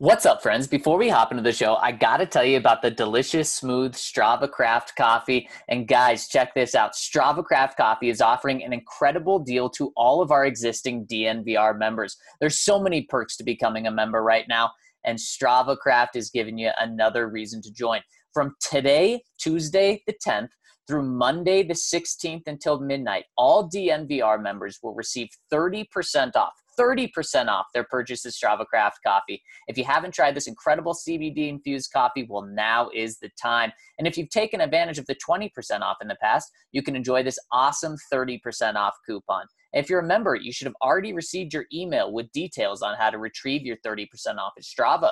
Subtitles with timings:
[0.00, 0.68] What's up, friends?
[0.68, 3.94] Before we hop into the show, I got to tell you about the delicious, smooth
[3.94, 5.48] Strava Craft coffee.
[5.68, 10.22] And guys, check this out Strava Craft coffee is offering an incredible deal to all
[10.22, 12.16] of our existing DNVR members.
[12.38, 14.70] There's so many perks to becoming a member right now,
[15.04, 18.00] and Strava Craft is giving you another reason to join.
[18.32, 20.50] From today, Tuesday the 10th,
[20.86, 27.66] through Monday the 16th until midnight, all DNVR members will receive 30% off 30% off
[27.74, 29.42] their purchase of Strava Craft coffee.
[29.66, 33.72] If you haven't tried this incredible CBD infused coffee, well, now is the time.
[33.98, 35.50] And if you've taken advantage of the 20%
[35.80, 39.46] off in the past, you can enjoy this awesome 30% off coupon.
[39.72, 43.10] If you're a member, you should have already received your email with details on how
[43.10, 44.06] to retrieve your 30%
[44.38, 45.10] off at Strava.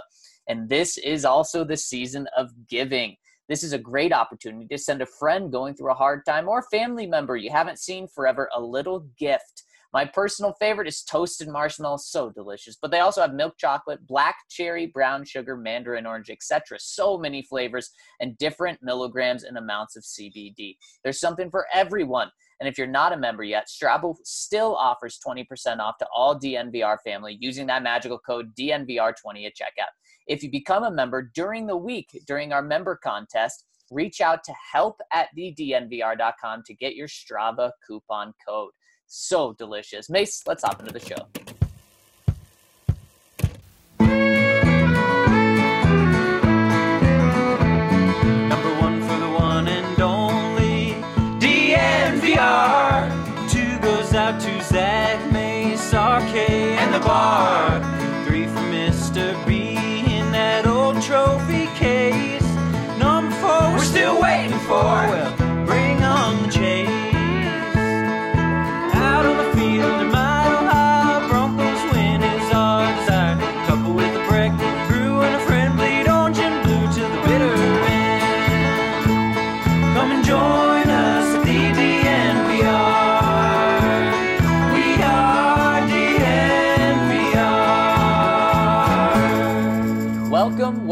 [0.48, 3.16] And this is also the season of giving.
[3.48, 6.64] This is a great opportunity to send a friend going through a hard time or
[6.70, 9.62] family member you haven't seen forever a little gift.
[9.96, 12.76] My personal favorite is toasted marshmallow, so delicious.
[12.76, 16.76] But they also have milk chocolate, black cherry, brown sugar, mandarin orange, etc.
[16.78, 17.88] So many flavors
[18.20, 20.76] and different milligrams and amounts of CBD.
[21.02, 22.30] There's something for everyone.
[22.60, 26.98] And if you're not a member yet, Strava still offers 20% off to all DNVR
[27.02, 29.94] family using that magical code DNVR20 at checkout.
[30.26, 34.52] If you become a member during the week, during our member contest, reach out to
[34.74, 38.72] help at thednvr.com to get your Strava coupon code.
[39.06, 40.10] So delicious.
[40.10, 41.55] Mace, let's hop into the show.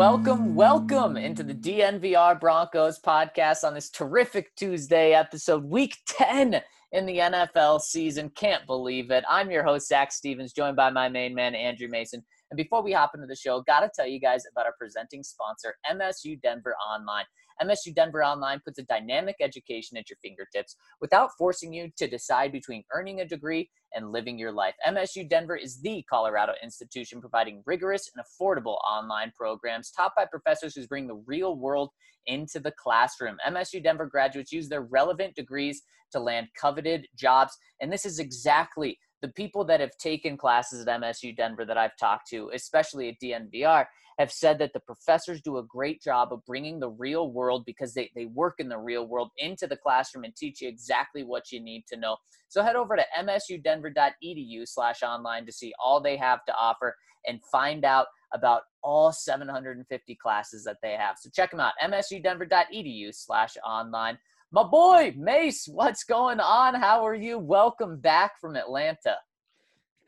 [0.07, 6.61] Welcome, welcome, into the DNVR Broncos podcast on this terrific Tuesday episode, week 10
[6.93, 8.29] in the NFL season.
[8.37, 9.25] Can't believe it.
[9.31, 12.23] I'm your host, Zac Stevens, joined by my main man, Andrew Mason.
[12.51, 15.23] And before we hop into the show, got to tell you guys about our presenting
[15.23, 17.25] sponsor, MSU Denver Online.
[17.63, 22.53] MSU Denver Online puts a dynamic education at your fingertips without forcing you to decide
[22.53, 24.75] between earning a degree and living your life.
[24.87, 30.75] MSU Denver is the Colorado institution providing rigorous and affordable online programs taught by professors
[30.75, 31.91] who bring the real world
[32.27, 33.37] into the classroom.
[33.47, 35.83] MSU Denver graduates use their relevant degrees
[36.13, 41.01] to land coveted jobs, and this is exactly the people that have taken classes at
[41.01, 43.87] MSU Denver that I've talked to, especially at DNVR,
[44.19, 47.95] have said that the professors do a great job of bringing the real world because
[47.95, 51.51] they, they work in the real world into the classroom and teach you exactly what
[51.51, 52.19] you need to know.
[52.49, 56.95] So head over to msudenver.edu slash online to see all they have to offer
[57.27, 61.17] and find out about all 750 classes that they have.
[61.19, 64.19] So check them out, msudenver.edu slash online.
[64.55, 66.77] My boy, Mace, what's going on?
[66.77, 67.41] How are you?
[67.41, 69.17] Welcome back from Atlanta.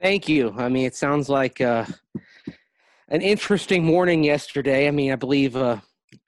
[0.01, 0.55] Thank you.
[0.57, 1.85] I mean, it sounds like uh,
[3.09, 4.87] an interesting morning yesterday.
[4.87, 5.81] I mean, I believe uh,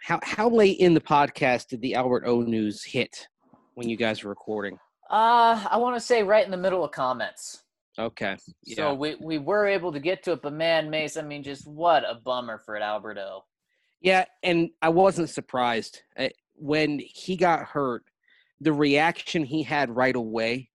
[0.02, 3.28] how how late in the podcast did the Albert O news hit
[3.74, 4.80] when you guys were recording?
[5.08, 7.62] Uh, I want to say right in the middle of comments.
[8.00, 8.36] Okay.
[8.74, 11.68] So we, we were able to get to it, but man, Mace, I mean, just
[11.68, 13.44] what a bummer for Alberto.
[14.00, 16.30] Yeah, and I wasn't surprised Uh,
[16.60, 18.02] when he got hurt.
[18.60, 20.70] The reaction he had right away,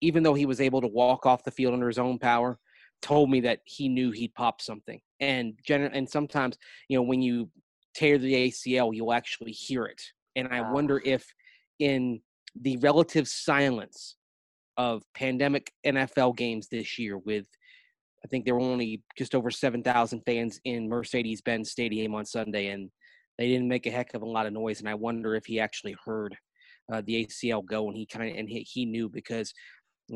[0.00, 2.58] even though he was able to walk off the field under his own power,
[3.02, 5.00] told me that he knew he'd pop something.
[5.20, 6.56] And gener- and sometimes,
[6.88, 7.50] you know, when you
[7.94, 10.00] tear the ACL, you'll actually hear it.
[10.34, 10.72] And I Ah.
[10.72, 11.34] wonder if
[11.78, 12.22] in
[12.54, 14.16] the relative silence
[14.76, 17.46] of pandemic NFL games this year with
[18.24, 22.90] I think there were only just over 7,000 fans in Mercedes-Benz Stadium on Sunday, and
[23.38, 24.80] they didn't make a heck of a lot of noise.
[24.80, 26.36] And I wonder if he actually heard
[26.92, 29.52] uh, the ACL go, and he kind of and he, he knew because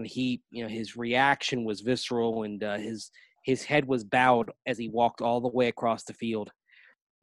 [0.05, 3.11] he, you know, his reaction was visceral, and uh, his
[3.44, 6.50] his head was bowed as he walked all the way across the field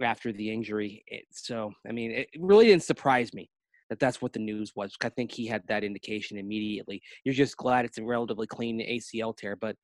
[0.02, 1.04] after the injury.
[1.08, 3.50] It, so, I mean, it really didn't surprise me
[3.90, 4.96] that that's what the news was.
[5.02, 7.02] I think he had that indication immediately.
[7.24, 9.76] You're just glad it's a relatively clean ACL tear, but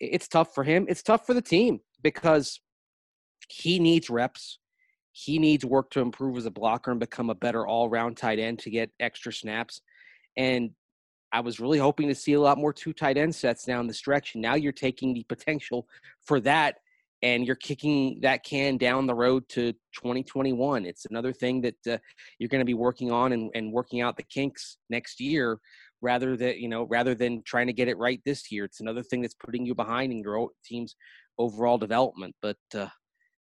[0.00, 0.86] it's tough for him.
[0.88, 2.60] It's tough for the team because
[3.48, 4.58] he needs reps.
[5.16, 8.58] He needs work to improve as a blocker and become a better all-round tight end
[8.60, 9.80] to get extra snaps.
[10.36, 10.70] And
[11.32, 13.94] I was really hoping to see a lot more two tight end sets down the
[13.94, 14.34] stretch.
[14.34, 15.86] Now you're taking the potential
[16.26, 16.78] for that
[17.22, 20.84] and you're kicking that can down the road to 2021.
[20.84, 21.98] It's another thing that uh,
[22.40, 25.60] you're going to be working on and, and working out the kinks next year
[26.02, 28.64] rather than you know rather than trying to get it right this year.
[28.64, 30.96] It's another thing that's putting you behind in your team's
[31.38, 32.34] overall development.
[32.42, 32.88] But uh,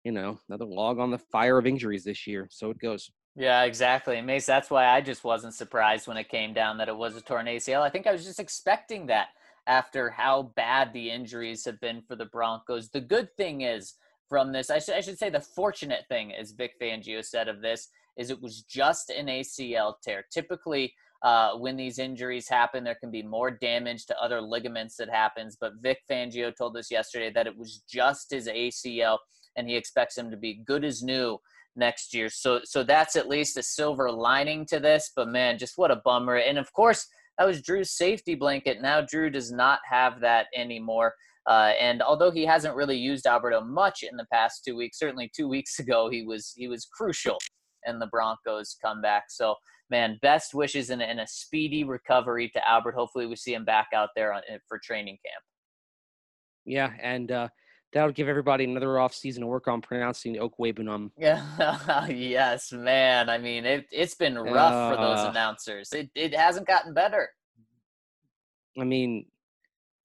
[0.03, 2.47] you know, another log on the fire of injuries this year.
[2.51, 3.11] So it goes.
[3.35, 4.21] Yeah, exactly.
[4.21, 7.21] Mace, that's why I just wasn't surprised when it came down that it was a
[7.21, 7.81] torn ACL.
[7.81, 9.27] I think I was just expecting that
[9.67, 12.89] after how bad the injuries have been for the Broncos.
[12.89, 13.95] The good thing is
[14.27, 17.61] from this, I should, I should say the fortunate thing, as Vic Fangio said of
[17.61, 20.25] this, is it was just an ACL tear.
[20.31, 25.09] Typically, uh, when these injuries happen, there can be more damage to other ligaments that
[25.09, 25.57] happens.
[25.59, 29.17] But Vic Fangio told us yesterday that it was just his ACL,
[29.59, 31.37] and he expects him to be good as new
[31.75, 32.29] next year.
[32.29, 35.11] So, so that's at least a silver lining to this.
[35.15, 36.37] But man, just what a bummer!
[36.37, 37.05] And of course,
[37.37, 38.81] that was Drew's safety blanket.
[38.81, 41.13] Now Drew does not have that anymore.
[41.47, 45.31] Uh, and although he hasn't really used Alberto much in the past two weeks, certainly
[45.35, 47.37] two weeks ago he was he was crucial
[47.85, 49.25] in the Broncos comeback.
[49.29, 49.55] So
[49.89, 52.93] man, best wishes and, a speedy recovery to Albert.
[52.95, 55.43] Hopefully we see him back out there on, for training camp.
[56.65, 57.47] Yeah, and uh,
[57.93, 61.11] that'll give everybody another off season to work on pronouncing Okwuegbunam.
[61.17, 63.29] Yeah, yes, man.
[63.29, 65.91] I mean, it it's been rough uh, for those announcers.
[65.93, 67.29] It it hasn't gotten better.
[68.79, 69.25] I mean,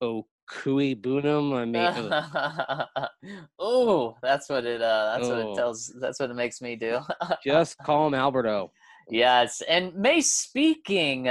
[0.02, 1.52] Okui Bunum.
[1.52, 4.80] I mean, oh, that's what it.
[4.80, 5.36] Uh, that's oh.
[5.36, 5.94] what it tells.
[6.00, 7.00] That's what it makes me do.
[7.44, 8.72] Just call him Alberto.
[9.10, 10.22] Yes, and May.
[10.22, 11.28] Speaking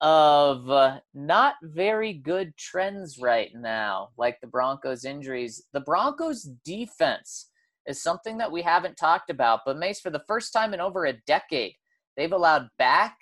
[0.00, 5.64] of uh, not very good trends right now, like the Broncos' injuries.
[5.72, 7.50] The Broncos' defense
[7.86, 11.06] is something that we haven't talked about, but Mace, for the first time in over
[11.06, 11.74] a decade,
[12.16, 13.16] they've allowed back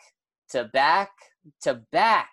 [0.51, 1.11] to back
[1.63, 2.29] to back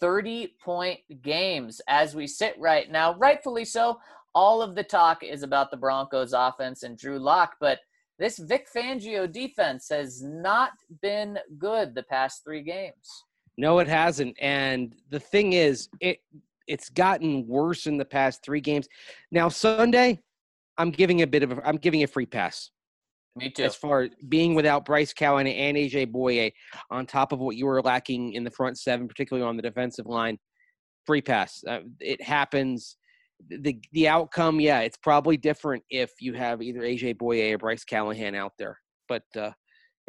[0.00, 3.14] 30 point games as we sit right now.
[3.14, 3.98] Rightfully so.
[4.34, 7.80] All of the talk is about the Broncos' offense and Drew Lock, but
[8.18, 10.72] this Vic Fangio defense has not
[11.02, 13.24] been good the past three games.
[13.60, 14.36] No, it hasn't.
[14.40, 16.20] And the thing is, it
[16.66, 18.88] it's gotten worse in the past three games.
[19.30, 20.18] Now Sunday,
[20.78, 22.70] I'm giving a bit of a, I'm giving a free pass.
[23.36, 23.64] Me too.
[23.64, 26.52] As far as being without Bryce Callahan and AJ Bouye,
[26.90, 30.06] on top of what you were lacking in the front seven, particularly on the defensive
[30.06, 30.38] line,
[31.04, 31.62] free pass.
[31.68, 32.96] Uh, it happens.
[33.46, 37.84] The the outcome, yeah, it's probably different if you have either AJ Bouye or Bryce
[37.84, 38.78] Callahan out there.
[39.06, 39.50] But uh,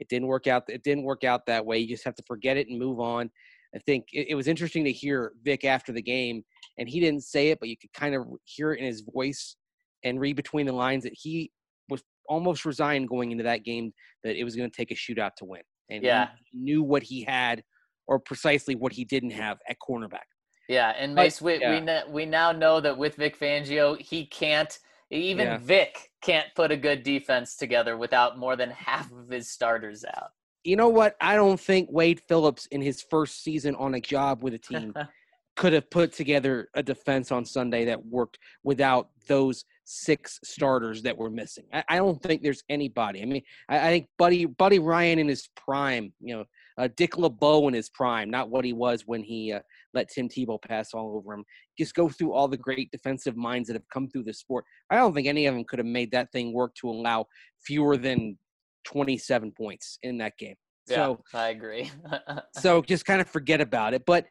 [0.01, 0.63] it didn't work out.
[0.67, 1.77] It didn't work out that way.
[1.77, 3.29] You just have to forget it and move on.
[3.73, 6.43] I think it, it was interesting to hear Vic after the game,
[6.77, 9.55] and he didn't say it, but you could kind of hear it in his voice
[10.03, 11.51] and read between the lines that he
[11.87, 13.93] was almost resigned going into that game
[14.23, 17.23] that it was going to take a shootout to win, and yeah, knew what he
[17.23, 17.63] had
[18.07, 20.27] or precisely what he didn't have at cornerback.
[20.67, 22.03] Yeah, and Mace, but, we yeah.
[22.07, 24.79] we, we now know that with Vic Fangio, he can't
[25.11, 25.57] even yeah.
[25.57, 30.31] Vic can't put a good defense together without more than half of his starters out.
[30.63, 31.15] You know what?
[31.19, 34.93] I don't think Wade Phillips in his first season on a job with a team
[35.55, 41.17] could have put together a defense on Sunday that worked without those six starters that
[41.17, 41.65] were missing.
[41.73, 43.21] I, I don't think there's anybody.
[43.21, 46.45] I mean, I, I, think Buddy Buddy Ryan in his prime, you know,
[46.77, 49.59] uh, Dick LeBeau in his prime, not what he was when he uh,
[49.93, 51.43] let Tim Tebow pass all over him.
[51.77, 54.65] Just go through all the great defensive minds that have come through the sport.
[54.89, 57.25] I don't think any of them could have made that thing work to allow
[57.65, 58.37] fewer than
[58.85, 60.55] 27 points in that game.
[60.87, 61.91] Yeah, so I agree.
[62.57, 64.03] so just kind of forget about it.
[64.05, 64.25] But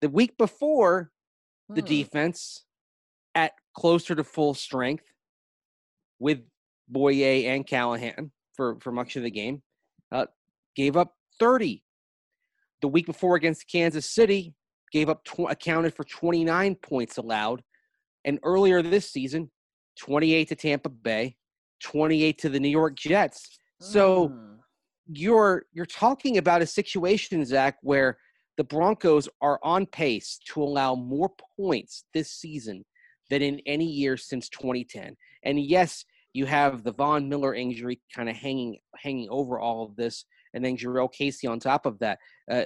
[0.00, 1.10] the week before,
[1.68, 1.86] the hmm.
[1.86, 2.64] defense
[3.34, 5.04] at closer to full strength
[6.18, 6.40] with
[6.92, 9.62] Bouye and Callahan for, for much of the game,
[10.12, 10.26] uh,
[10.74, 11.82] gave up 30.
[12.80, 14.54] The week before against Kansas City,
[14.92, 17.62] gave up tw- accounted for 29 points allowed,
[18.24, 19.50] and earlier this season,
[19.98, 21.36] 28 to Tampa Bay,
[21.82, 23.58] 28 to the New York Jets.
[23.80, 24.56] So mm.
[25.06, 28.18] you're you're talking about a situation, Zac, where
[28.56, 32.84] the Broncos are on pace to allow more points this season
[33.30, 35.16] than in any year since 2010.
[35.44, 39.96] And yes, you have the Von Miller injury kind of hanging hanging over all of
[39.96, 40.24] this,
[40.54, 42.18] and then Jurrell Casey on top of that.
[42.50, 42.64] Uh,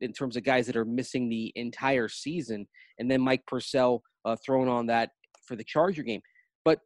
[0.00, 2.66] in terms of guys that are missing the entire season,
[2.98, 5.10] and then Mike Purcell uh, thrown on that
[5.46, 6.20] for the Charger game.
[6.64, 6.80] But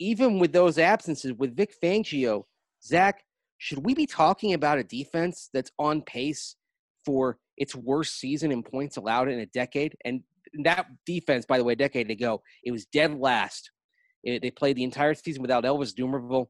[0.00, 2.44] even with those absences, with Vic Fangio,
[2.84, 3.22] Zac,
[3.58, 6.56] should we be talking about a defense that's on pace
[7.04, 9.94] for its worst season in points allowed in a decade?
[10.04, 10.22] And
[10.64, 13.70] that defense, by the way, a decade ago, it was dead last.
[14.22, 16.46] It, they played the entire season without Elvis Dumervil.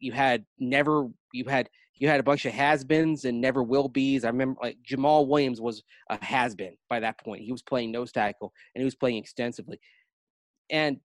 [0.00, 4.24] You had never, you had you had a bunch of has-beens and never will be's.
[4.24, 7.42] I remember like Jamal Williams was a has-been by that point.
[7.42, 9.78] He was playing nose tackle and he was playing extensively.
[10.70, 11.00] And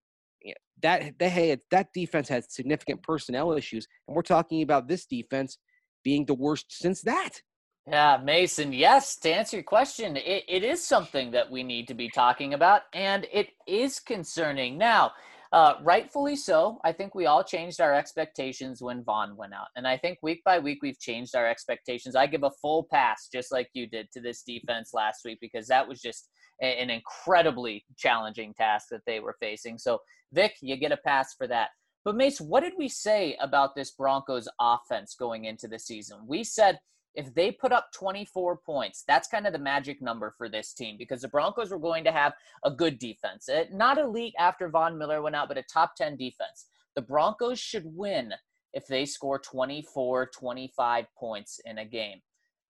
[0.82, 5.58] that they had that defense had significant personnel issues, and we're talking about this defense
[6.04, 7.42] being the worst since that.
[7.88, 11.94] Yeah, Mason, yes, to answer your question, it, it is something that we need to
[11.94, 14.78] be talking about, and it is concerning.
[14.78, 15.14] Now,
[15.52, 16.80] uh, rightfully so.
[16.84, 19.68] I think we all changed our expectations when Von went out.
[19.76, 22.16] And I think week by week we've changed our expectations.
[22.16, 25.68] I give a full pass, just like you did, to this defense last week because
[25.68, 26.30] that was just
[26.62, 29.78] a, an incredibly challenging task that they were facing.
[29.78, 30.00] So,
[30.34, 31.70] Vic, you get a pass for that.
[32.04, 36.20] But, Mace, what did we say about this Broncos offense going into the season?
[36.26, 36.80] We said
[37.16, 40.98] if they put up 24 points, that's kind of the magic number for this team
[40.98, 42.34] because the Broncos were going to have
[42.64, 43.50] a good defense.
[43.50, 46.68] Eh, not elite after Von Miller went out, but a top 10 defense.
[46.96, 48.34] The Broncos should win
[48.74, 52.22] if they score 24, 25 points in a game.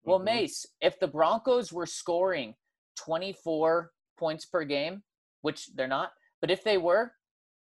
[0.03, 0.25] Well, mm-hmm.
[0.25, 2.56] Mace, if the Broncos were scoring
[2.98, 5.03] 24 points per game,
[5.41, 7.12] which they're not, but if they were,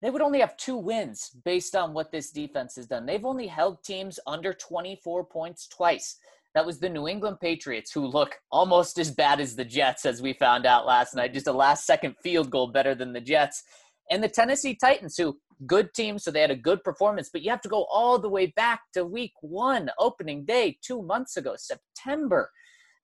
[0.00, 3.04] they would only have two wins based on what this defense has done.
[3.04, 6.16] They've only held teams under 24 points twice.
[6.54, 10.22] That was the New England Patriots, who look almost as bad as the Jets, as
[10.22, 11.34] we found out last night.
[11.34, 13.62] Just a last second field goal better than the Jets.
[14.10, 17.30] And the Tennessee Titans, who good team, so they had a good performance.
[17.32, 21.02] But you have to go all the way back to week one, opening day, two
[21.02, 22.50] months ago, September,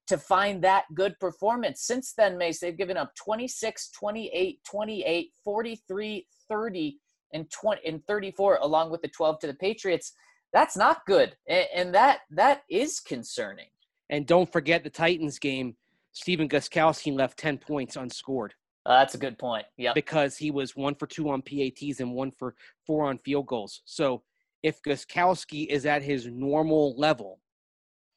[0.07, 1.83] to find that good performance.
[1.83, 6.99] Since then, Mace, they've given up 26, 28, 28, 43, 30,
[7.33, 10.13] and 20 and 34, along with the 12 to the Patriots.
[10.55, 13.67] That's not good, and that that is concerning.
[14.09, 15.75] And don't forget the Titans game.
[16.13, 18.55] Stephen Gostkowski left ten points unscored.
[18.87, 19.67] Uh, that's a good point.
[19.77, 22.55] Yeah, because he was one for two on PATs and one for
[22.87, 23.83] four on field goals.
[23.85, 24.23] So
[24.63, 27.41] if Gostkowski is at his normal level,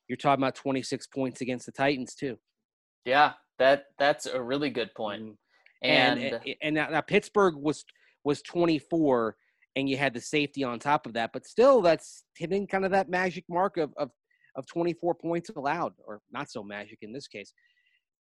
[0.08, 2.38] you're talking about 26 points against the Titans too.
[3.04, 5.24] Yeah, that that's a really good point.
[5.24, 5.32] Mm-hmm.
[5.82, 7.84] And and, and now, now Pittsburgh was
[8.24, 9.36] was 24
[9.78, 11.30] and you had the safety on top of that.
[11.32, 14.10] But still, that's hitting kind of that magic mark of of,
[14.56, 17.54] of 24 points allowed, or not so magic in this case.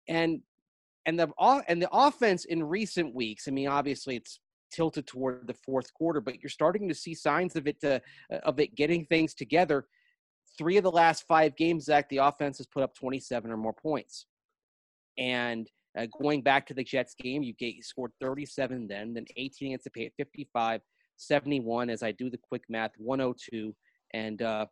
[0.09, 0.41] And
[1.05, 1.29] and the
[1.69, 3.47] and the offense in recent weeks.
[3.47, 4.39] I mean, obviously, it's
[4.74, 8.01] tilted toward the fourth quarter, but you're starting to see signs of it to,
[8.33, 9.85] uh, of it getting things together.
[10.57, 13.74] Three of the last five games, Zac, the offense has put up 27 or more
[13.74, 14.25] points.
[15.17, 19.25] And uh, going back to the Jets game, you, get, you scored 37 then, then
[19.38, 20.81] 18 against the at 55,
[21.17, 23.75] 71 as I do the quick math, 102
[24.13, 24.65] and uh,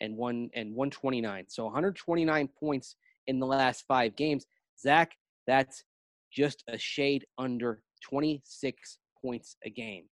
[0.00, 1.46] and one and 129.
[1.48, 4.46] So 129 points in the last five games.
[4.78, 5.12] Zac,
[5.46, 5.84] that's
[6.32, 10.04] just a shade under 26 points a game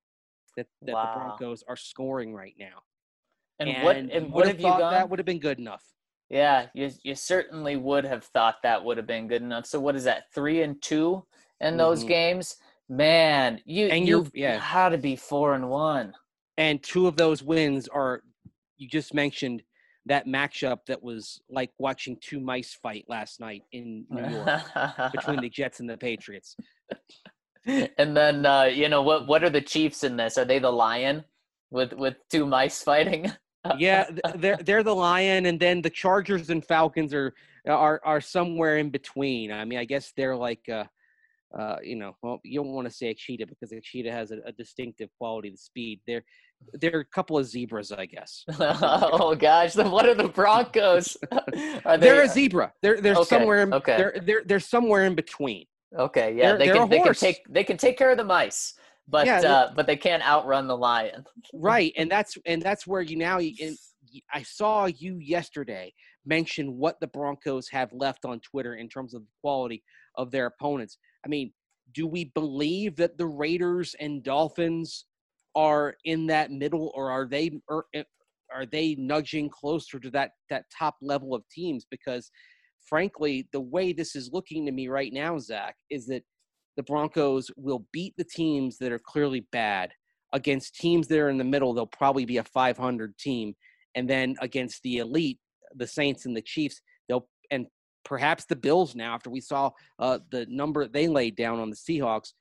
[0.57, 1.13] that, that wow.
[1.13, 2.83] the Broncos are scoring right now.
[3.61, 4.93] And, and what and what have you gone?
[4.93, 5.85] That would have been good enough.
[6.29, 9.67] Yeah, you you certainly would have thought that would have been good enough.
[9.67, 10.25] So what is that?
[10.35, 11.25] Three and two
[11.61, 12.09] in those mm-hmm.
[12.09, 12.57] games.
[12.89, 16.13] Man, you and you yeah how to be four and one.
[16.57, 18.23] And two of those wins are
[18.77, 19.63] you just mentioned
[20.07, 25.41] that matchup that was like watching two mice fight last night in New York between
[25.41, 26.57] the Jets and the Patriots.
[27.67, 30.37] And then uh, you know what what are the Chiefs in this?
[30.37, 31.25] Are they the lion
[31.71, 33.33] with with two mice fighting?
[33.79, 37.33] yeah, they're they're the lion and then the Chargers and Falcons are
[37.67, 39.51] are are somewhere in between.
[39.51, 40.85] I mean, I guess they're like uh
[41.59, 44.33] uh, you know, well, you don't want to say a cheetah because a cheetah has
[44.33, 46.01] a, a distinctive quality, the speed.
[46.07, 46.25] They're
[46.75, 48.45] they're a couple of zebras, I guess.
[48.59, 51.17] oh gosh, then what are the Broncos?
[51.85, 52.73] are they, are a zebra.
[52.83, 53.63] They're they're okay, somewhere.
[53.63, 53.97] In, okay.
[53.97, 55.67] They're they're they're somewhere in between.
[55.97, 58.75] Okay, yeah, they're, they can they can take they can take care of the mice,
[59.07, 61.25] but yeah, uh, but they can't outrun the lion.
[61.53, 63.39] right, and that's and that's where you now.
[64.33, 65.93] I saw you yesterday
[66.25, 69.83] mention what the Broncos have left on Twitter in terms of the quality
[70.17, 70.99] of their opponents.
[71.25, 71.53] I mean,
[71.93, 75.07] do we believe that the Raiders and Dolphins
[75.55, 78.05] are in that middle, or are they are, er,
[78.53, 81.87] are they nudging closer to that that top level of teams?
[81.91, 82.31] Because
[82.87, 86.23] frankly, the way this is looking to me right now, Zac, is that
[86.77, 89.93] the Broncos will beat the teams that are clearly bad
[90.33, 91.73] against teams that are in the middle.
[91.73, 93.55] They'll probably be a 500 team,
[93.95, 95.39] and then against the elite,
[95.77, 96.81] the Saints and the Chiefs,
[98.05, 101.77] perhaps the Bills now after we saw uh, the number they laid down on the
[101.77, 102.33] Seahawks.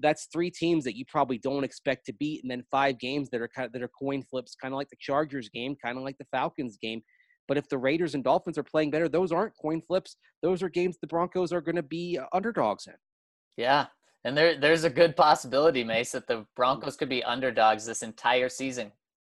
[0.00, 3.40] That's three teams that you probably don't expect to beat, and then five games that
[3.40, 6.04] are kind of, that are coin flips, kind of like the Chargers game, kind of
[6.04, 7.00] like the Falcons game.
[7.46, 10.16] But if the Raiders and Dolphins are playing better, those aren't coin flips.
[10.42, 12.94] Those are games the Broncos are going to be uh, underdogs in.
[13.56, 13.86] Yeah,
[14.24, 18.48] and there there's a good possibility, Mace, that the Broncos could be underdogs this entire
[18.48, 18.92] season.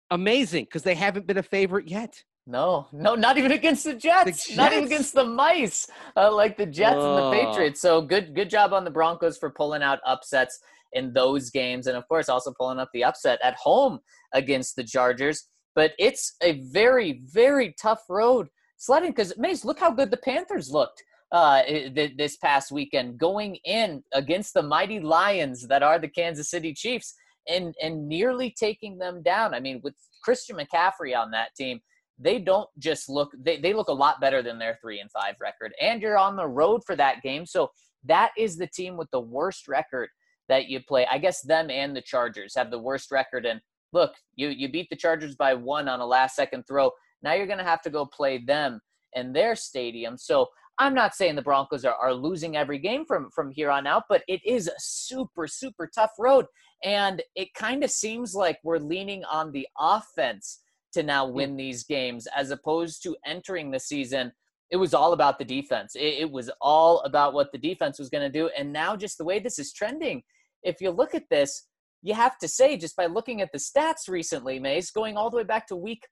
[0.09, 2.21] Amazing, because they haven't been a favorite yet.
[2.48, 4.25] No, no, not even against the Jets.
[4.25, 4.57] The Jets.
[4.57, 7.79] Not even against the mice, uh, like the Jets and the Patriots.
[7.79, 10.60] So good, good job on the Broncos for pulling out upsets.
[10.93, 11.88] in those games.
[11.88, 14.00] And of course, also pulling up the upset at home
[14.33, 15.48] against the Chargers.
[15.75, 20.69] But it's a very, very tough road sledding because, Mace, look how good the Panthers
[20.69, 21.62] looked uh,
[21.95, 27.13] this past weekend, going in against the mighty Lions that are the Kansas City Chiefs
[27.48, 29.53] and, and nearly taking them down.
[29.53, 31.79] I mean, with Christian McCaffrey on that team,
[32.21, 35.35] they don't just look they, they look a lot better than their three and five
[35.41, 37.45] record and you're on the road for that game.
[37.45, 37.71] So
[38.05, 40.09] that is the team with the worst record
[40.47, 41.07] that you play.
[41.09, 43.45] I guess them and the chargers have the worst record.
[43.45, 43.59] And
[43.91, 46.91] look you you beat the chargers by one on a last second throw.
[47.23, 48.79] Now you're going to have to go play them
[49.13, 50.17] in their stadium.
[50.17, 50.47] So
[50.79, 54.03] i'm not saying the broncos are, are losing every game from from here on out
[54.07, 56.45] but it is a super super tough road.
[56.83, 60.60] And it kind of seems like we're leaning on the offense
[60.93, 64.31] to now win these games as opposed to entering the season
[64.69, 65.95] it was all about the defense.
[65.95, 69.17] It, it was all about what the defense was going to do and now just
[69.17, 70.24] the way this is trending
[70.63, 71.67] if you look at this
[72.03, 75.38] you have to say just by looking at the stats recently mace going all the
[75.38, 76.07] way back to week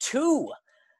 [0.00, 0.50] two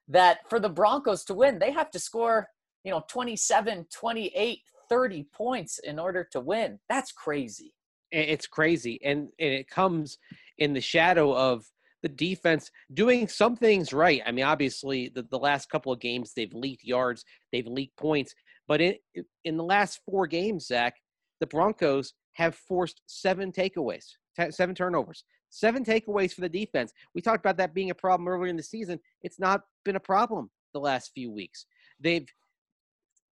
[0.09, 2.49] that for the broncos to win they have to score
[2.85, 4.61] you know 27 28
[4.93, 6.79] 30 points in order to win.
[6.91, 7.73] That's crazy.
[8.11, 10.19] It's crazy and, and it comes
[10.59, 11.65] in the shadow of
[12.03, 14.21] the defense doing some things right.
[14.27, 18.35] I mean, obviously, the, the last couple of games they've leaked yards, they've leaked points,
[18.69, 18.97] but in
[19.45, 20.95] in the last four games, Zac,
[21.41, 24.05] the Broncos have forced seven takeaways,
[24.39, 26.93] t- seven turnovers, seven takeaways for the defense.
[27.15, 28.99] We talked about that being a problem earlier in the season.
[29.23, 31.67] It's not been a problem the last few weeks.
[32.01, 32.27] They've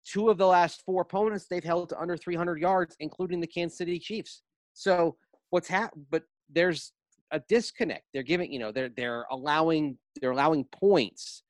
[0.06, 3.78] two of the last four opponents they've held to under 300 yards, including the Kansas
[3.78, 4.42] City Chiefs.
[4.74, 5.16] So
[5.50, 6.06] what's happened?
[6.12, 6.92] But there's
[7.34, 8.06] a disconnect.
[8.14, 11.44] They're giving, you know, they're they're allowing they're allowing points,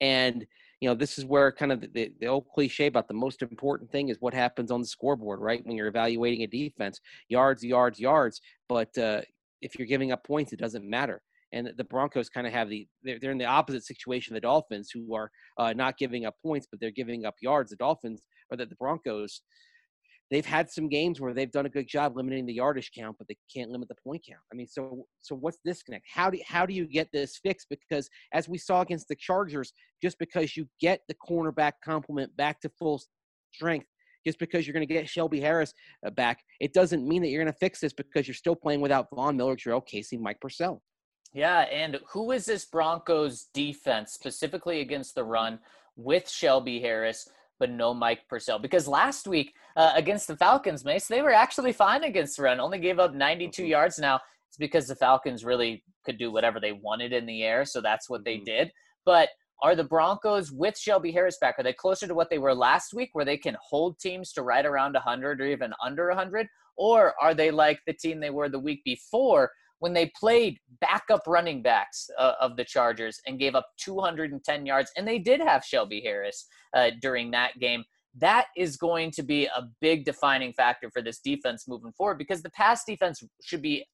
[0.00, 0.44] and
[0.80, 3.90] you know this is where kind of the, the old cliche about the most important
[3.90, 5.64] thing is what happens on the scoreboard, right?
[5.64, 8.40] When you're evaluating a defense, yards, yards, yards.
[8.68, 9.22] But uh,
[9.62, 11.22] if you're giving up points, it doesn't matter.
[11.52, 14.90] And the Broncos kind of have the they're, they're in the opposite situation the Dolphins,
[14.92, 17.70] who are uh, not giving up points, but they're giving up yards.
[17.70, 19.42] The Dolphins or that the Broncos
[20.30, 23.26] they've had some games where they've done a good job limiting the yardage count, but
[23.28, 24.40] they can't limit the point count.
[24.52, 26.06] I mean, so so what's disconnect?
[26.12, 27.68] How do how do you get this fixed?
[27.70, 32.60] Because as we saw against the Chargers, just because you get the cornerback complement back
[32.60, 33.00] to full
[33.52, 33.86] strength,
[34.26, 35.72] just because you're going to get Shelby Harris
[36.06, 38.80] uh, back, it doesn't mean that you're going to fix this because you're still playing
[38.80, 40.82] without Von Miller, Jurrell Casey, Mike Purcell.
[41.32, 45.58] Yeah, and who is this Broncos defense specifically against the run
[45.96, 47.28] with Shelby Harris?
[47.58, 48.58] But no Mike Purcell.
[48.58, 52.60] Because last week uh, against the Falcons, Mace, they were actually fine against the run.
[52.60, 53.70] Only gave up 92 mm-hmm.
[53.70, 53.98] yards.
[53.98, 57.80] Now it's because the Falcons really could do whatever they wanted in the air, so
[57.80, 58.44] that's what they mm-hmm.
[58.44, 58.72] did.
[59.04, 59.28] But
[59.62, 61.56] are the Broncos with Shelby Harris back?
[61.58, 64.42] Are they closer to what they were last week, where they can hold teams to
[64.42, 66.46] right around 100 or even under 100?
[66.76, 71.22] Or are they like the team they were the week before, when they played backup
[71.26, 75.64] running backs uh, of the Chargers and gave up 210 yards, and they did have
[75.64, 77.84] Shelby Harris uh, during that game.
[78.16, 82.42] That is going to be a big defining factor for this defense moving forward because
[82.42, 83.84] the pass defense should be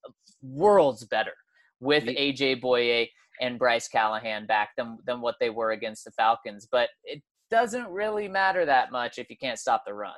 [0.42, 1.34] worlds better
[1.80, 3.08] with AJ Bouye
[3.40, 6.66] and Bryce Callahan back than than what they were against the Falcons.
[6.70, 10.14] But it doesn't really matter that much if you can't stop the run.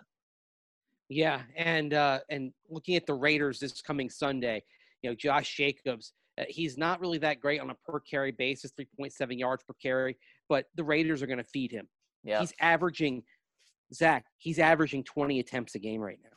[1.09, 4.63] Yeah, and uh, and looking at the Raiders this coming Sunday,
[5.03, 8.73] you know, Josh Jacobs, uh, he's not really that great on a per carry basis,
[8.79, 10.17] 3.7 yards per carry,
[10.49, 11.89] but the Raiders are going to feed him.
[12.25, 12.41] Yeah.
[12.41, 13.23] He's averaging,
[13.95, 16.31] Zac, he's averaging 20 attempts a game right now.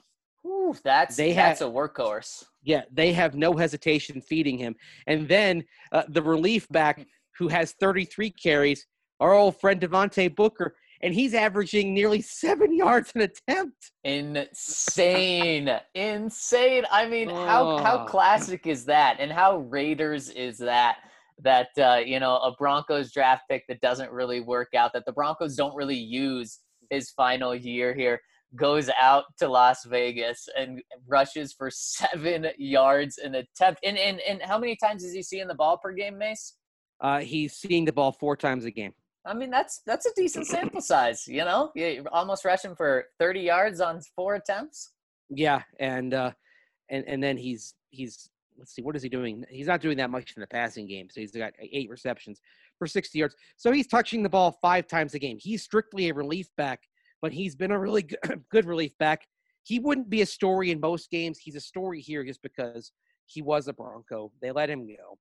[0.44, 2.46] Whew, that's they that's have, a workhorse.
[2.64, 4.76] Yeah, they have no hesitation feeding him.
[5.08, 7.06] And then uh, the relief back
[7.38, 8.86] who has 33 carries,
[9.20, 13.92] our old friend Devontae Booker, and he's averaging nearly seven yards an attempt.
[14.04, 16.86] Insane, insane.
[16.92, 17.46] I mean, oh.
[17.46, 20.98] how how classic is that, and how Raiders is that?
[21.42, 24.92] That uh, you know, a Broncos draft pick that doesn't really work out.
[24.94, 26.60] That the Broncos don't really use
[26.90, 28.20] his final year here
[28.56, 33.80] goes out to Las Vegas and rushes for seven yards an attempt.
[33.84, 36.56] And and and how many times is he seeing the ball per game, Mace?
[37.02, 38.94] Uh, he's seeing the ball four times a game.
[39.26, 41.28] I mean, that's that's a decent sample size.
[41.28, 44.92] You know, you're almost rushing for 30 yards on four attempts.
[45.30, 46.32] Yeah, and uh,
[46.90, 48.30] and and then he's he's
[48.60, 49.46] let's see, what is he doing?
[49.50, 51.08] He's not doing that much in the passing game.
[51.10, 52.42] So he's got eight receptions
[52.78, 53.36] for 60 yards.
[53.58, 55.38] So he's touching the ball five times a game.
[55.40, 56.82] He's strictly a relief back,
[57.22, 58.20] but he's been a really good,
[58.52, 59.26] good relief back.
[59.64, 61.40] He wouldn't be a story in most games.
[61.40, 62.92] He's a story here just because
[63.28, 64.32] he was a Bronco.
[64.42, 65.18] They let him go.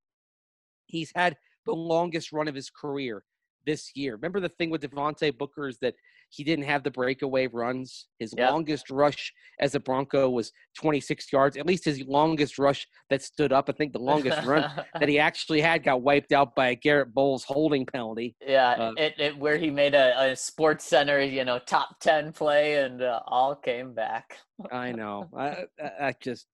[0.87, 3.23] He's had the longest run of his career
[3.69, 4.15] this year.
[4.15, 5.95] Remember the thing with Devontae Booker is that
[6.31, 8.07] he didn't have the breakaway runs.
[8.19, 8.51] His Yep.
[8.51, 11.57] longest rush as a Bronco was 26 yards.
[11.59, 13.69] At least his longest rush that stood up.
[13.69, 14.63] I think the longest run
[15.01, 18.37] that he actually had got wiped out by a Garett Bolles holding penalty.
[18.47, 22.33] Yeah, Uh, it, it where he made a, a Sports Center, you know, top ten
[22.33, 24.39] play, and uh, all came back.
[24.73, 25.29] I know.
[25.37, 25.65] I,
[26.01, 26.47] I, just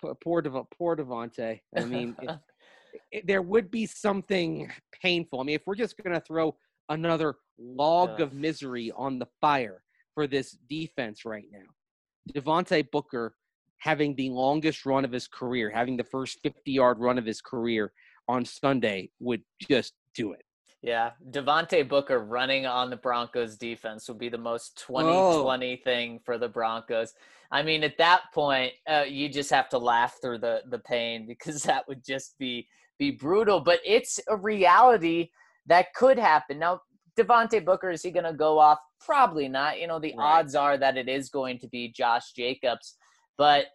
[0.00, 1.60] poor poor, Dev- poor Devontae.
[1.76, 2.16] I mean,
[2.94, 4.70] it, it- there would be something
[5.02, 5.40] painful.
[5.40, 6.56] I mean, if we're just going to throw
[6.88, 8.24] another log Yeah.
[8.24, 9.82] of misery on the fire
[10.14, 11.66] for this defense right now,
[12.34, 13.34] Devontae Booker
[13.78, 17.40] having the longest run of his career, having the first 50 yard run of his
[17.40, 17.92] career
[18.28, 20.42] on Sunday would just do it.
[20.80, 24.92] Yeah, Devontae Booker running on the Broncos defense would be the most Oh.
[25.42, 27.14] 2020 thing for the Broncos.
[27.50, 31.26] I mean, at that point, uh, you just have to laugh through the the pain
[31.26, 33.60] because that would just be be brutal.
[33.60, 35.30] But it's a reality
[35.66, 36.58] that could happen.
[36.58, 36.80] Now,
[37.18, 38.78] Devontae Booker is he going to go off?
[39.00, 39.80] Probably not.
[39.80, 40.38] You know, the Right.
[40.40, 42.96] odds are that it is going to be Josh Jacobs,
[43.38, 43.66] but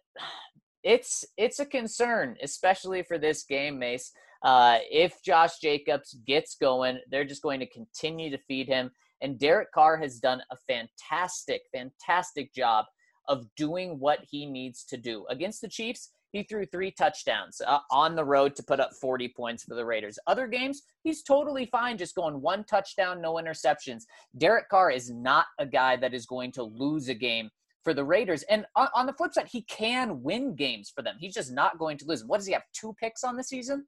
[0.82, 4.12] it's it's a concern, especially for this game, Mace.
[4.42, 8.90] Uh, if Josh Jacobs gets going, they're just going to continue to feed him.
[9.20, 12.86] And Derek Carr has done a fantastic, fantastic job
[13.28, 15.26] of doing what he needs to do.
[15.28, 19.28] Against the Chiefs, he threw three touchdowns uh, on the road to put up 40
[19.28, 20.18] points for the Raiders.
[20.26, 24.04] Other games, he's totally fine just going one touchdown, no interceptions.
[24.38, 27.50] Derek Carr is not a guy that is going to lose a game
[27.82, 28.42] for the Raiders.
[28.44, 31.16] And on, on the flip side, he can win games for them.
[31.18, 32.24] He's just not going to lose.
[32.24, 32.62] What does he have?
[32.72, 33.86] Two picks on the season?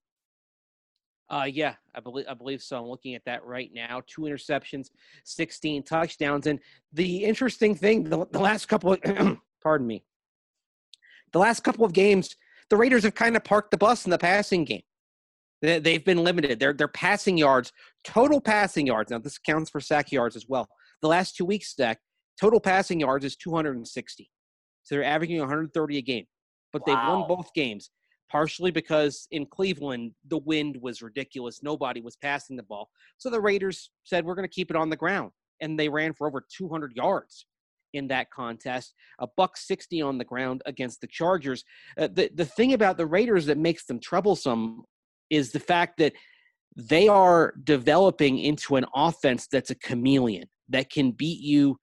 [1.30, 2.78] Uh, yeah, I believe I believe so.
[2.78, 4.02] I'm looking at that right now.
[4.06, 4.90] Two interceptions,
[5.24, 6.60] 16 touchdowns, and
[6.92, 10.04] the interesting thing, the, the last couple of, pardon me,
[11.32, 12.36] the last couple of games,
[12.70, 14.82] the Raiders have kind of parked the bus in the passing game.
[15.60, 16.58] They, they've been limited.
[16.58, 17.72] Their their passing yards,
[18.04, 19.10] total passing yards.
[19.10, 20.68] Now this counts for sack yards as well.
[21.00, 21.98] The last two weeks, Zac,
[22.40, 24.30] total passing yards is 260.
[24.84, 26.26] So they're averaging 130 a game,
[26.72, 27.90] but they've won both games
[28.32, 31.62] partially because in Cleveland the wind was ridiculous.
[31.62, 32.88] Nobody was passing the ball.
[33.18, 36.14] So the Raiders said we're going to keep it on the ground and they ran
[36.14, 37.44] for over 200 yards
[37.92, 38.94] in that contest.
[39.18, 41.64] A buck 60 on the ground against the Chargers.
[41.98, 44.82] Uh, the the thing about the Raiders that makes them troublesome
[45.30, 46.12] is the fact that
[46.76, 51.76] they are developing into an offense that's a chameleon that can beat you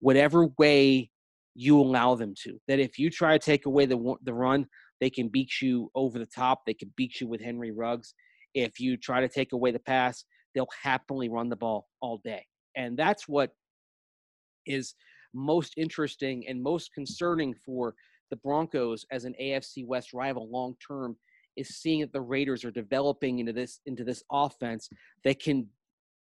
[0.00, 1.10] whatever way
[1.54, 2.58] you allow them to.
[2.68, 4.66] That if you try to take away the the run,
[5.00, 6.60] they can beat you over the top.
[6.66, 8.14] They can beat you with Henry Ruggs.
[8.54, 10.24] If you try to take away the pass,
[10.54, 12.44] they'll happily run the ball all day.
[12.76, 13.50] And that's what
[14.66, 14.94] is
[15.36, 17.94] most interesting and most concerning for
[18.30, 21.16] the Broncos as an AFC West rival long term
[21.56, 24.88] is seeing that the Raiders are developing into this into this offense
[25.24, 25.68] that can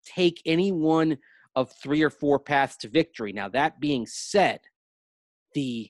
[0.06, 1.18] take any one
[1.56, 3.32] of three or four paths to victory.
[3.32, 4.60] Now that being said,
[5.54, 5.90] the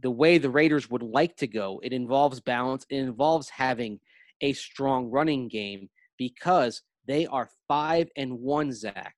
[0.00, 2.86] the way the Raiders would like to go, it involves balance.
[2.88, 4.00] It involves having
[4.40, 9.14] a strong running game because they are five and one, Zach,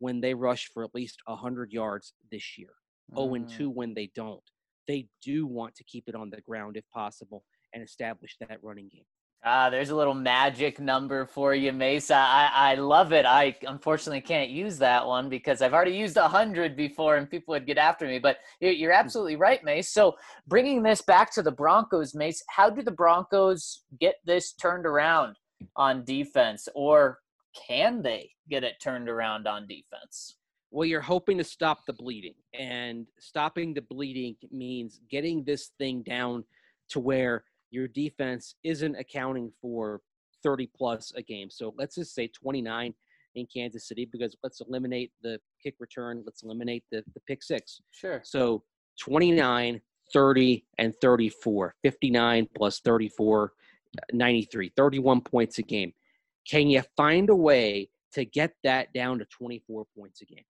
[0.00, 2.70] when they rush for at least hundred yards this year.
[3.16, 3.56] Oh and Mm.
[3.56, 4.42] two when they don't.
[4.88, 8.88] They do want to keep it on the ground if possible and establish that running
[8.88, 9.04] game.
[9.42, 12.14] Ah, there's a little magic number for you, Mesa.
[12.14, 13.24] I, I love it.
[13.24, 17.52] I unfortunately can't use that one because I've already used a hundred before, and people
[17.52, 18.18] would get after me.
[18.18, 19.88] But you're, you're absolutely right, Mace.
[19.88, 24.84] So bringing this back to the Broncos, Mace, how do the Broncos get this turned
[24.84, 25.36] around
[25.74, 27.19] on defense, or
[27.54, 30.36] can they get it turned around on defense?
[30.70, 36.02] Well, you're hoping to stop the bleeding, and stopping the bleeding means getting this thing
[36.02, 36.44] down
[36.90, 40.00] to where your defense isn't accounting for
[40.42, 41.50] 30 plus a game.
[41.50, 42.94] So let's just say 29
[43.34, 47.80] in Kansas City because let's eliminate the kick return, let's eliminate the, the pick six.
[47.90, 48.20] Sure.
[48.24, 48.62] So
[49.00, 49.80] 29,
[50.12, 51.74] 30, and 34.
[51.82, 53.52] 59 plus 34,
[54.12, 54.72] 93.
[54.76, 55.92] 31 points a game.
[56.48, 60.44] Can you find a way to get that down to 24 points a game?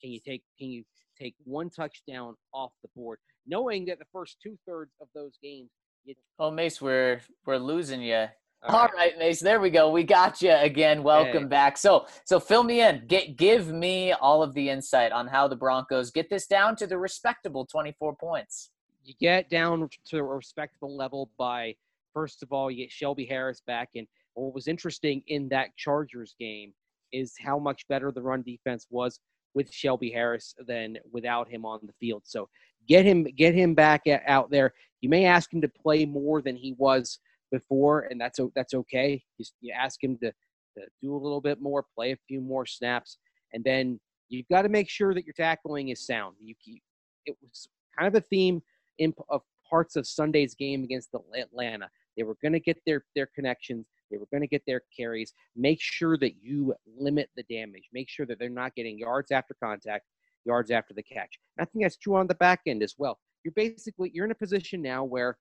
[0.00, 0.84] Can you take can you
[1.18, 5.70] take one touchdown off the board, knowing that the first two thirds of those games
[6.04, 8.26] you Oh, Mace, we're we're losing you.
[8.62, 9.40] All right, Mace.
[9.40, 9.90] There we go.
[9.90, 11.02] We got you again.
[11.04, 11.48] Welcome Hey.
[11.48, 11.76] back.
[11.76, 13.04] So, so fill me in.
[13.06, 16.86] Get give me all of the insight on how the Broncos get this down to
[16.86, 18.70] the respectable 24 points.
[19.04, 21.74] you get down to a respectable level by
[22.12, 24.06] first of all you get Shelby Harris back and
[24.38, 26.72] what was interesting in that Chargers game
[27.12, 29.20] is how much better the run defense was
[29.54, 32.22] with Shelby Harris than without him on the field.
[32.24, 32.48] So
[32.86, 34.72] get him get him back out there.
[35.00, 37.18] You may ask him to play more than he was
[37.50, 39.22] before and that's that's okay.
[39.38, 40.32] Just you ask him to
[40.76, 43.18] to do a little bit more, play a few more snaps,
[43.52, 43.98] and then
[44.28, 46.36] you've got to make sure that your tackling is sound.
[46.40, 46.82] You keep
[47.26, 48.62] it was kind of a theme
[48.98, 51.88] in of parts of Sunday's game against Atlanta.
[52.16, 53.86] They were going to get their their connections.
[54.10, 55.32] They were going to get their carries.
[55.56, 57.88] Make sure that you limit the damage.
[57.92, 60.06] Make sure that they're not getting yards after contact,
[60.44, 61.38] yards after the catch.
[61.56, 63.18] And I think that's true on the back end as well.
[63.44, 65.38] You're basically you're in a position now where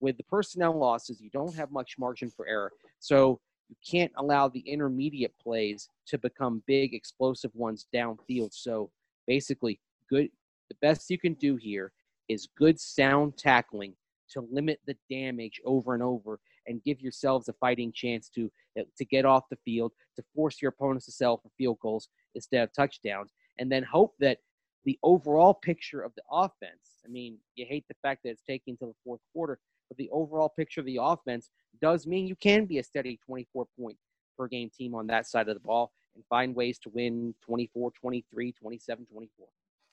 [0.00, 2.72] with the personnel losses, you don't have much margin for error.
[3.00, 8.52] So you can't allow the intermediate plays to become big explosive ones downfield.
[8.52, 8.90] So
[9.26, 10.28] basically, good
[10.68, 11.92] the best you can do here
[12.28, 13.94] is good sound tackling
[14.30, 18.82] to limit the damage over and over and give yourselves a fighting chance to uh,
[18.96, 22.62] to get off the field, to force your opponents to sell for field goals instead
[22.62, 24.38] of touchdowns, and then hope that
[24.84, 27.00] the overall picture of the offense.
[27.04, 30.08] I mean, you hate the fact that it's taking until the fourth quarter, but the
[30.10, 33.96] overall picture of the offense does mean you can be a steady 24 point
[34.38, 37.92] per game team on that side of the ball and find ways to win 24,
[38.00, 39.46] 23, 27, 24.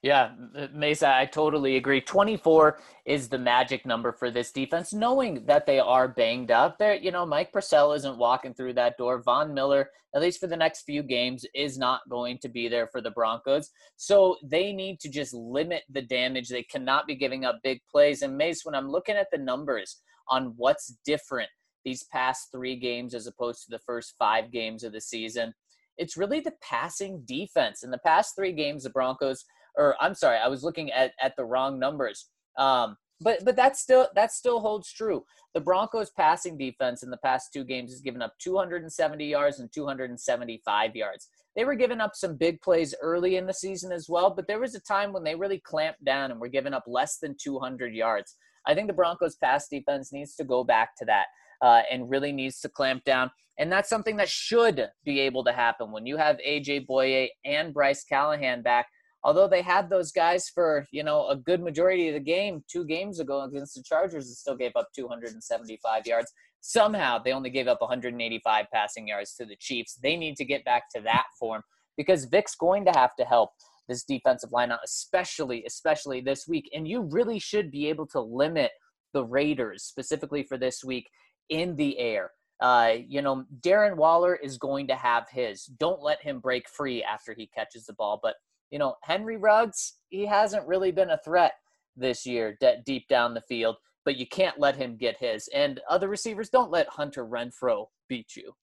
[0.03, 2.01] Yeah, uh, Mesa, I totally agree.
[2.01, 6.77] 24 is the magic number for this defense, knowing that they are banged up.
[6.77, 9.23] There, you know, Mike Purcell isn't walking through that door.
[9.23, 12.87] Von Miller, at least for the next few games, is not going to be there
[12.87, 13.71] for the Broncos.
[13.95, 16.49] So they need to just limit the damage.
[16.49, 18.21] They cannot be giving up big plays.
[18.21, 21.49] And Mace, when I'm looking at the numbers on what's different
[21.83, 25.53] these past three games as opposed to the first five games of the season,
[25.97, 27.81] it's really the passing defense.
[27.81, 29.43] In the past three games, the Broncos–
[29.77, 32.29] or I'm sorry, I was looking at at the wrong numbers.
[32.57, 35.23] Um, but but that still that still holds true.
[35.53, 39.71] The Broncos passing defense in the past two games has given up 270 yards and
[39.73, 41.29] 275 yards.
[41.55, 44.59] They were giving up some big plays early in the season as well, but there
[44.59, 47.95] was a time when they really clamped down and were giving up less than 200
[47.95, 48.35] yards.
[48.67, 51.25] I think the Broncos pass defense needs to go back to that
[51.63, 53.31] uh, and really needs to clamp down.
[53.57, 57.73] And that's something that should be able to happen when you have AJ Bouye and
[57.73, 58.87] Bryce Callahan back
[59.23, 62.85] although they had those guys for you know a good majority of the game two
[62.85, 67.67] games ago against the chargers and still gave up 275 yards somehow they only gave
[67.67, 71.61] up 185 passing yards to the chiefs they need to get back to that form
[71.95, 73.51] because vic's going to have to help
[73.87, 78.19] this defensive line out especially especially this week and you really should be able to
[78.19, 78.71] limit
[79.13, 81.09] the raiders specifically for this week
[81.49, 85.65] in the air uh, you know, Darren Waller is going to have his.
[85.65, 88.19] Don't let him break free after he catches the ball.
[88.21, 88.35] But
[88.71, 91.53] you know, Henry Ruggs, he hasn't really been a threat
[91.95, 95.49] this year de- deep down the field, but you can't let him get his.
[95.53, 98.53] And other receivers, don't let Hunter Renfrow beat you.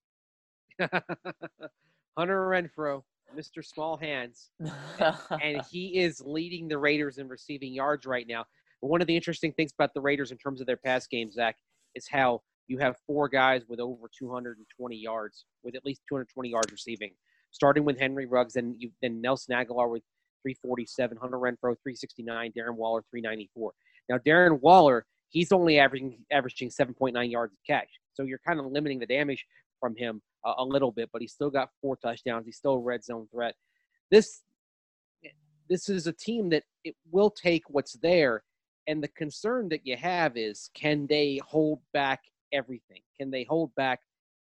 [2.17, 3.03] Hunter Renfrow,
[3.37, 3.65] Mr.
[3.65, 4.51] Small Hands,
[5.43, 8.45] and he is leading the Raiders in receiving yards right now.
[8.81, 11.31] But one of the interesting things about the Raiders in terms of their pass game,
[11.33, 11.57] Zac,
[11.95, 16.73] is how you have four guys with over 220 yards, with at least 220 yards
[16.73, 17.13] receiving
[17.55, 20.03] starting with Henry Ruggs, then you then Nelson Agholor with
[20.43, 23.73] 347, Hunter Renfrow 369, Darren Waller 394.
[24.11, 28.67] Now Darren Waller, he's only averaging averaging 7.9 yards of catch, so you're kind of
[28.67, 29.47] limiting the damage
[29.81, 32.45] from him a, a little bit, but he's still got four touchdowns.
[32.45, 33.55] He's still a red zone threat.
[34.11, 34.43] This
[35.71, 38.43] this is a team that it will take what's there,
[38.89, 42.21] and the concern that you have is can they hold back
[42.53, 43.03] everything?
[43.19, 44.01] Can they hold back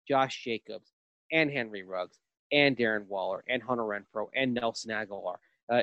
[0.09, 0.93] Josh Jacobs
[1.33, 2.19] and Henry Ruggs
[2.53, 5.37] and Darren Waller and Hunter Renfrow and Nelson Agholor.
[5.71, 5.83] Uh,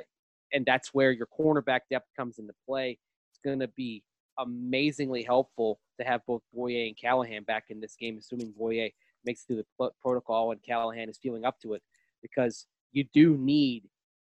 [0.53, 2.97] and that's where your cornerback depth comes into play.
[3.31, 4.03] It's going to be
[4.39, 8.93] amazingly helpful to have both Bouye and Callahan back in this game, assuming Bouye
[9.25, 11.81] makes through the protocol and Callahan is feeling up to it,
[12.21, 13.83] because you do need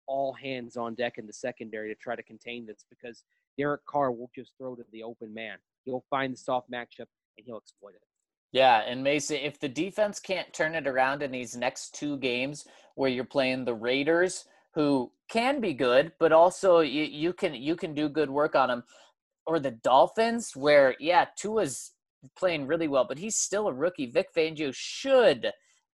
[0.07, 3.23] all hands on deck in the secondary to try to contain this because
[3.57, 5.57] Derek Carr will just throw to the open man.
[5.83, 8.01] He'll find the soft matchup and he'll exploit it.
[8.51, 12.65] Yeah, and Mason, if the defense can't turn it around in these next two games
[12.95, 17.75] where you're playing the Raiders, who can be good, but also you, you can you
[17.75, 18.83] can do good work on them,
[19.45, 21.93] or the Dolphins, where yeah, Tua's
[22.37, 24.05] playing really well, but he's still a rookie.
[24.05, 25.51] Vic Fangio should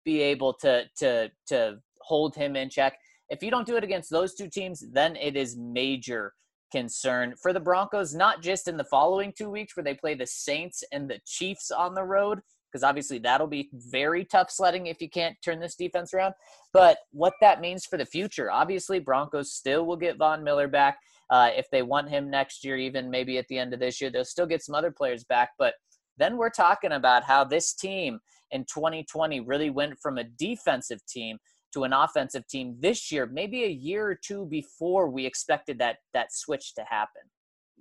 [0.05, 2.99] be able to to to hold him in check.
[3.29, 6.33] If you don't do it against those two teams, then it is major
[6.71, 10.27] concern for the Broncos, not just in the following two weeks where they play the
[10.27, 15.01] Saints and the Chiefs on the road, because obviously that'll be very tough sledding if
[15.01, 16.35] you can't turn this defense around,
[16.73, 18.51] but what that means for the future.
[18.51, 20.99] Obviously, Broncos still will get Von Miller back.
[21.31, 24.11] Uh, if they want him next year, even maybe at the end of this year,
[24.11, 25.51] they'll still get some other players back.
[25.59, 25.75] But
[26.17, 28.19] then we're talking about how this team
[28.51, 31.39] in 2020 really went from a defensive team
[31.73, 35.99] to an offensive team this year, maybe a year or two before we expected that
[36.15, 37.23] that switch to happen.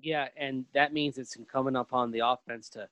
[0.01, 2.87] Yeah, and that means it's incumbent upon the offense to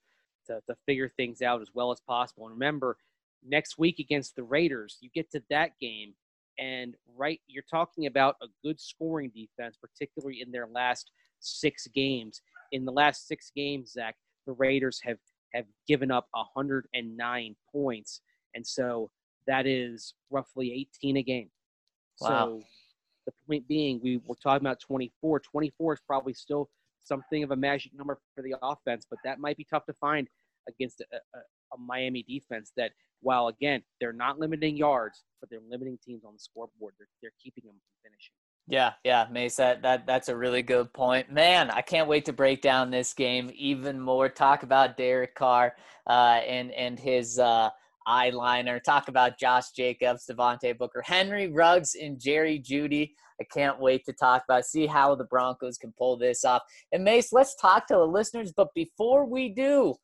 [0.47, 2.45] to, to figure things out as well as possible.
[2.45, 2.97] And remember,
[3.43, 6.13] next week against the Raiders, you get to that game,
[6.59, 12.41] and right, you're talking about a good scoring defense, particularly in their last six games.
[12.71, 14.15] In the last six games, Zac,
[14.47, 15.17] the Raiders have
[15.53, 18.21] have given up 109 points,
[18.53, 19.09] and so
[19.47, 21.49] that is roughly 18 a game.
[22.21, 22.29] Wow.
[22.29, 22.63] So
[23.25, 25.39] the point being, we were talking about 24.
[25.39, 26.69] 24 is probably still
[27.03, 30.27] something of a magic number for the offense, but that might be tough to find
[30.67, 31.39] against a, a,
[31.73, 36.33] a Miami defense that, while again, they're not limiting yards, but they're limiting teams on
[36.33, 36.93] the scoreboard.
[36.97, 38.33] They're, they're keeping them from finishing.
[38.67, 41.31] Yeah, yeah, Mace, that, that that's a really good point.
[41.31, 44.27] Man, I can't wait to break down this game even more.
[44.27, 45.75] Talk about Derek Carr
[46.07, 47.69] uh, and and his uh,
[48.07, 48.81] eyeliner.
[48.81, 53.11] Talk about Josh Jacobs, Devontae Booker, Henry Ruggs, and Jerry Jeudy.
[53.39, 56.61] I can't wait to talk about see how the Broncos can pull this off.
[56.91, 58.53] And Mace, let's talk to the listeners.
[58.55, 59.95] But before we do,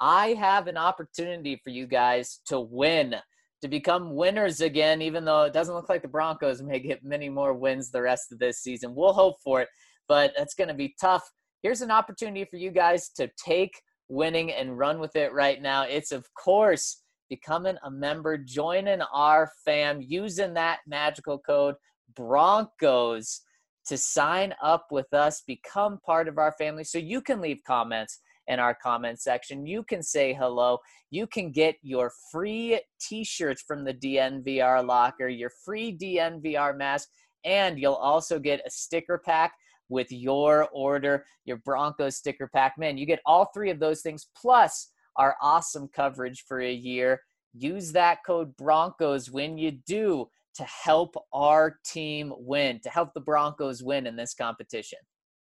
[0.00, 3.16] I have an opportunity for you guys to win
[3.60, 7.28] to become winners again, even though it doesn't look like the Broncos may get many
[7.28, 8.94] more wins the rest of this season.
[8.94, 9.68] We'll hope for it,
[10.08, 11.28] but that's going to be tough.
[11.62, 15.82] Here's an opportunity for you guys to take winning and run with it right now.
[15.82, 16.99] It's, of course,
[17.30, 21.76] becoming a member, joining our fam, using that magical code
[22.14, 23.40] Broncos
[23.86, 28.20] to sign up with us, become part of our family so you can leave comments
[28.48, 29.64] in our comment section.
[29.64, 30.78] You can say hello.
[31.10, 37.08] You can get your free t shirts from the DNVR locker, your free DNVR mask,
[37.44, 39.52] and you'll also get a sticker pack
[39.88, 42.74] with your order, your Broncos sticker pack.
[42.76, 44.90] Man, you get all three of those things plus
[45.20, 47.20] our awesome coverage for a year.
[47.52, 53.20] Use that code Broncos when you do to help our team win, to help the
[53.20, 54.98] Broncos win in this competition.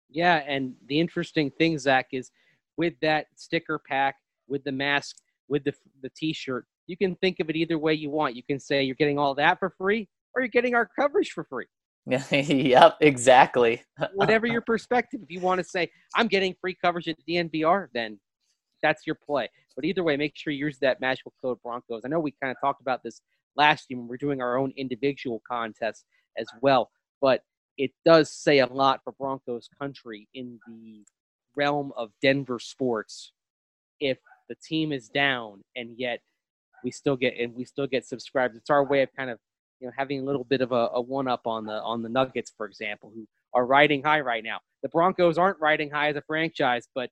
[0.09, 2.31] Yeah, and the interesting thing, Zac, is
[2.75, 4.15] with that sticker pack,
[4.47, 6.65] with the mask, with the the T-shirt.
[6.87, 8.35] You can think of it either way you want.
[8.35, 11.43] You can say you're getting all that for free, or you're getting our coverage for
[11.43, 11.67] free.
[12.31, 13.83] yep, exactly.
[14.15, 15.19] Whatever your perspective.
[15.21, 18.17] If you want to say I'm getting free coverage at DNVR, then
[18.81, 19.49] that's your play.
[19.75, 22.01] But either way, make sure you use that magical code Broncos.
[22.03, 23.21] I know we kind of talked about this
[23.55, 26.05] last year when we are doing our own individual contests
[26.37, 26.89] as well,
[27.21, 27.41] but
[27.77, 31.03] it does say a lot for Broncos country in the
[31.55, 33.33] realm of Denver sports
[33.99, 34.17] if
[34.49, 36.21] the team is down and yet
[36.83, 38.55] we still get and we still get subscribed.
[38.55, 39.39] It's our way of kind of
[39.79, 42.09] you know having a little bit of a, a one up on the on the
[42.09, 44.59] Nuggets, for example, who are riding high right now.
[44.83, 47.09] The Broncos aren't riding high as a franchise, but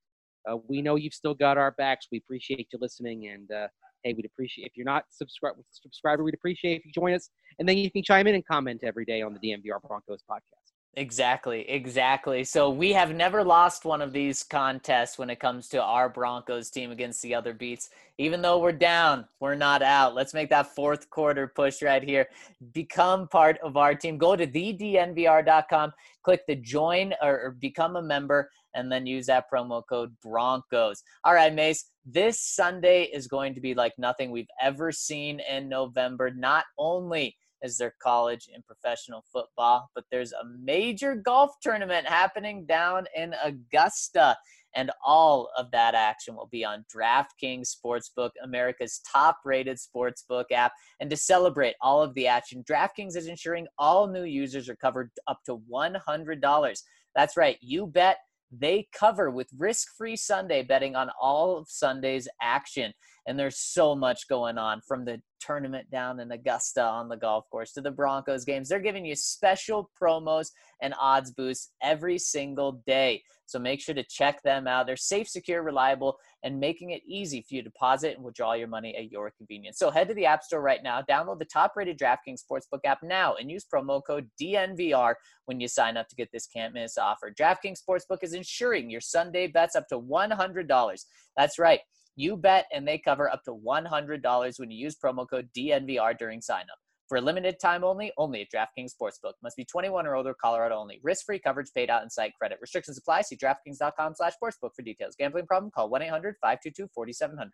[0.50, 2.08] uh, we know you've still got our backs.
[2.12, 3.68] We appreciate you listening, and uh,
[4.04, 7.30] hey, we'd appreciate if you're not subscribed subscriber, we'd appreciate if you join us,
[7.60, 10.65] and then you can chime in and comment every day on the DNVR Broncos podcast.
[10.98, 12.46] Exactly, exactly.
[12.46, 16.70] So we have never lost one of these contests when it comes to our Broncos
[16.70, 17.90] team against the other beats.
[18.18, 20.16] Even though we're down, we're not out.
[20.16, 22.28] Let's make that fourth quarter push right here.
[22.72, 24.18] Become part of our team.
[24.18, 25.92] Go to thednvr.com,
[26.24, 31.04] click the join or, become a member, and then use that promo code Broncos.
[31.26, 35.68] All right, Mace, this Sunday is going to be like nothing we've ever seen in
[35.68, 36.32] November.
[36.32, 39.90] Not only is their college and professional football.
[39.94, 44.38] But there's a major golf tournament happening down in Augusta,
[44.76, 50.72] and all of that action will be on DraftKings Sportsbook, America's top rated sportsbook app.
[51.00, 55.12] And to celebrate all of the action, DraftKings is ensuring all new users are covered
[55.28, 56.82] up to $100.
[57.16, 58.18] That's right, you bet
[58.52, 62.94] they cover with risk free Sunday betting on all of Sunday's action.
[63.28, 67.46] And there's so much going on from the tournament down in Augusta on the golf
[67.50, 68.70] course to the Broncos games.
[68.70, 70.48] They're giving you special promos
[70.82, 73.24] and odds boosts every single day.
[73.48, 74.88] So make sure to check them out.
[74.88, 78.68] They're safe, secure, reliable, and making it easy for you to deposit and withdraw your
[78.68, 79.78] money at your convenience.
[79.78, 83.00] So head to the App Store right now, download the top rated DraftKings Sportsbook app
[83.04, 85.14] now, and use promo code DNVR
[85.46, 87.32] when you sign up to get this can't miss offer.
[87.32, 91.06] DraftKings Sportsbook is insuring your Sunday bets up to $100.
[91.38, 91.82] That's right.
[92.16, 96.40] You bet and they cover up to $100 when you use promo code DNVR during
[96.40, 96.80] signup.
[97.08, 99.34] For a limited time only, only at DraftKings Sportsbook.
[99.44, 101.00] Must be 21 or older, Colorado only.
[101.04, 102.58] Risk-free coverage paid out in site credit.
[102.62, 103.22] Restrictions apply.
[103.22, 105.16] See DraftKings.com slash sportsbook for details.
[105.18, 105.72] Gambling problem?
[105.72, 107.50] Call 1-800-522-4700.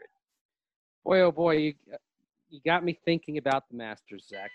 [1.04, 1.74] Boy, oh boy, you,
[2.50, 4.52] you got me thinking about the Masters, Zac.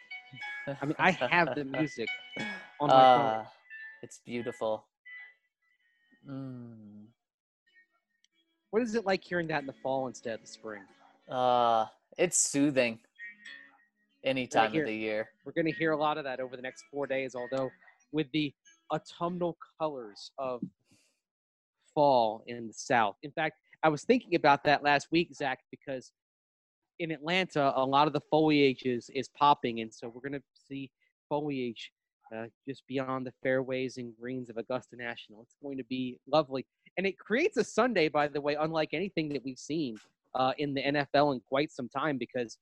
[0.81, 2.09] I mean, I have the music
[2.81, 3.47] on my uh, phone.
[4.03, 4.87] It's beautiful.
[6.29, 6.96] Mm.
[8.77, 10.83] What is it like hearing that in the fall instead of the spring?
[11.31, 11.87] Uh,
[12.19, 12.99] it's soothing.
[14.23, 15.31] Any time hear, of the year.
[15.47, 17.35] We're going to hear a lot of that over the next four days.
[17.35, 17.71] Although,
[18.13, 18.53] with the
[18.93, 20.61] autumnal colors of
[21.95, 23.17] fall in the south.
[23.23, 26.13] In fact, I was thinking about that last week, Zac, because
[26.99, 30.47] in Atlanta, a lot of the foliage is, is popping, and so we're going to
[30.69, 30.91] see
[31.31, 31.93] foliage
[32.35, 35.43] uh, just beyond the fairways and greens of Augusta National.
[35.43, 36.67] It's going to be lovely,
[36.97, 39.97] and it creates a Sunday, by the way, unlike anything that we've seen
[40.35, 42.19] uh, in the NFL in quite some time.
[42.19, 42.59] Because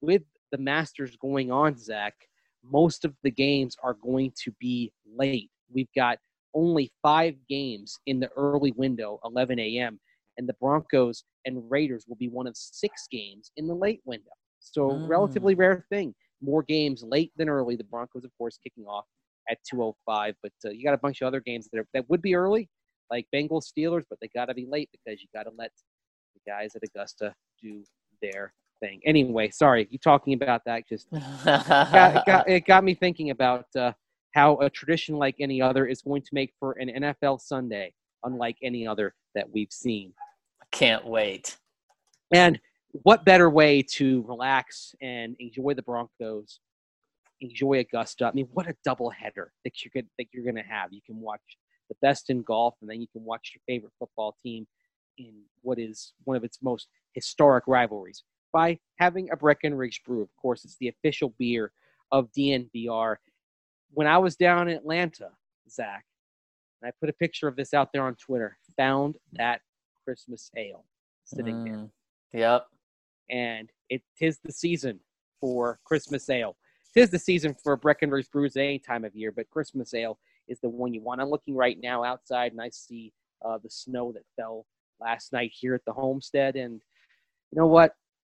[0.00, 0.22] with
[0.52, 2.14] the Masters going on, Zac,
[2.62, 5.50] most of the games are going to be late.
[5.72, 6.18] We've got
[6.54, 10.00] only five games in the early window, 11 a.m.,
[10.36, 14.30] and the Broncos and Raiders will be one of six games in the late window.
[14.60, 15.08] So, mm.
[15.08, 16.14] relatively rare thing.
[16.42, 17.76] More games late than early.
[17.76, 19.04] The Broncos, of course, kicking off
[19.50, 22.22] at 2:05, but uh, you got a bunch of other games that are, that would
[22.22, 22.68] be early,
[23.10, 25.72] like Bengals Steelers, but they got to be late because you got to let
[26.34, 27.82] the guys at Augusta do
[28.22, 29.00] their thing.
[29.04, 31.10] Anyway, sorry, you talking about that just
[31.44, 33.92] got, got, it got me thinking about uh,
[34.34, 37.92] how a tradition like any other is going to make for an NFL Sunday
[38.24, 40.12] unlike any other that we've seen.
[40.60, 41.56] I can't wait.
[42.32, 42.60] And
[43.02, 46.60] what better way to relax and enjoy the Broncos,
[47.40, 48.26] enjoy Augusta?
[48.26, 50.92] I mean, what a double header that you're gonna, that you're going to have.
[50.92, 51.40] You can watch
[51.88, 54.66] the best in golf, and then you can watch your favorite football team
[55.16, 60.22] in what is one of its most historic rivalries by having a Breckenridge Brew.
[60.22, 61.72] Of course, it's the official beer
[62.12, 63.16] of DNVR.
[63.92, 65.30] When I was down in Atlanta,
[65.70, 66.04] Zac,
[66.80, 69.60] and I put a picture of this out there on Twitter, found that
[70.04, 70.84] Christmas ale
[71.24, 71.64] sitting mm,
[72.32, 72.40] there.
[72.40, 72.66] Yep.
[73.30, 75.00] And it is the season
[75.40, 76.56] for Christmas ale.
[76.94, 80.18] Tis the season for Breckenridge Brews any time of year, but Christmas ale
[80.48, 81.20] is the one you want.
[81.20, 83.12] I'm looking right now outside and I see
[83.44, 84.66] uh, the snow that fell
[85.00, 86.56] last night here at the homestead.
[86.56, 86.80] And
[87.52, 87.94] you know what?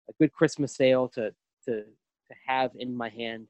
[0.09, 1.33] A good Christmas ale to,
[1.67, 3.47] to, to have in my hand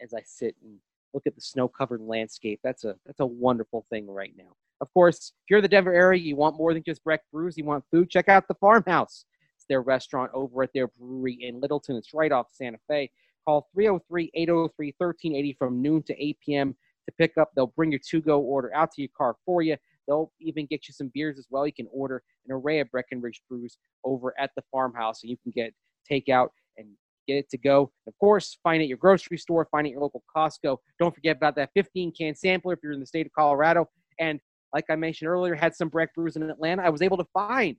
[0.00, 0.78] as I sit and
[1.14, 2.60] look at the snow-covered landscape.
[2.62, 4.56] That's a that's a wonderful thing right now.
[4.80, 7.56] Of course, if you're in the Denver area, you want more than just Breck Brews.
[7.56, 8.10] You want food.
[8.10, 9.24] Check out the Farmhouse.
[9.72, 11.96] Their restaurant over at their brewery in Littleton.
[11.96, 13.10] It's right off Santa Fe.
[13.46, 16.76] Call 303-803-1380 from noon to 8 p.m.
[17.06, 17.52] to pick up.
[17.56, 19.78] They'll bring your to-go order out to your car for you.
[20.06, 21.66] They'll even get you some beers as well.
[21.66, 25.52] You can order an array of Breckenridge brews over at the farmhouse, and you can
[25.52, 25.72] get
[26.10, 26.88] takeout and
[27.26, 27.90] get it to go.
[28.06, 30.76] Of course, find it at your grocery store, find it at your local Costco.
[31.00, 33.88] Don't forget about that 15 can sampler if you're in the state of Colorado.
[34.20, 34.38] And
[34.74, 36.82] like I mentioned earlier, had some Breck brews in Atlanta.
[36.82, 37.76] I was able to find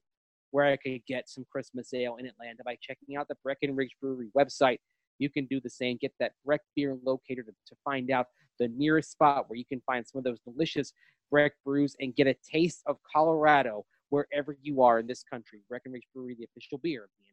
[0.53, 4.29] where I could get some Christmas ale in Atlanta by checking out the Breckenridge Brewery
[4.37, 4.77] website.
[5.17, 5.97] You can do the same.
[5.99, 8.27] Get that Breck beer locator to, to find out
[8.59, 10.93] the nearest spot where you can find some of those delicious
[11.31, 15.61] Breck brews and get a taste of Colorado wherever you are in this country.
[15.67, 17.32] Breckenridge Brewery, the official beer of the.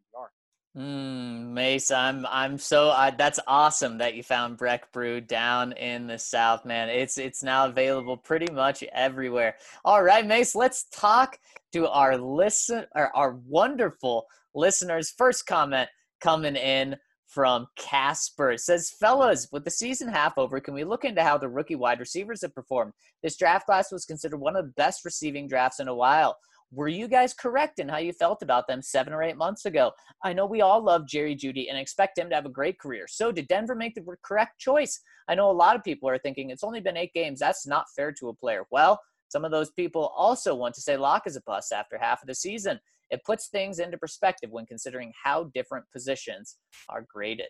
[0.76, 6.06] Mm, Mace, I'm I'm so I, that's awesome that you found Breck Brew down in
[6.06, 6.88] the South, man.
[6.88, 9.56] It's it's now available pretty much everywhere.
[9.84, 11.38] All right, Mace, let's talk
[11.72, 15.12] to our listen or our wonderful listeners.
[15.18, 15.88] First comment
[16.20, 16.94] coming in
[17.26, 18.52] from Casper.
[18.52, 21.76] It says, fellas, with the season half over, can we look into how the rookie
[21.76, 22.92] wide receivers have performed?
[23.22, 26.36] This draft class was considered one of the best receiving drafts in a while.
[26.72, 29.90] Were you guys correct in how you felt about them seven or eight months ago?
[30.22, 33.06] I know we all love Jerry Jeudy and expect him to have a great career.
[33.08, 35.00] So did Denver make the correct choice?
[35.28, 37.40] I know a lot of people are thinking it's only been eight games.
[37.40, 38.64] That's not fair to a player.
[38.70, 39.00] Well,
[39.30, 42.28] some of those people also want to say Lock is a bust after half of
[42.28, 42.78] the season.
[43.10, 46.56] It puts things into perspective when considering how different positions
[46.88, 47.48] are graded.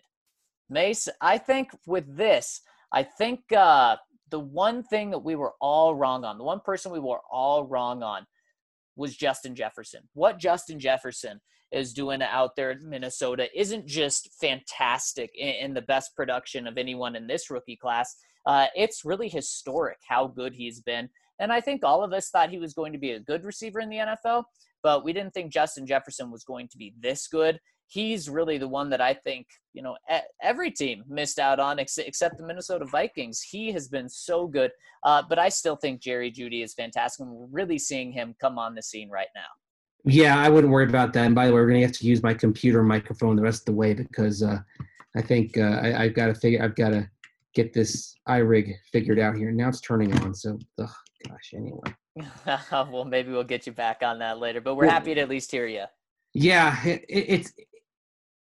[0.71, 2.63] Mace, I think with this,
[2.93, 3.97] I think uh,
[4.31, 7.67] the one thing that we were all wrong on, the one person we were all
[7.67, 8.25] wrong on,
[8.97, 10.03] was Justin Jefferson.
[10.15, 11.41] What Justin Jefferson
[11.73, 17.15] is doing out there in Minnesota isn't just fantastic in, the best production of anyone
[17.15, 18.17] in this rookie class.
[18.47, 21.09] Uh, it's really historic how good he's been.
[21.39, 23.81] And I think all of us thought he was going to be a good receiver
[23.81, 24.45] in the NFL,
[24.83, 27.61] but we didn't think Justin Jefferson was going to be this good
[27.91, 29.97] he's really the one that I think you know
[30.43, 33.43] every team missed out on except the Minnesota Vikings.
[33.43, 34.71] He has been so good,
[35.05, 37.27] uh, but I still think Jerry Jeudy is fantastic.
[37.27, 39.43] And we're really seeing him come on the scene right now.
[40.05, 41.27] Yeah, I wouldn't worry about that.
[41.27, 43.67] And by the way, we're gonna have to use my computer microphone the rest of
[43.67, 44.59] the way because uh,
[45.17, 46.63] I think uh, I, have got to figure.
[46.63, 47.09] I've got to
[47.55, 49.51] get this iRig figured out here.
[49.51, 50.35] Now it's turning on.
[50.35, 50.89] So, ugh,
[51.29, 51.53] gosh.
[51.55, 51.95] Anyway.
[52.73, 54.61] well, maybe we'll get you back on that later.
[54.61, 55.85] But we're well, happy to at least hear you.
[56.33, 57.53] Yeah, it, it's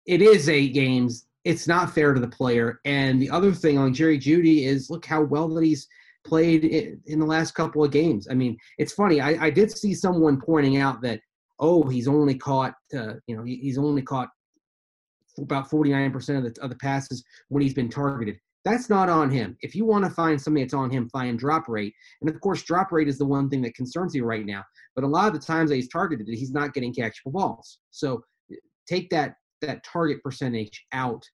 [0.06, 1.26] it is eight games.
[1.44, 2.80] It's not fair to the player.
[2.84, 5.86] And the other thing on Jerry Jeudy is look how well that he's
[6.24, 8.26] played in the last couple of games.
[8.30, 9.20] I mean, it's funny.
[9.20, 11.20] I, I did see someone pointing out that
[11.58, 14.28] oh, he's only caught uh, you know he's only caught
[15.38, 18.38] about 49% of the, of the passes when he's been targeted.
[18.64, 19.56] That's not on him.
[19.60, 21.94] If you want to find something that's on him, find drop rate.
[22.20, 24.64] And of course, drop rate is the one thing that concerns you right now.
[24.94, 27.78] But a lot of the times that he's targeted, he's not getting catchable balls.
[27.90, 28.24] So
[28.88, 29.36] take that
[29.66, 31.24] that target percentage out.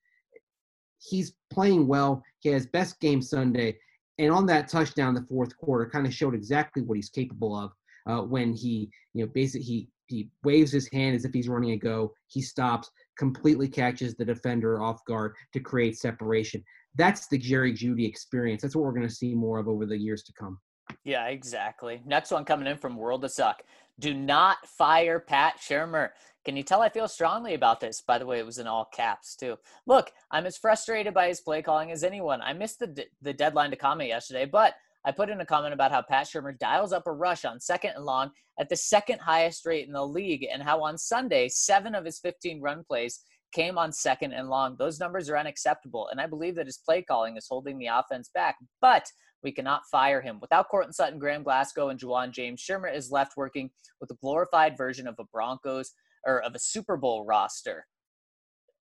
[0.98, 2.22] He's playing well.
[2.40, 3.76] He has best game Sunday,
[4.18, 7.72] and on that touchdown, the fourth quarter kind of showed exactly what he's capable of.
[8.08, 11.70] Uh, when he, you know, basically he he waves his hand as if he's running
[11.70, 12.12] a go.
[12.26, 16.62] He stops, completely catches the defender off guard to create separation.
[16.96, 18.62] That's the Jerry Jeudy experience.
[18.62, 20.58] That's what we're going to see more of over the years to come.
[21.04, 22.02] Yeah, exactly.
[22.04, 23.62] Next one coming in from World of Suck.
[23.98, 26.10] Do not fire Pat Shurmur.
[26.44, 28.02] Can you tell I feel strongly about this?
[28.06, 29.56] By the way, it was in all caps too.
[29.86, 32.42] Look, I'm as frustrated by his play calling as anyone.
[32.42, 34.74] I missed the the deadline to comment yesterday, but
[35.04, 37.92] I put in a comment about how Pat Shurmur dials up a rush on second
[37.96, 41.94] and long at the second highest rate in the league, and how on Sunday seven
[41.94, 43.20] of his 15 run plays
[43.52, 44.76] came on second and long.
[44.78, 48.30] Those numbers are unacceptable, and I believe that his play calling is holding the offense
[48.34, 48.56] back.
[48.80, 49.04] But
[49.42, 50.38] we cannot fire him.
[50.40, 53.70] Without Courtland Sutton, Graham Glasgow, and Ja'Wuan James, Shurmur is left working
[54.00, 55.92] with a glorified version of a Broncos
[56.26, 57.86] or of a Super Bowl roster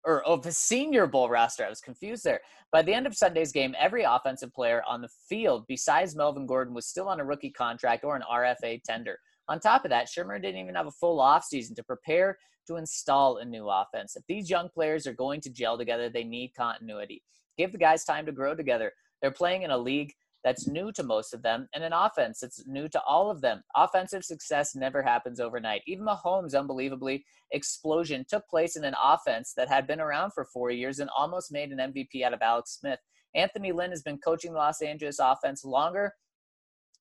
[0.03, 1.65] or of a senior bowl roster.
[1.65, 2.41] I was confused there.
[2.71, 6.73] By the end of Sunday's game, every offensive player on the field besides Melvin Gordon
[6.73, 9.17] was still on a rookie contract or an RFA tender.
[9.47, 12.37] On top of that, Shurmur didn't even have a full offseason to prepare
[12.67, 14.15] to install a new offense.
[14.15, 17.23] If these young players are going to gel together, they need continuity.
[17.57, 18.93] Give the guys time to grow together.
[19.21, 22.65] They're playing in a league that's new to most of them and an offense that's
[22.67, 23.61] new to all of them.
[23.75, 25.81] Offensive success never happens overnight.
[25.87, 30.71] Even Mahomes' unbelievably explosion took place in an offense that had been around for four
[30.71, 32.99] years and almost made an MVP out of Alex Smith.
[33.35, 36.13] Anthony Lynn has been coaching the Los Angeles offense longer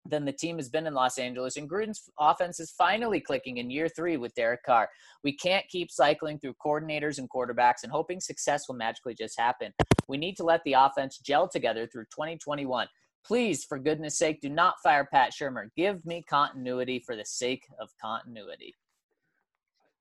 [0.06, 1.56] than the team has been in Los Angeles.
[1.56, 4.88] And Gruden's offense is finally clicking in year three with Derek Carr.
[5.22, 9.72] We can't keep cycling through coordinators and quarterbacks and hoping success will magically just happen.
[10.08, 12.86] We need to let the offense gel together through 2021.
[13.24, 15.68] Please, for goodness sake, do not fire Pat Shurmur.
[15.76, 18.74] Give me continuity for the sake of continuity.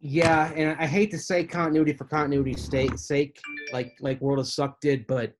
[0.02, 3.38] Yeah, and I hate to say continuity for continuity's sake,
[3.74, 5.34] like like World of Suck did, but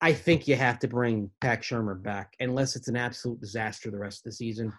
[0.00, 3.98] I think you have to bring Pat Shurmur back unless it's an absolute disaster the
[3.98, 4.72] rest of the season.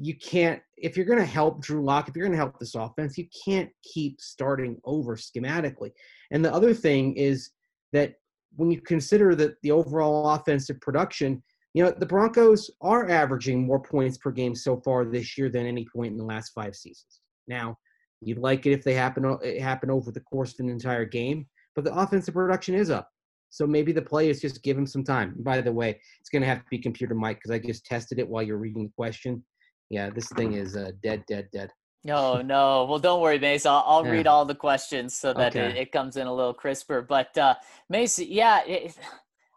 [0.00, 2.74] You can't if you're going to help Drew Lock, if you're going to help this
[2.74, 5.90] offense, you can't keep starting over schematically.
[6.30, 7.50] And the other thing is
[7.92, 8.14] that
[8.56, 11.42] when you consider that the overall offensive production,
[11.74, 15.66] you know, the Broncos are averaging more points per game so far this year than
[15.66, 17.20] any point in the last five seasons.
[17.48, 17.78] Now,
[18.20, 21.46] you'd like it if they happen it happen over the course of an entire game,
[21.74, 23.08] but the offensive production is up.
[23.48, 25.34] So maybe the play is just give him some time.
[25.40, 28.18] by the way, it's going to have to be computer mic because I just tested
[28.18, 29.44] it while you're reading the question.
[29.90, 31.70] Yeah, this thing is uh, dead, dead, dead.
[32.04, 32.84] No, no.
[32.84, 33.64] Well, don't worry, Mace.
[33.64, 34.12] I'll, I'll yeah.
[34.12, 35.66] read all the questions so that okay.
[35.66, 37.00] it, it, comes in a little crisper.
[37.00, 37.54] But uh,
[37.88, 38.96] Mace, yeah, it,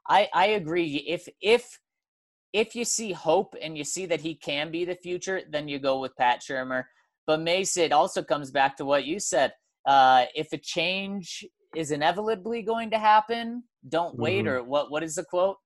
[0.07, 0.97] I I agree.
[1.07, 1.79] If if
[2.53, 5.79] if you see hope and you see that he can be the future, then you
[5.79, 6.83] go with Pat Shurmur.
[7.25, 9.53] But Mace, it also comes back to what you said.
[9.85, 11.43] Uh, if a change
[11.75, 14.45] is inevitably going to happen, don't wait.
[14.45, 14.55] Mm-hmm.
[14.55, 14.91] Or what?
[14.91, 15.57] What is the quote?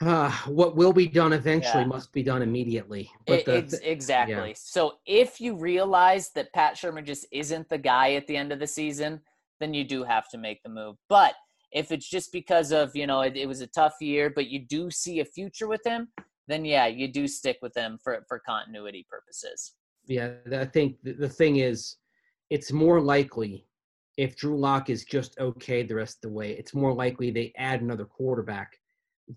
[0.00, 1.88] Uh, what will be done eventually yeah.
[1.88, 3.10] must be done immediately.
[3.26, 4.48] But the, it's, exactly.
[4.48, 4.54] Yeah.
[4.56, 8.58] So if you realize that Pat Shurmur just isn't the guy at the end of
[8.58, 9.20] the season,
[9.60, 10.96] then you do have to make the move.
[11.08, 11.34] But
[11.72, 14.60] if it's just because of you know it, it was a tough year, but you
[14.60, 16.08] do see a future with him,
[16.48, 19.74] then yeah, you do stick with him for for continuity purposes.
[20.06, 21.96] Yeah, I think the thing is,
[22.50, 23.66] it's more likely
[24.16, 27.52] if Drew Lock is just okay the rest of the way, it's more likely they
[27.56, 28.78] add another quarterback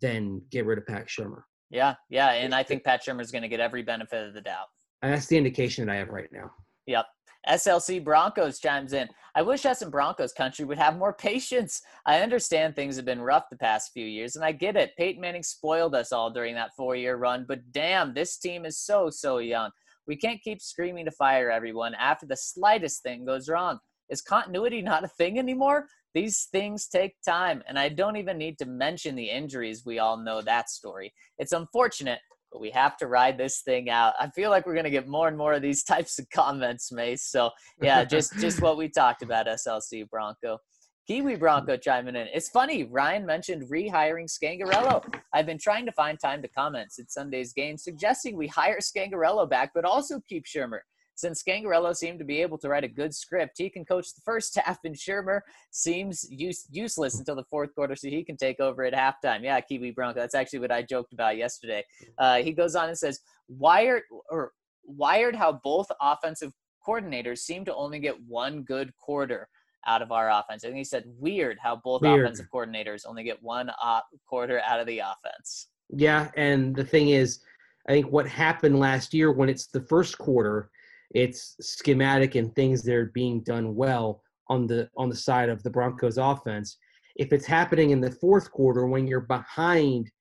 [0.02, 1.42] than get rid of Pat Shurmur.
[1.70, 4.42] Yeah, yeah, and I think Pat Shurmur is going to get every benefit of the
[4.42, 4.68] doubt.
[5.02, 6.52] And that's the indication that I have right now.
[6.88, 7.06] Yep.
[7.48, 9.08] SLC Broncos chimes in.
[9.36, 11.82] I wish us in Broncos country would have more patience.
[12.06, 14.92] I understand things have been rough the past few years, and I get it.
[14.98, 18.80] Peyton Manning spoiled us all during that four year run, but damn, this team is
[18.80, 19.72] so, so young.
[20.08, 23.80] We can't keep screaming to fire everyone after the slightest thing goes wrong.
[24.10, 25.86] Is continuity not a thing anymore?
[26.18, 29.86] These things take time, and I don't even need to mention the injuries.
[29.86, 31.14] We all know that story.
[31.38, 32.18] It's unfortunate,
[32.52, 34.16] but we have to ride this thing out.
[34.20, 36.92] I feel like we're going to get more and more of these types of comments,
[36.92, 37.22] Mace.
[37.30, 37.52] So,
[37.84, 40.58] yeah, just just what we talked about, SLC Bronco.
[41.06, 42.26] Kiwi Bronco chiming in.
[42.34, 45.06] It's funny, Ryan mentioned rehiring Scangarello.
[45.36, 49.48] I've been trying to find time to comment since Sunday's game, suggesting we hire Scangarello
[49.48, 50.80] back, but also keep Shurmur.
[51.18, 54.22] Since Scangarello seemed to be able to write a good script, he can coach the
[54.24, 55.42] first half, and Shurmur
[55.72, 59.44] seems use, useless until the fourth quarter, so he can take over at halftime.
[59.44, 60.20] Yeah, Kiwi Bronco.
[60.20, 61.84] That's actually what I joked about yesterday.
[62.20, 64.52] Uh, he goes on and says, "Wired or
[64.84, 66.54] wired how both offensive
[66.88, 69.50] coordinators seem to only get one good quarter."
[69.86, 70.66] out of our offense.
[70.66, 72.26] I think he said weird how both weird.
[72.26, 75.70] offensive coordinators only get one op- quarter out of the offense.
[75.90, 77.40] Yeah, and the thing is,
[77.88, 80.70] I think what happened last year when it's the first quarter
[81.12, 85.64] It's schematic and things that are being done well on the on the side of
[85.64, 86.78] the Broncos offense.
[87.16, 90.12] If it's happening in the fourth quarter when you're behind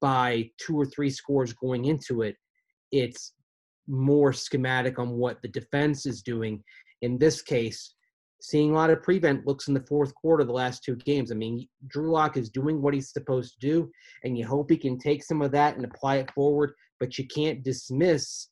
[0.00, 2.36] by two or three scores going into it,
[2.90, 3.32] it's
[3.88, 6.62] more schematic on what the defense is doing.
[7.02, 7.94] In this case,
[8.40, 11.32] seeing a lot of prevent looks in the fourth quarter the last two games.
[11.32, 13.90] I mean, Drew Lock is doing what he's supposed to do,
[14.24, 17.26] and you hope he can take some of that and apply it forward, but you
[17.26, 18.48] can't dismiss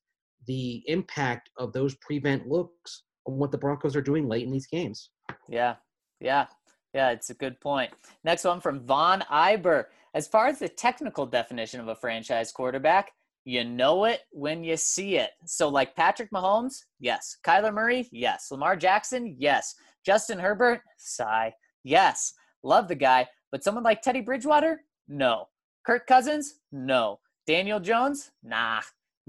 [0.47, 4.66] the impact of those prevent looks on what the Broncos are doing late in these
[4.66, 5.11] games.
[5.49, 5.76] Yeah,
[6.20, 6.47] yeah,
[6.95, 7.93] yeah, it's a good point.
[8.24, 9.84] Next one from Von Iber.
[10.14, 13.12] As far as the technical definition of a franchise quarterback,
[13.45, 15.30] you know it when you see it.
[15.47, 17.36] So, like Patrick Mahomes, yes.
[17.45, 18.49] Kyler Murray, yes.
[18.51, 19.74] Lamar Jackson, yes.
[20.05, 21.53] Justin Herbert, sigh,
[21.84, 22.32] yes.
[22.62, 23.26] Love the guy.
[23.53, 25.47] But someone like Teddy Bridgewater, no.
[25.86, 27.20] Kirk Cousins, no.
[27.47, 28.80] Daniel Jones, nah.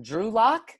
[0.01, 0.72] Drew Lock,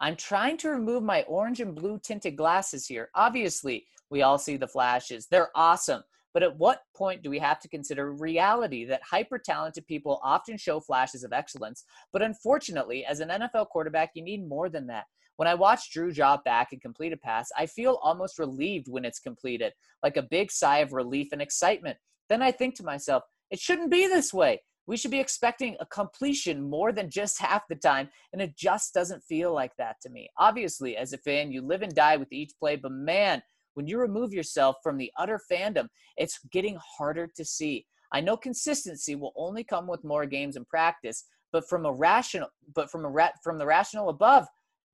[0.00, 3.10] I'm trying to remove my orange and blue tinted glasses here.
[3.14, 5.26] Obviously, we all see the flashes.
[5.30, 6.02] They're awesome.
[6.34, 10.56] But at what point do we have to consider reality that hyper talented people often
[10.56, 11.84] show flashes of excellence?
[12.12, 15.04] But unfortunately, as an NFL quarterback, you need more than that.
[15.36, 19.04] When I watch Drew drop back and complete a pass, I feel almost relieved when
[19.04, 19.72] it's completed,
[20.02, 21.96] like a big sigh of relief and excitement.
[22.28, 24.62] Then I think to myself, it shouldn't be this way.
[24.88, 28.94] We should be expecting a completion more than just half the time, and it just
[28.94, 30.30] doesn't feel like that to me.
[30.38, 33.42] Obviously, as a fan, you live and die with each play, but man,
[33.74, 37.84] when you remove yourself from the utter fandom, it's getting harder to see.
[38.12, 42.48] I know consistency will only come with more games and practice, but from a rational,
[42.74, 44.46] but from a rat, from the rational above,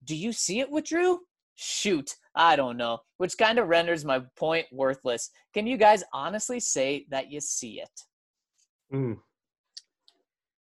[0.02, 1.20] do you see it with Drew?
[1.54, 5.30] Shoot, I don't know, which kind of renders my point worthless.
[5.54, 8.00] Can you guys honestly say that you see it?
[8.92, 9.18] Mm.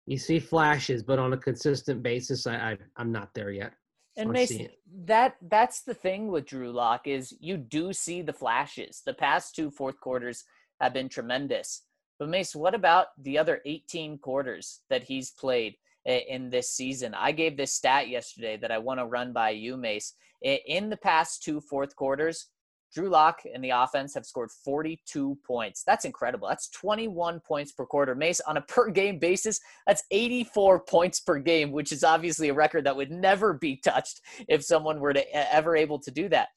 [0.07, 3.75] You see flashes, but on a consistent basis, I, I I'm not there yet.
[4.17, 4.69] And Mason,
[5.05, 9.03] that that's the thing with Drew Lock is you do see the flashes.
[9.07, 10.45] The past two fourth quarters
[10.81, 11.83] have been tremendous.
[12.19, 17.15] But Mace, what about the other 18 quarters that he's played in this season?
[17.15, 20.15] I gave this stat yesterday that I want to run by you, Mace.
[20.43, 22.49] In the past two fourth quarters,
[22.93, 25.83] Drew Lock and the offense have scored 42 points.
[25.87, 26.49] That's incredible.
[26.49, 28.15] That's 21 points per quarter.
[28.15, 32.55] Mace, on a per game basis, that's 84 points per game, which is obviously a
[32.55, 36.49] record that would never be touched if someone were to ever able to do that.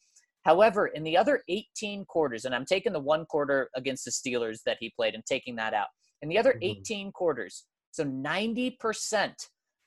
[0.44, 4.60] However, in the other 18 quarters, and I'm taking the one quarter against the Steelers
[4.66, 5.88] that he played and taking that out.
[6.22, 6.80] In the other mm-hmm.
[6.82, 9.34] 18 quarters, so 90%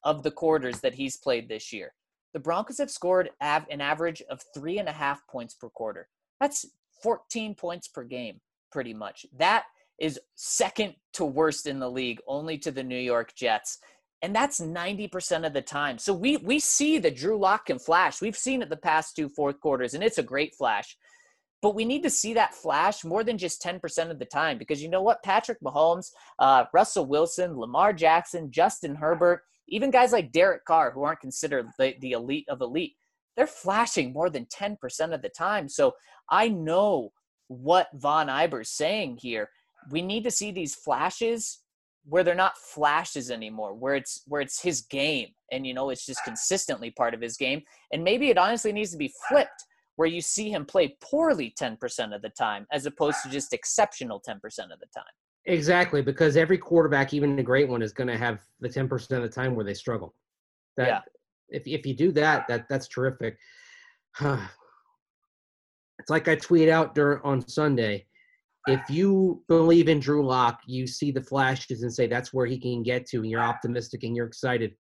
[0.05, 1.93] of the quarters that he's played this year,
[2.35, 6.09] the Broncos have scored av- an average of three and a half points per quarter.
[6.41, 6.67] That's
[7.03, 9.27] 14 points per game, pretty much.
[9.37, 9.65] That
[9.99, 13.79] is second to worst in the league, only to the New York Jets.
[14.23, 15.99] And that's 90% of the time.
[15.99, 18.21] So we we see that Drew Lock can flash.
[18.21, 20.97] We've seen it the past two fourth quarters, and it's a great flash.
[21.61, 24.81] But we need to see that flash more than just 10% of the time because
[24.81, 25.25] you know what?
[25.25, 31.03] Patrick Mahomes, uh, Russell Wilson, Lamar Jackson, Justin Herbert, even guys like Derek Carr, who
[31.03, 32.95] aren't considered the, the elite of elite,
[33.39, 35.69] they're flashing more than 10% of the time.
[35.69, 35.95] So
[36.29, 37.13] I know
[37.47, 39.49] what Von Iber's saying here.
[39.93, 41.61] We need to see these flashes
[42.05, 46.05] where they're not flashes anymore, where it's where it's his game and you know it's
[46.05, 47.63] just consistently part of his game.
[47.93, 49.65] And maybe it honestly needs to be flipped
[49.95, 54.21] where you see him play poorly 10% of the time as opposed to just exceptional
[54.29, 55.05] 10% of the time.
[55.45, 59.23] Exactly, because every quarterback, even a great one, is going to have the 10% of
[59.23, 60.15] the time where they struggle.
[60.77, 61.01] That, yeah
[61.51, 63.37] if if you do that, that that's terrific.
[64.21, 64.41] it's
[66.09, 68.07] like I tweet out during on Sunday.
[68.67, 72.59] If you believe in Drew Lock, you see the flashes and say that's where he
[72.59, 74.75] can get to, and you're optimistic and you're excited.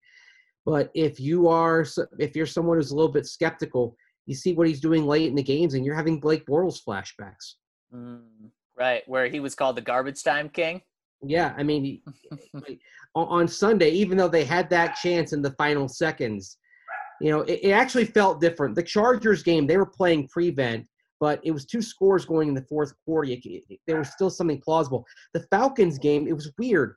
[0.65, 1.85] But if you are,
[2.19, 3.95] if you're someone who's a little bit skeptical,
[4.25, 7.53] you see what he's doing late in the games, and you're having Blake Bortles flashbacks.
[7.95, 10.81] Mm, right, where he was called the garbage time king.
[11.23, 12.01] Yeah, I mean,
[13.15, 16.57] on Sunday, even though they had that chance in the final seconds,
[17.19, 18.75] you know, it, it, actually felt different.
[18.75, 20.85] The Chargers game, they were playing prevent,
[21.19, 23.31] but it was two scores going in the fourth quarter.
[23.31, 25.05] It, it, there was still something plausible.
[25.33, 26.95] The Falcons game, it was weird.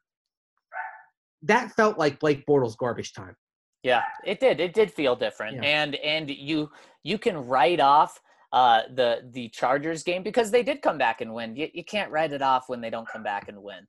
[1.42, 3.34] That felt like Blake Bortles garbage time.
[3.82, 4.60] Yeah, it did.
[4.60, 5.62] It did feel different, yeah.
[5.62, 6.70] and and you
[7.02, 8.20] you can write off
[8.52, 11.56] uh, the the Chargers game because they did come back and win.
[11.56, 13.86] You, you can't write it off when they don't come back and win.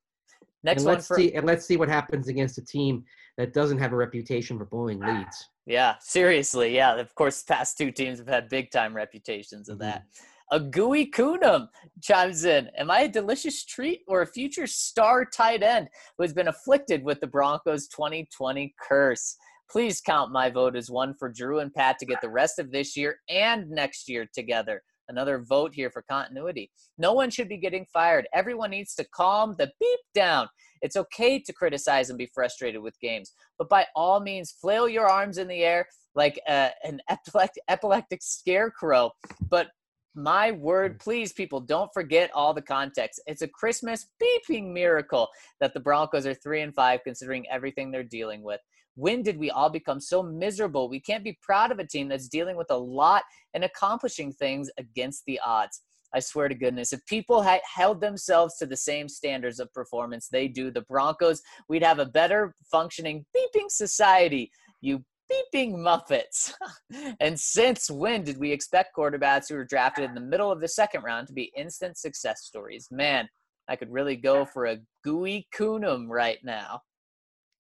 [0.64, 3.04] Next and let's one for, see, and let's see what happens against a team
[3.38, 5.50] that doesn't have a reputation for blowing leads.
[5.66, 6.76] Yeah, seriously.
[6.76, 9.88] Yeah, of course, past two teams have had big time reputations of mm-hmm.
[9.88, 10.06] that.
[10.52, 11.70] A gooey Coonum
[12.02, 12.70] chimes in.
[12.78, 15.88] Am I a delicious treat or a future star tight end
[16.18, 19.38] who has been afflicted with the Broncos 2020 curse?
[19.72, 22.70] Please count my vote as one for Drew and Pat to get the rest of
[22.70, 24.84] this year and next year together.
[25.10, 26.72] Another vote here for continuity.
[26.98, 28.28] No one should be getting fired.
[28.34, 30.48] Everyone needs to calm the beep down.
[30.82, 35.08] It's okay to criticize and be frustrated with games, but by all means, flail your
[35.08, 39.12] arms in the air like uh, an epileptic, epileptic scarecrow.
[39.50, 39.68] But
[40.14, 43.22] my word, please, people, don't forget all the context.
[43.28, 45.30] It's a Christmas beeping miracle
[45.62, 48.60] that the Broncos are three and five, considering everything they're dealing with.
[49.02, 50.88] When did we all become so miserable?
[50.88, 53.24] We can't be proud of a team that's dealing with a lot
[53.56, 55.82] and accomplishing things against the odds.
[56.14, 60.28] I swear to goodness, if people had held themselves to the same standards of performance
[60.28, 64.52] they do, the Broncos, we'd have a better functioning beeping society.
[64.82, 66.52] You beeping Muppets.
[67.20, 70.68] and since when did we expect quarterbacks who were drafted in the middle of the
[70.68, 72.88] second round to be instant success stories?
[72.92, 73.28] Man,
[73.68, 76.82] I could really go for a gooey coonum right now.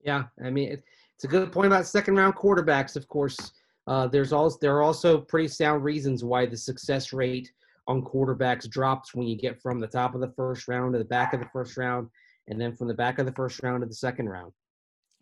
[0.03, 0.81] Yeah, I mean,
[1.22, 2.95] it's a good point about second round quarterbacks.
[2.95, 3.51] Of course,
[3.86, 7.51] uh, there's also there are also pretty sound reasons why the success rate
[7.88, 11.05] on quarterbacks drops when you get from the top of the first round to the
[11.05, 12.09] back of the first round,
[12.47, 14.51] and then from the back of the first round to the second round.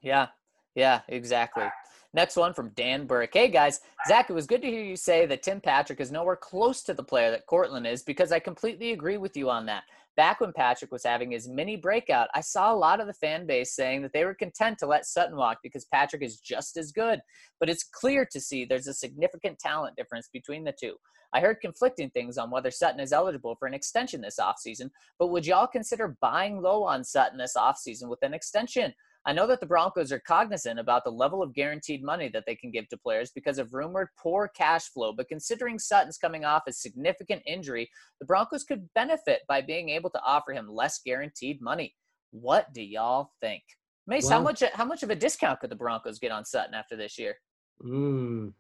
[0.02, 0.28] Yeah,
[0.74, 1.66] yeah, exactly.
[2.12, 3.30] Next one from Dan Burke.
[3.34, 6.36] Hey guys, Zac, it was good to hear you say that Tim Patrick is nowhere
[6.36, 9.84] close to the player that Courtland is because I completely agree with you on that.
[10.18, 13.45] Back when Patrick was having his mini breakout, I saw a lot of the fan
[13.45, 16.91] base saying that they were content to let Sutton walk because Patrick is just as
[16.91, 17.20] good.
[17.60, 20.95] But it's clear to see there's a significant talent difference between the two.
[21.32, 24.89] I heard conflicting things on whether Sutton is eligible for an extension this offseason,
[25.20, 28.95] but would y'all consider buying low on Sutton this offseason with an extension?
[29.26, 32.55] I know that the Broncos are cognizant about the level of guaranteed money that they
[32.55, 36.63] can give to players because of rumored poor cash flow, but considering Sutton's coming off
[36.67, 37.89] a significant injury,
[38.20, 41.93] the Broncos could benefit by being able to offer him less guaranteed money.
[42.32, 43.63] What do y'all think?
[44.07, 46.74] Mace, well, how much how much of a discount could the Broncos get on Sutton
[46.74, 47.36] after this year?
[47.84, 48.53] Mm,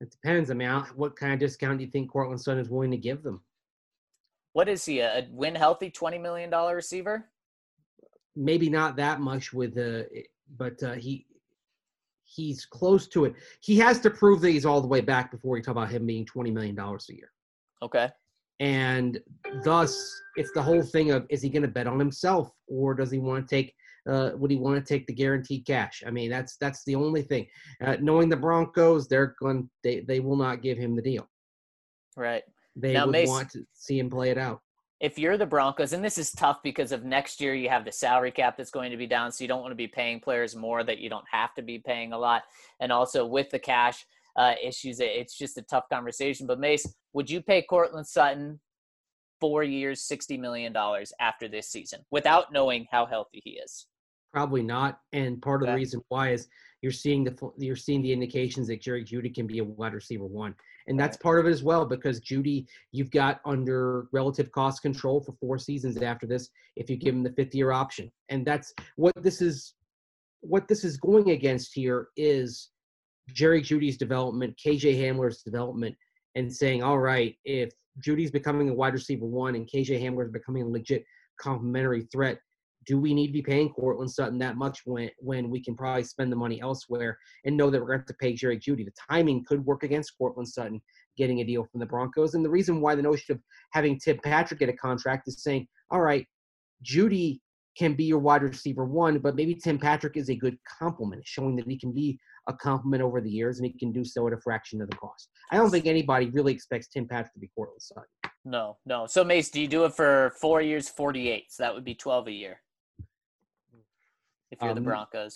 [0.00, 0.50] it depends.
[0.50, 3.22] I mean, what kind of discount do you think Courtland Sutton is willing to give
[3.22, 3.42] them?
[4.52, 5.00] What is he?
[5.00, 7.30] A win healthy twenty million dollar receiver?
[8.38, 10.08] Maybe not that much with the,
[10.56, 11.26] but uh, he
[12.24, 13.34] he's close to it.
[13.60, 16.06] He has to prove that he's all the way back before we talk about him
[16.06, 17.32] being twenty million dollars a year.
[17.82, 18.08] Okay.
[18.60, 19.20] And
[19.64, 23.10] thus, it's the whole thing of is he going to bet on himself or does
[23.10, 23.74] he want to take?
[24.08, 26.02] Uh, would he want to take the guaranteed cash?
[26.06, 27.46] I mean, that's that's the only thing.
[27.84, 31.28] Uh, knowing the Broncos, they're going they they will not give him the deal.
[32.16, 32.42] Right.
[32.74, 34.60] They now, would Mace, want to see him play it out
[35.00, 37.92] if you're the Broncos, and this is tough because of next year, you have the
[37.92, 40.56] salary cap that's going to be down, so you don't want to be paying players
[40.56, 42.42] more that you don't have to be paying a lot.
[42.80, 44.04] And also with the cash
[44.36, 46.46] uh, issues, it's just a tough conversation.
[46.46, 48.58] But Mace, would you pay Courtland Sutton
[49.40, 53.86] four years, sixty million dollars after this season without knowing how healthy he is?
[54.32, 55.00] Probably not.
[55.12, 56.48] And part of the reason why is
[56.82, 60.26] you're seeing the you're seeing the indications that Jerry Jeudy can be a wide receiver
[60.26, 60.54] one
[60.88, 65.20] and that's part of it as well because Jeudy, you've got under relative cost control
[65.20, 68.74] for four seasons after this if you give him the fifth year option, and that's
[68.96, 69.74] what this is.
[70.40, 72.70] What this is going against here is
[73.30, 75.96] Jerry Jeudy's development, KJ Hamler's development,
[76.36, 77.70] and saying, all right, if
[78.00, 81.04] Jeudy's becoming a wide receiver one and KJ Hamler is becoming a legit
[81.40, 82.38] complementary threat,
[82.88, 86.02] do we need to be paying Courtland Sutton that much when when we can probably
[86.02, 88.84] spend the money elsewhere and know that we're going to have to pay Jerry Jeudy?
[88.84, 90.80] The timing could work against Courtland Sutton
[91.18, 92.32] getting a deal from the Broncos.
[92.32, 95.68] And the reason why the notion of having Tim Patrick get a contract is saying,
[95.90, 96.26] all right,
[96.82, 97.40] Jeudy
[97.76, 101.56] can be your wide receiver one, but maybe Tim Patrick is a good complement, showing
[101.56, 102.18] that he can be
[102.48, 104.96] a complement over the years and he can do so at a fraction of the
[104.96, 105.28] cost.
[105.52, 108.08] I don't think anybody really expects Tim Patrick to be Courtland Sutton.
[108.46, 109.06] No, no.
[109.06, 111.46] So Mace, do you do it for four years, forty-eight?
[111.50, 112.62] So that would be twelve a year
[114.50, 115.32] if you're um, the Broncos.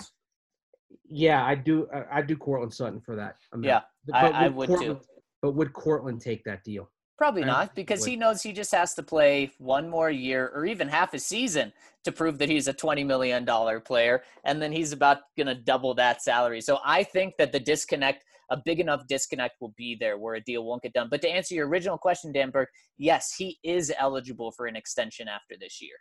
[1.04, 1.88] Yeah, I do.
[2.10, 3.36] I do Courtland Sutton for that.
[3.52, 3.66] Amount.
[3.66, 3.80] Yeah,
[4.14, 5.00] I, I, would too.
[5.40, 6.90] But would Courtland take that deal?
[7.18, 10.88] Probably not, because he knows he just has to play one more year or even
[10.88, 11.72] half a season
[12.04, 13.46] to prove that he's a $20 million
[13.84, 16.60] player, and then he's about going to double that salary.
[16.60, 20.40] So I think that the disconnect, a big enough disconnect, will be there where a
[20.40, 21.06] deal won't get done.
[21.08, 25.28] But to answer your original question, Dan Burke, yes, he is eligible for an extension
[25.28, 25.94] after this year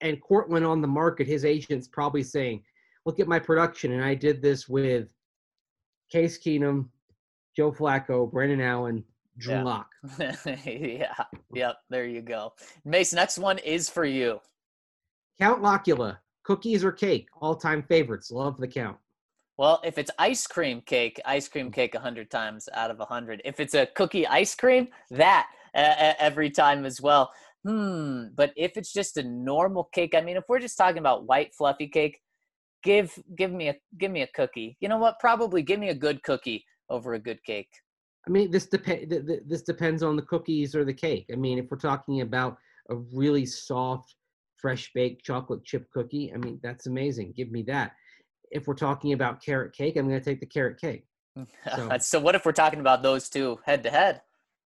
[0.00, 2.62] and Courtland on the market, his agent's probably saying,
[3.04, 5.08] "Look at my production, and I did this with
[6.10, 6.88] Case Keenum,
[7.56, 9.04] Joe Flacco, Brandon Allen,
[9.38, 9.62] Drew yeah.
[9.62, 9.90] Lock."
[10.64, 11.14] yeah,
[11.52, 11.76] yep.
[11.90, 12.54] There you go.
[12.84, 14.40] Mace, next one is for you.
[15.40, 17.28] Count Locula, cookies or cake?
[17.40, 18.30] All-time favorites.
[18.30, 18.96] Love the count.
[19.56, 23.04] Well, if it's ice cream cake, ice cream cake a hundred times out of a
[23.04, 23.42] hundred.
[23.44, 27.32] If it's a cookie ice cream, that uh, every time as well
[27.64, 31.26] hmm, but if it's just a normal cake, I mean, if we're just talking about
[31.26, 32.20] white fluffy cake,
[32.82, 34.76] give give me a give me a cookie.
[34.80, 35.18] You know what?
[35.20, 37.70] Probably give me a good cookie over a good cake.
[38.26, 39.10] I mean, this depend.
[39.46, 41.26] This depends on the cookies or the cake.
[41.32, 42.58] I mean, if we're talking about
[42.90, 44.14] a really soft,
[44.56, 47.34] fresh baked chocolate chip cookie, I mean, that's amazing.
[47.36, 47.92] Give me that.
[48.50, 51.04] If we're talking about carrot cake, I'm going to take the carrot cake.
[51.76, 51.98] So.
[52.00, 54.22] so, what if we're talking about those two head to head?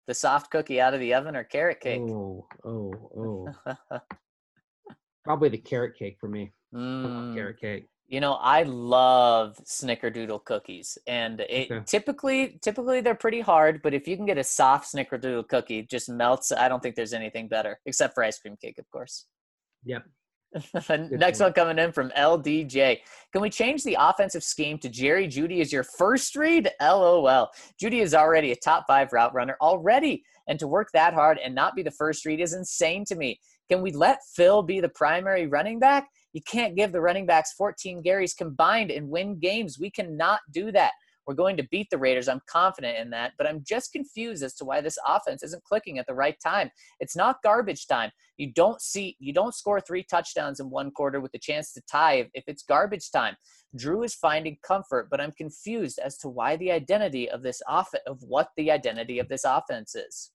[0.06, 2.02] The soft cookie out of the oven or carrot cake?
[2.02, 3.98] Oh, oh, oh.
[5.24, 6.52] Probably the carrot cake for me.
[6.74, 7.34] Mm.
[7.34, 7.86] Carrot cake.
[8.08, 11.82] You know, I love snickerdoodle cookies, and it Okay.
[11.86, 13.80] typically typically they're pretty hard.
[13.80, 16.52] But if you can get a soft snickerdoodle cookie, just melts.
[16.52, 19.26] I don't think there's anything better, except for ice cream cake, of course.
[19.84, 20.04] Yep.
[21.10, 22.98] Next one coming in from LDJ.
[23.32, 26.70] Can we change the offensive scheme to Jerry Jeudy as your first read?
[26.80, 27.50] LOL.
[27.80, 31.54] Jeudy is already a top five route runner already, and to work that hard and
[31.54, 33.40] not be the first read is insane to me.
[33.70, 36.08] Can we let Phil be the primary running back?
[36.32, 39.78] You can't give the running backs 14 Garys combined and win games.
[39.78, 40.92] We cannot do that.
[41.26, 42.28] We're going to beat the Raiders.
[42.28, 45.98] I'm confident in that, but I'm just confused as to why this offense isn't clicking
[45.98, 46.70] at the right time.
[47.00, 48.10] It's not garbage time.
[48.36, 51.82] You don't see you don't score three touchdowns in one quarter with a chance to
[51.90, 53.36] tie if, it's garbage time.
[53.76, 57.90] Drew is finding comfort, but I'm confused as to why the identity of this off
[58.06, 60.30] of what the identity of this offense is.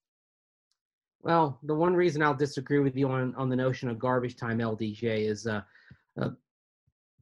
[1.22, 4.60] Well, the one reason I'll disagree with you on, on the notion of garbage time
[4.60, 5.62] LDJ is uh,
[6.22, 6.30] uh,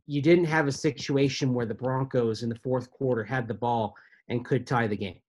[0.07, 3.93] you didn't have a situation where the Broncos in the fourth quarter had the ball
[4.29, 5.19] and could tie the game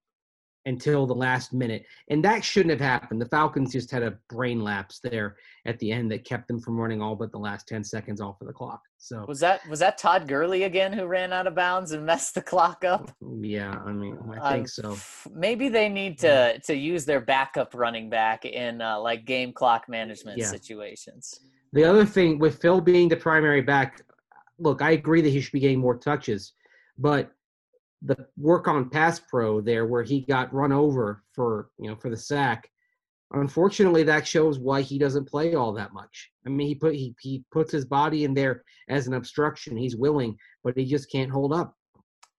[0.65, 1.85] until the last minute.
[2.09, 3.21] And that shouldn't have happened.
[3.21, 6.77] The Falcons just had a brain lapse there at the end that kept them from
[6.77, 8.81] running all but the last 10 seconds off of the clock.
[8.97, 12.35] So, Was that was that Todd Gurley again who ran out of bounds and messed
[12.35, 13.09] the clock up?
[13.39, 14.97] yeah, I mean, I think so.
[15.33, 19.87] Maybe they need to to use their backup running back in uh, like game clock
[19.87, 20.47] management Yeah.
[20.47, 21.39] situations.
[21.73, 24.01] The other thing with Phil being the primary back,
[24.59, 26.53] look, I agree that he should be getting more touches,
[26.97, 27.31] but
[28.01, 32.09] the work on pass pro there where he got run over for you know for
[32.09, 32.69] the sack,
[33.31, 36.31] unfortunately that shows why he doesn't play all that much.
[36.45, 39.77] I mean he put he he puts his body in there as an obstruction.
[39.77, 41.75] He's willing, but he just can't hold up.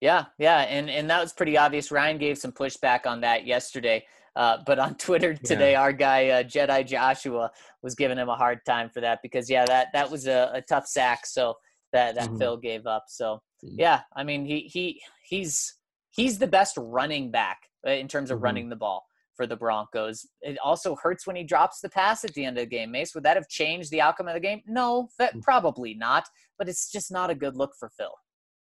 [0.01, 1.91] Yeah, yeah, and and that was pretty obvious.
[1.91, 4.05] Ryan gave some pushback on that yesterday,
[4.37, 7.51] uh, but on Twitter today, our guy uh, Jedi Joshua
[7.83, 10.63] was giving him a hard time for that because yeah, that that was a, a
[10.63, 11.27] tough sack.
[11.27, 11.57] So
[11.93, 12.39] that that Mhm.
[12.39, 13.05] Phil gave up.
[13.09, 15.75] So yeah, I mean he he he's
[16.11, 18.43] he's the best running back uh, in terms of Mhm.
[18.43, 20.27] running the ball for the Broncos.
[20.41, 22.91] It also hurts when he drops the pass at the end of the game.
[22.91, 24.63] Mace, would that have changed the outcome of the game?
[24.67, 25.43] No, that Mm.
[25.43, 26.29] probably not.
[26.59, 28.13] But it's just not a good look for Phil.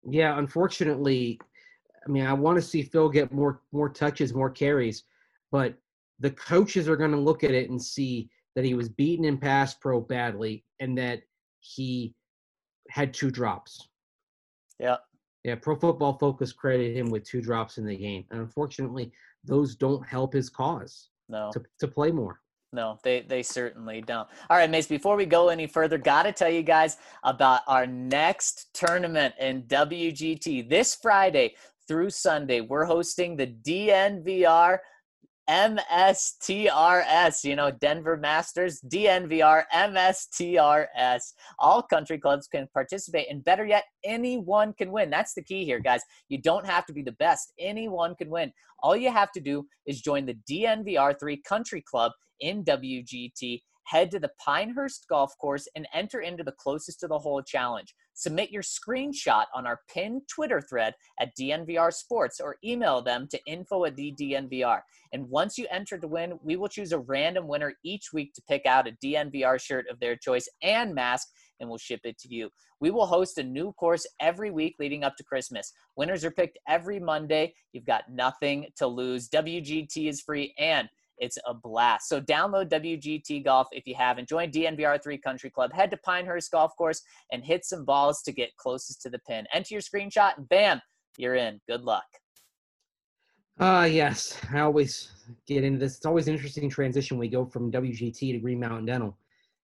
[0.04, 1.40] Yeah, unfortunately,
[2.06, 5.02] I mean, I want to see Phil get more more touches, more carries,
[5.50, 5.74] but
[6.20, 9.38] the coaches are going to look at it and see that he was beaten in
[9.38, 11.22] pass pro badly and that
[11.60, 12.14] he
[12.90, 13.88] had two drops.
[14.78, 14.96] Yeah.
[15.44, 19.12] Yeah, Pro Football Focus credited him with two drops in the game, and unfortunately,
[19.44, 21.50] those don't help his cause No.
[21.52, 22.40] to to play more.
[22.72, 24.28] No, they they certainly don't.
[24.50, 27.86] All right, Mace, before we go any further, got to tell you guys about our
[27.86, 30.68] next tournament in WGT.
[30.68, 31.54] This Friday
[31.86, 34.78] through Sunday, we're hosting the DNVR
[35.48, 41.32] MSTRS, you know, Denver Masters, DNVR MSTRS.
[41.58, 45.10] All country clubs can participate, and better yet, anyone can win.
[45.10, 46.02] That's the key here, guys.
[46.28, 48.52] You don't have to be the best, anyone can win.
[48.82, 53.62] All you have to do is join the DNVR3 Country Club in WGT.
[53.88, 57.94] Head to the Pinehurst Golf Course and enter into the closest to the hole challenge.
[58.12, 63.42] Submit your screenshot on our pinned Twitter thread at DNVR Sports or email them to
[63.46, 64.80] info at the DNVR.
[65.14, 68.42] And once you enter to win, we will choose a random winner each week to
[68.46, 71.28] pick out a DNVR shirt of their choice and mask,
[71.58, 72.50] and we'll ship it to you.
[72.80, 75.72] We will host a new course every week leading up to Christmas.
[75.96, 77.54] Winners are picked every Monday.
[77.72, 79.30] You've got nothing to lose.
[79.30, 82.08] WGT is free and it's a blast.
[82.08, 84.28] So download WGT Golf if you haven't.
[84.28, 85.72] Join DNVR3 Country Club.
[85.72, 87.02] Head to Pinehurst Golf Course
[87.32, 89.46] and hit some balls to get closest to the pin.
[89.52, 90.80] Enter your screenshot and bam,
[91.16, 91.60] you're in.
[91.68, 92.06] Good luck.
[93.60, 94.40] Ah, yes.
[94.54, 95.10] I always
[95.46, 95.96] get into this.
[95.96, 97.18] It's always an interesting transition.
[97.18, 99.18] We go from WGT to Green Mountain Dental,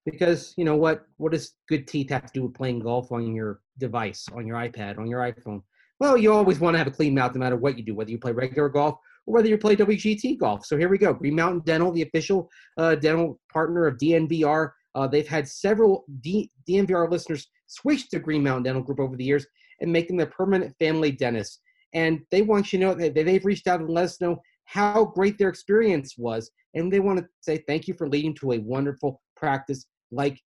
[0.05, 1.05] because you know what?
[1.17, 4.57] What does good teeth have to do with playing golf on your device, on your
[4.57, 5.61] iPad, on your iPhone?
[6.01, 8.11] Well, you always want to have a clean mouth no matter what you do, whether
[8.11, 10.65] you play regular golf or whether you play WGT golf.
[10.65, 11.13] So here we go.
[11.13, 14.71] Green Mountain Dental, the official uh, dental partner of DNVR.
[14.93, 19.25] Uh, they've had several D- DNVR listeners switch to Green Mountain Dental Group over the
[19.25, 19.45] years
[19.81, 21.61] and make them their permanent family dentist
[21.95, 25.05] and they want you to know that they've reached out and let us know how
[25.05, 28.59] great their experience was and they want to say thank you for leading to a
[28.59, 30.39] wonderful practice like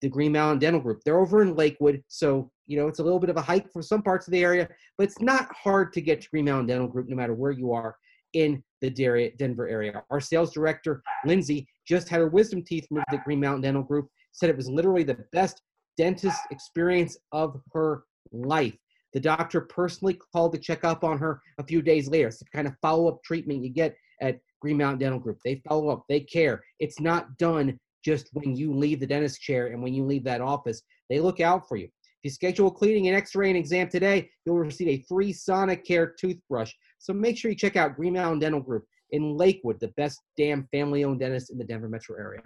[0.00, 1.00] the Green Mountain Dental Group.
[1.04, 3.82] They're over in Lakewood, so you know it's a little bit of a hike for
[3.82, 6.88] some parts of the area, but it's not hard to get to Green Mountain Dental
[6.88, 7.96] Group no matter where you are
[8.34, 8.90] in the
[9.38, 10.02] Denver area.
[10.10, 14.08] Our sales director, Lindsay, just had her wisdom teeth moved at Green Mountain Dental Group,
[14.32, 15.62] said it was literally the best
[15.96, 18.76] dentist experience of her life.
[19.14, 22.28] The doctor personally called to check up on her a few days later.
[22.28, 25.38] It's the kind of follow up treatment you get at Green Mountain Dental Group.
[25.44, 26.62] They follow up, they care.
[26.78, 30.40] It's not done just when you leave the dentist chair and when you leave that
[30.40, 30.82] office.
[31.08, 31.86] They look out for you.
[31.86, 35.32] If you schedule a cleaning, an x ray, and exam today, you'll receive a free
[35.32, 36.72] Sonicare toothbrush.
[36.98, 40.68] So make sure you check out Green Mountain Dental Group in Lakewood, the best damn
[40.72, 42.42] family owned dentist in the Denver metro area.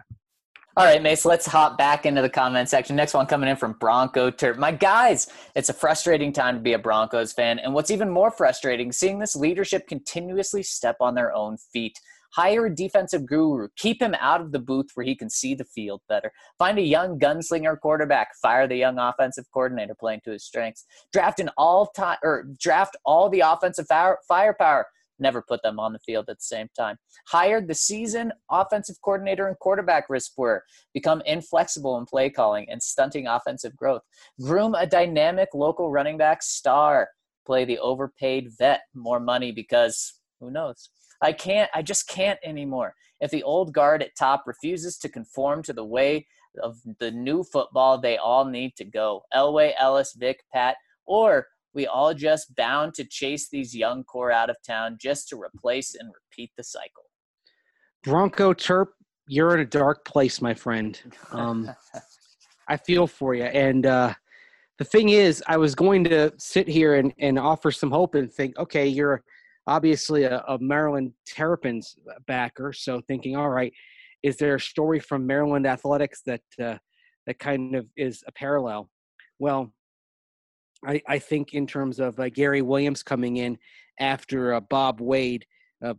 [0.75, 2.97] All right, Mace, let's hop back into the comment section.
[2.97, 4.57] Next one coming in from Bronco Turp.
[4.57, 7.59] My guys, it's a frustrating time to be a Broncos fan.
[7.59, 11.99] And what's even more frustrating, seeing this leadership continuously step on their own feet.
[12.35, 13.69] Hire a defensive guru.
[13.77, 16.33] Keep him out of the booth where he can see the field better.
[16.59, 18.29] Find a young gunslinger quarterback.
[18.41, 20.87] Fire the young offensive coordinator playing to his strengths.
[21.13, 23.87] Draft an all time or draft all the offensive
[24.29, 24.87] firepower
[25.23, 26.97] never put them on the field at the same time.
[27.29, 33.27] Hired the season offensive coordinator and quarterback whisperer, become inflexible in play calling and stunting
[33.27, 34.03] offensive growth.
[34.41, 37.09] Groom a dynamic local running back star.
[37.47, 40.91] Play the overpaid vet more money because who knows?
[41.23, 42.95] I can't, I just can't anymore.
[43.21, 46.27] If the old guard at top refuses to conform to the way
[46.63, 49.23] of the new football, they all need to go.
[49.35, 54.51] Elway, Ellis, Vic, Pat, or we all just bound to chase these young core out
[54.51, 57.05] of town just to replace and repeat the cycle.
[58.03, 58.89] Bronco Turp,
[59.29, 61.01] you're in a dark place, my friend.
[61.31, 61.71] Um,
[62.69, 63.45] I feel for you.
[63.45, 64.15] And uh,
[64.79, 68.33] the thing is, I was going to sit here and, and offer some hope and
[68.33, 69.23] think, okay, you're
[69.67, 71.97] obviously a, a Maryland Terrapins
[72.27, 72.73] backer.
[72.73, 73.73] So thinking, all right,
[74.23, 76.79] is there a story from Maryland athletics that uh,
[77.27, 78.91] that kind of is a parallel?
[79.39, 79.73] Well,
[80.87, 83.59] I, I think in terms of uh, Gary Williams coming in
[84.01, 85.45] after uh, Bob Wade
[85.85, 85.95] uh,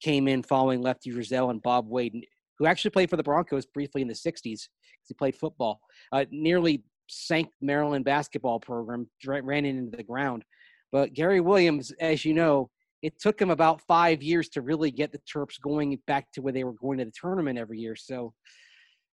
[0.00, 2.26] came in following Lefty Driesell and Bob Wade,
[2.58, 4.68] who actually played for the Broncos briefly in the 60s because
[5.08, 5.80] he played football,
[6.12, 10.44] uh, nearly sank Maryland basketball program, ran it into the ground.
[10.92, 12.70] But Gary Williams, as you know,
[13.02, 16.52] it took him about five years to really get the Terps going back to where
[16.52, 17.96] they were going to the tournament every year.
[17.96, 18.34] So,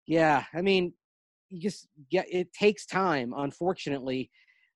[0.05, 0.93] yeah, I mean,
[1.49, 4.29] you just get it takes time, unfortunately.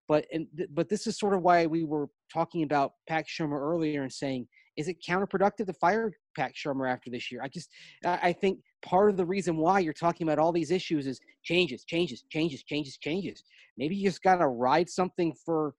[0.07, 4.03] But and but this is sort of why we were talking about Pat Shurmur earlier
[4.03, 4.47] and saying,
[4.78, 7.41] is it counterproductive to fire Pat Shurmur after this year?
[7.43, 7.70] I just
[8.05, 11.84] I think part of the reason why you're talking about all these issues is changes,
[11.84, 13.43] changes, changes, changes, changes.
[13.78, 15.74] Maybe you just gotta ride something for a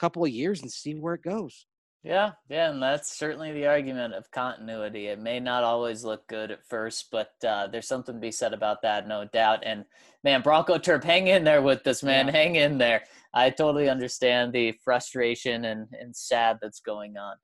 [0.00, 1.66] couple of years and see where it goes.
[2.06, 5.08] Yeah, yeah, and that's certainly the argument of continuity.
[5.08, 8.52] It may not always look good at first, but uh, there's something to be said
[8.54, 9.64] about that, no doubt.
[9.66, 9.84] And
[10.22, 12.26] man, Bronco Turp, hang in there with this, man.
[12.26, 12.32] Yeah.
[12.32, 13.02] Hang in there.
[13.34, 17.34] I totally understand the frustration and, and sad that's going on.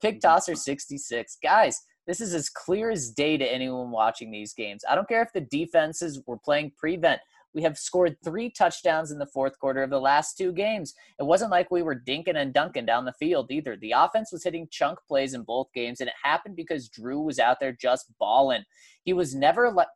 [0.00, 0.28] Pick mm-hmm.
[0.28, 1.38] Tosser 66.
[1.42, 4.84] Guys, this is as clear as day to anyone watching these games.
[4.88, 7.20] I don't care if the defenses were playing prevent
[7.54, 10.94] we have scored three touchdowns in the fourth quarter of the last two games.
[11.18, 13.76] It wasn't like we were dinking and dunking down the field either.
[13.76, 17.38] The offense was hitting chunk plays in both games, and it happened because Drew was
[17.38, 18.64] out there just balling.
[19.04, 19.88] He was never let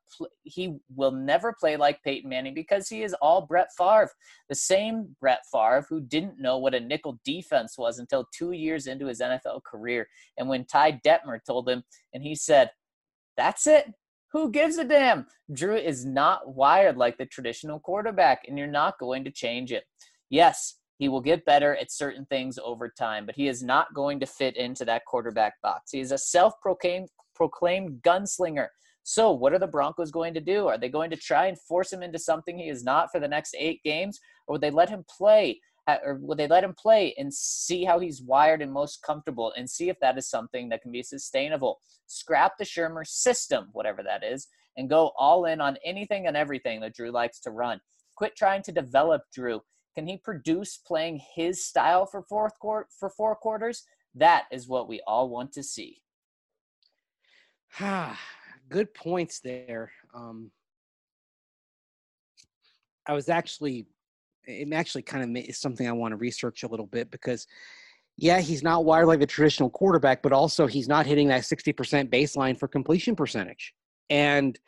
[0.42, 4.10] he will never play like Peyton Manning because he is all Brett Favre,
[4.48, 8.86] the same Brett Favre who didn't know what a nickel defense was until two years
[8.86, 10.08] into his NFL career.
[10.36, 12.70] And when Ty Detmer told him, and he said,
[13.36, 13.86] "That's it.
[14.32, 15.26] Who gives a damn?
[15.52, 19.84] Drew is not wired like the traditional quarterback, and you're not going to change it.
[20.30, 24.18] Yes, he will get better at certain things over time, but he is not going
[24.20, 25.92] to fit into that quarterback box.
[25.92, 28.68] He is a self proclaimed gunslinger.
[29.02, 30.66] So, what are the Broncos going to do?
[30.66, 33.28] Are they going to try and force him into something he is not for the
[33.28, 37.14] next eight games, or would they let him play or will they let him play
[37.16, 40.82] and see how he's wired and most comfortable and see if that is something that
[40.82, 41.80] can be sustainable?
[42.06, 46.80] Scrap the Shurmur system, whatever that is, and go all in on anything and everything
[46.80, 47.80] that Drew likes to run.
[48.16, 49.60] Quit trying to develop Drew.
[49.94, 53.84] Can he produce playing his style for fourth quarter for four quarters?
[54.14, 56.02] That is what we all want to see.
[57.80, 58.18] Ah,
[58.68, 59.92] good points there.
[60.14, 60.50] Um,
[63.06, 63.86] I was actually
[64.46, 67.46] it actually kind of is something I want to research a little bit because,
[68.16, 72.10] yeah, he's not wired like the traditional quarterback, but also he's not hitting that 60%
[72.10, 73.74] baseline for completion percentage.
[74.08, 74.58] And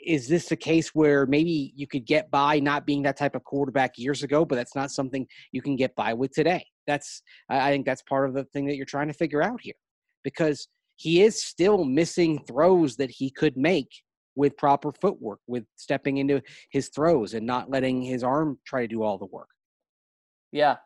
[0.00, 3.44] is this a case where maybe you could get by not being that type of
[3.44, 6.64] quarterback years ago, but that's not something you can get by with today?
[6.86, 9.74] That's, I think that's part of the thing that you're trying to figure out here
[10.22, 13.90] because he is still missing throws that he could make
[14.36, 18.88] with proper footwork, with stepping into his throws and not letting his arm try to
[18.88, 19.48] do all the work.
[20.52, 20.76] Yeah.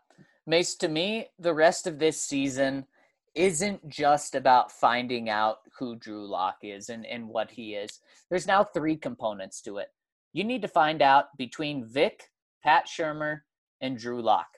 [0.47, 2.87] Mace, to me, the rest of this season
[3.35, 8.01] isn't just about finding out who Drew Lock is and, and what he is.
[8.31, 9.89] There's now three components to it.
[10.33, 12.31] You need to find out between Vic,
[12.63, 13.41] Pat Shurmur,
[13.81, 14.49] and Drew Lock.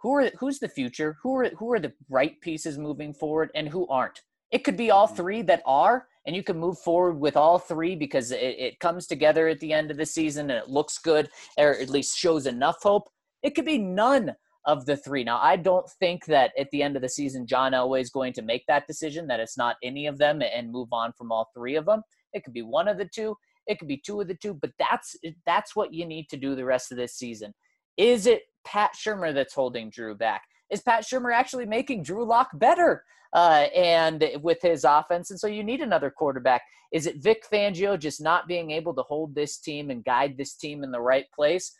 [0.00, 1.16] Who are who's the future?
[1.22, 4.22] Who are who are the right pieces moving forward and who aren't?
[4.50, 5.16] It could be all Mhm.
[5.16, 9.06] three that are, and you can move forward with all three because it, it comes
[9.06, 12.44] together at the end of the season and it looks good, or at least shows
[12.44, 13.08] enough hope.
[13.42, 14.34] It could be none
[14.66, 15.24] of the three.
[15.24, 18.34] Now, I don't think that at the end of the season, John Elway is going
[18.34, 21.48] to make that decision that it's not any of them and move on from all
[21.54, 22.02] three of them.
[22.34, 23.34] It could be one of the two.
[23.66, 24.52] It could be two of the two.
[24.52, 25.16] But that's
[25.46, 27.54] that's what you need to do the rest of this season.
[27.96, 30.42] Is it Pat Shurmur that's holding Drew back?
[30.70, 33.04] Is Pat Shurmur actually making Drew Lock better?
[33.34, 36.62] Uh, and with his offense, and so you need another quarterback.
[36.92, 40.54] Is it Vic Fangio just not being able to hold this team and guide this
[40.54, 41.74] team in the right place?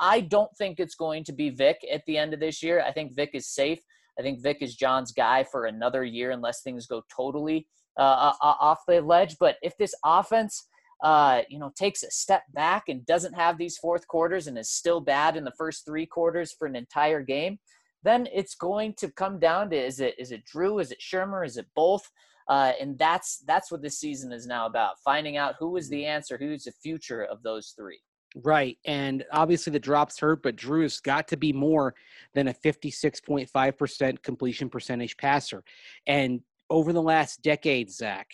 [0.00, 2.82] I don't think it's going to be Vic at the end of this year.
[2.82, 3.80] I think Vic is safe.
[4.18, 7.66] I think Vic is John's guy for another year unless things go totally
[7.98, 9.36] uh, off the ledge.
[9.38, 10.66] But if this offense,
[11.02, 14.70] uh, you know, takes a step back and doesn't have these fourth quarters and is
[14.70, 17.58] still bad in the first three quarters for an entire game,
[18.04, 21.44] then it's going to come down to is it is it Drew, is it Shurmur,
[21.44, 22.08] is it both?
[22.48, 26.04] Uh, and that's that's what this season is now about: finding out who is the
[26.04, 28.00] answer, who's the future of those three.
[28.42, 28.78] Right.
[28.84, 31.94] And obviously the drops hurt, but Drew has got to be more
[32.34, 35.62] than a 56.5% completion percentage passer.
[36.08, 38.26] And over the last decade, Zac,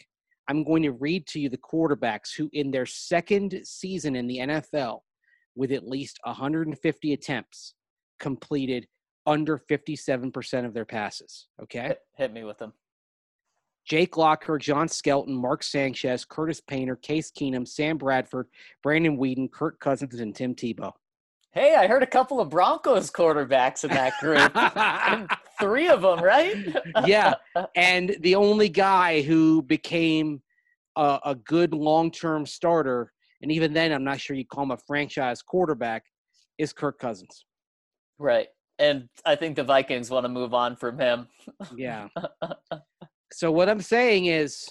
[0.49, 4.39] I'm going to read to you the quarterbacks who, in their second season in the
[4.39, 5.01] NFL,
[5.55, 7.75] with at least 150 attempts,
[8.19, 8.87] completed
[9.27, 11.49] under 57% of their passes.
[11.63, 11.89] Okay.
[11.89, 12.73] Hit, hit me with them.
[13.87, 18.47] Jake Locker, John Skelton, Mark Sanchez, Curtis Painter, Case Keenum, Sam Bradford,
[18.83, 20.93] Brandon Weeden, Kirk Cousins, and Tim Tebow.
[21.53, 24.53] Hey, I heard a couple of Broncos quarterbacks in that group.
[25.61, 26.57] Three of them, right?
[27.05, 27.35] yeah.
[27.75, 30.41] And the only guy who became
[30.95, 33.13] a, a good long term starter,
[33.43, 36.05] and even then, I'm not sure you call him a franchise quarterback,
[36.59, 37.45] is Kirk Cousins.
[38.19, 38.47] Right.
[38.81, 41.29] And I think the Vikings want to move on from him.
[41.77, 42.09] Yeah.
[43.33, 44.69] so what I'm saying is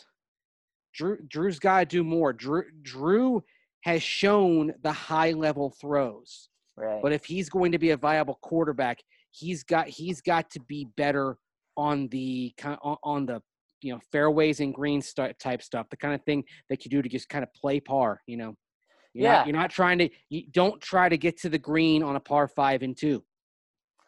[0.94, 2.34] Drew Drew's got to do more.
[2.34, 3.44] Drew Drew
[3.82, 6.50] has shown the high level throws.
[6.76, 7.02] Right.
[7.02, 9.00] But if he's going to be a viable quarterback,
[9.32, 11.38] he's got he's got to be better
[11.78, 12.54] on the
[13.04, 13.42] on the
[13.82, 17.10] you know fairways and greens type stuff, the kind of thing that you do to
[17.10, 18.22] just kind of play par.
[18.28, 18.56] You know,
[19.14, 19.38] you're yeah.
[19.38, 20.10] Not, you're not trying to.
[20.30, 23.24] You don't try to get to the green on a par five and two.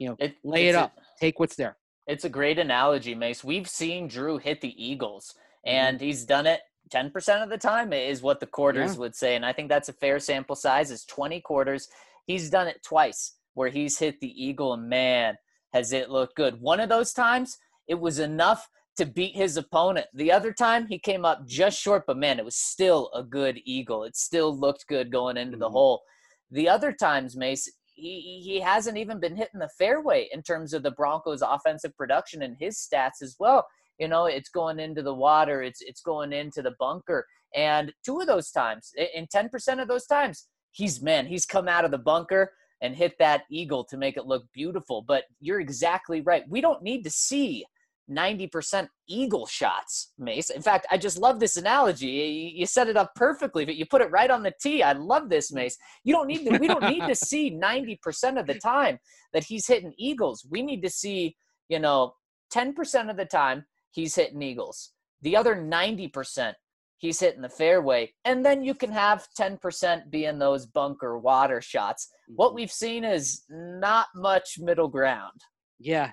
[0.01, 1.77] You know, it, lay it up, a, take what's there.
[2.07, 3.43] It's a great analogy, Mace.
[3.43, 5.35] We've seen Drew hit the Eagles,
[5.67, 5.75] Mm-hmm.
[5.77, 8.99] and he's done it 10% of the time, is what the quarters Yeah.
[9.01, 9.35] would say.
[9.35, 11.87] And I think that's a fair sample size, is 20 quarters.
[12.25, 15.35] He's done it twice where he's hit the Eagle, and man,
[15.71, 16.59] has it looked good.
[16.59, 20.07] One of those times, it was enough to beat his opponent.
[20.15, 23.59] The other time, he came up just short, but man, it was still a good
[23.65, 24.03] Eagle.
[24.03, 25.73] It still looked good going into the Mhm.
[25.73, 26.01] hole.
[26.49, 27.71] The other times, Mace,
[28.01, 32.41] he, he hasn't even been hitting the fairway in terms of the Broncos' offensive production
[32.41, 33.67] and his stats as well.
[33.99, 38.19] You know, it's going into the water, it's it's going into the bunker, and two
[38.19, 41.91] of those times, in ten percent of those times, he's man, he's come out of
[41.91, 45.03] the bunker and hit that eagle to make it look beautiful.
[45.07, 46.43] But you're exactly right.
[46.49, 47.65] We don't need to see
[48.11, 50.49] 90% eagle shots, Mace.
[50.49, 52.53] In fact, I just love this analogy.
[52.55, 54.83] You, set it up perfectly, but you put it right on the tee.
[54.83, 55.77] I love this, Mace.
[56.03, 58.99] You don't need to, we don't need to see 90% of the time
[59.33, 60.45] that he's hitting eagles.
[60.49, 61.35] We need to see,
[61.69, 62.13] you know,
[62.53, 64.91] 10% of the time he's hitting eagles.
[65.21, 66.53] The other 90%
[67.01, 68.13] he's hitting the fairway.
[68.25, 72.09] And then you can have 10% being those bunker water shots.
[72.27, 72.55] What mm-hmm.
[72.55, 75.41] we've seen is not much middle ground.
[75.79, 76.11] Yeah,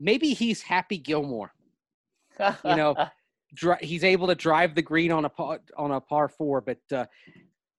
[0.00, 1.52] maybe he's Happy Gilmore.
[2.40, 2.94] You know,
[3.54, 6.78] Dri- he's able to drive the green on a par, on a par four, but
[6.92, 7.06] uh,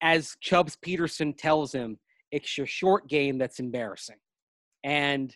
[0.02, 1.98] as Chubbs Peterson tells him,
[2.32, 4.18] it's your short game that's embarrassing.
[4.84, 5.36] And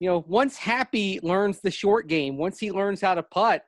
[0.00, 3.62] you know, once Happy learns the short game, once he learns how to putt,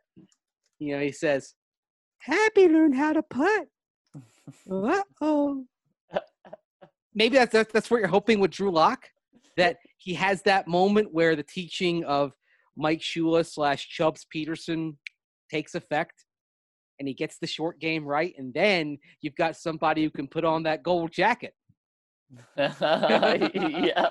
[0.79, 1.55] you know, he says,
[2.19, 3.67] "Happy learned how to putt."
[4.71, 5.65] Uh oh.
[7.15, 9.09] Maybe that's, that's that's what you're hoping with Drew Lock,
[9.57, 12.33] that he has that moment where the teaching of
[12.77, 14.99] Mike Shula slash Chubbs Peterson
[15.51, 16.25] takes effect,
[16.99, 20.45] and he gets the short game right, and then you've got somebody who can put
[20.45, 21.55] on that gold jacket.
[22.57, 24.09] yeah,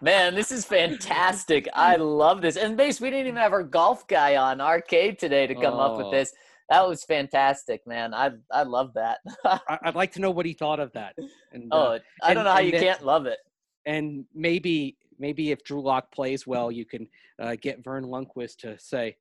[0.00, 1.68] man, this is fantastic.
[1.74, 2.56] I love this.
[2.56, 5.96] And base, we didn't even have our golf guy on arcade today to come up
[5.96, 6.10] with Oh.
[6.12, 6.32] this.
[6.70, 8.14] that was fantastic, man.
[8.14, 9.18] I I love that.
[9.44, 11.14] I, would like to know what he thought of that.
[11.52, 13.38] And, oh, uh, I don't and, know how you can't love it.
[13.86, 17.08] And maybe maybe if Drew Lock plays well, you can
[17.40, 19.16] uh, get Verne Lundquist to say,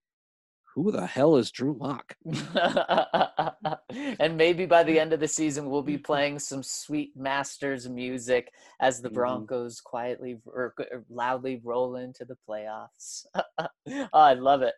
[0.73, 2.15] "Who the hell is Drew Lock?"
[4.19, 8.51] and maybe by the end of the season, we'll be playing some sweet Masters music
[8.79, 9.15] as the mm-hmm.
[9.15, 9.89] Broncos mm-hmm.
[9.89, 13.25] quietly or, or loudly roll into the playoffs.
[13.59, 14.73] oh, I love it.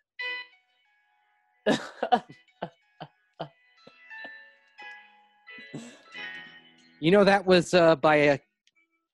[7.01, 8.37] you know that was uh, by uh,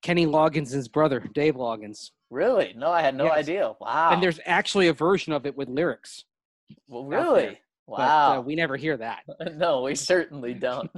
[0.03, 2.11] Kenny Loggins' brother, Dave Loggins.
[2.29, 2.73] Really?
[2.77, 3.37] No, I had no yes.
[3.37, 3.73] idea.
[3.79, 4.11] Wow.
[4.11, 6.25] And there's actually a version of it with lyrics.
[6.87, 7.59] Well, really?
[7.87, 7.97] Wow.
[7.97, 9.23] But, uh, we never hear that.
[9.55, 10.91] no, we certainly don't.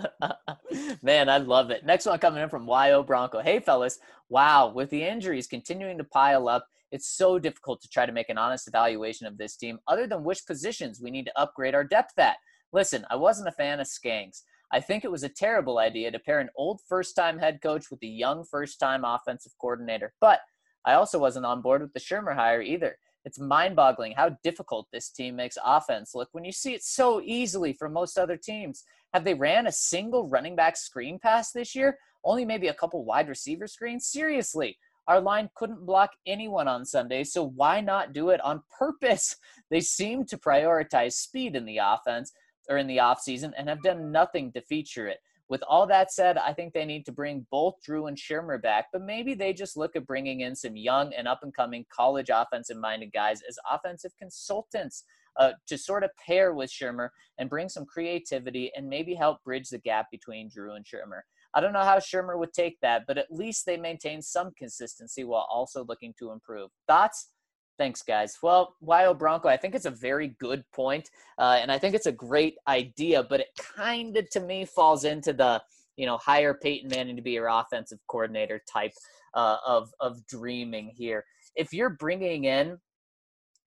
[1.04, 1.86] Man, I love it.
[1.86, 3.42] Next one coming in from YO Bronco.
[3.42, 4.00] Hey, fellas.
[4.30, 4.72] Wow.
[4.74, 8.38] With the injuries continuing to pile up, it's so difficult to try to make an
[8.38, 12.18] honest evaluation of this team other than which positions we need to upgrade our depth
[12.18, 12.38] at.
[12.72, 14.44] Listen, I wasn't a fan of Skanks.
[14.72, 17.92] I think it was a terrible idea to pair an old first time head coach
[17.92, 20.14] with a young first time offensive coordinator.
[20.20, 20.40] But
[20.86, 22.98] I also wasn't on board with the Shurmur hire either.
[23.26, 27.22] It's mind boggling how difficult this team makes offense look when you see it so
[27.24, 28.84] easily from most other teams.
[29.14, 31.98] Have they ran a single running back screen pass this year?
[32.24, 34.08] Only maybe a couple wide receiver screens?
[34.08, 34.78] Seriously,
[35.08, 39.36] our line couldn't block anyone on Sunday, so why not do it on purpose?
[39.72, 42.32] They seem to prioritize speed in the offense
[42.70, 45.20] or in the offseason and have done nothing to feature it.
[45.48, 48.88] With all that said, I think they need to bring both Drew and Shurmur back,
[48.92, 52.32] but maybe they just look at bringing in some young and up and coming college
[52.34, 55.04] offensive minded guys as offensive consultants
[55.40, 59.70] uh, to sort of pair with Shurmur and bring some creativity and maybe help bridge
[59.70, 61.22] the gap between Drew and Shurmur.
[61.54, 65.24] I don't know how Shurmur would take that, but at least they maintain some consistency
[65.24, 66.70] while also looking to improve.
[66.88, 67.30] Thoughts?
[67.78, 68.38] Thanks, guys.
[68.42, 72.06] Well, YO Bronco, I think it's a very good point, uh, and I think it's
[72.06, 75.62] a great idea, but it kind of, to me, falls into the,
[75.98, 78.94] you know, hire Peyton Manning to be your offensive coordinator type
[79.34, 81.26] uh, of, of dreaming here.
[81.56, 82.78] If you're bringing in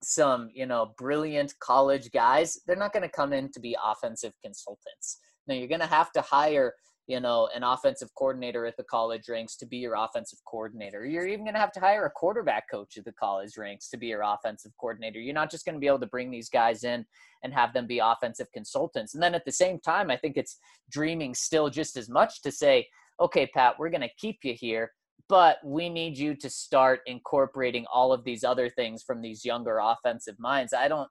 [0.01, 4.33] some, you know, brilliant college guys, they're not going to come in to be offensive
[4.43, 5.19] consultants.
[5.47, 6.73] Now, you're going to have to hire–
[7.09, 11.07] you know, an offensive coordinator at the college ranks to be your offensive coordinator.
[11.07, 13.97] You're even going to have to hire a quarterback coach at the college ranks to
[13.97, 15.19] be your offensive coordinator.
[15.19, 17.03] You're not just going to be able to bring these guys in
[17.43, 19.15] and have them be offensive consultants.
[19.15, 20.59] And then at the same time, I think it's
[20.91, 22.87] dreaming still just as much to say,
[23.19, 24.91] okay, Pat, we're going to keep you here,
[25.29, 29.79] but we need you to start incorporating all of these other things from these younger
[29.79, 30.73] offensive minds.
[30.73, 31.09] I don't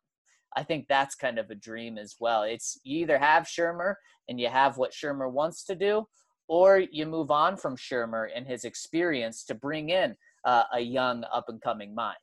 [0.56, 2.42] I think that's kind of a dream as well.
[2.42, 3.94] It's you either have Shurmur
[4.28, 6.06] and you have what Shurmur wants to do,
[6.48, 11.24] or you move on from Shurmur and his experience to bring in uh, a young
[11.32, 12.16] up and coming mind.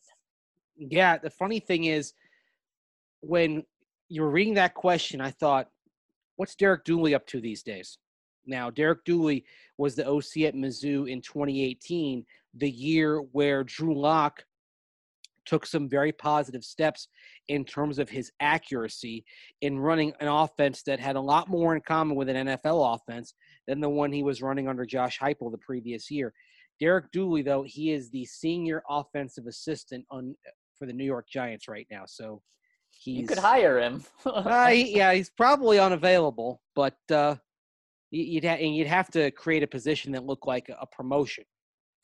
[0.78, 2.14] Yeah, the funny thing is,
[3.22, 3.64] when
[4.10, 5.70] you were reading that question, I thought,
[6.36, 7.98] what's Derek Dooley up to these days?
[8.46, 9.46] Now, Derek Dooley
[9.78, 12.26] was the OC at Mizzou in 2018,
[12.56, 14.44] the year where Drew Lock
[15.46, 17.08] took some very positive steps
[17.48, 19.24] in terms of his accuracy
[19.62, 23.34] in running an offense that had a lot more in common with an NFL offense
[23.68, 26.34] than the one he was running under Josh Heupel the previous year.
[26.80, 30.36] Derek Dooley, though, he is the senior offensive assistant on
[30.78, 32.04] for the New York Giants right now.
[32.06, 32.42] So
[32.90, 34.04] he's you could hire him.
[34.26, 37.36] uh, yeah, he's probably unavailable, but uh,
[38.12, 41.46] you'd ha- and you'd have to create a position that looked like a promotion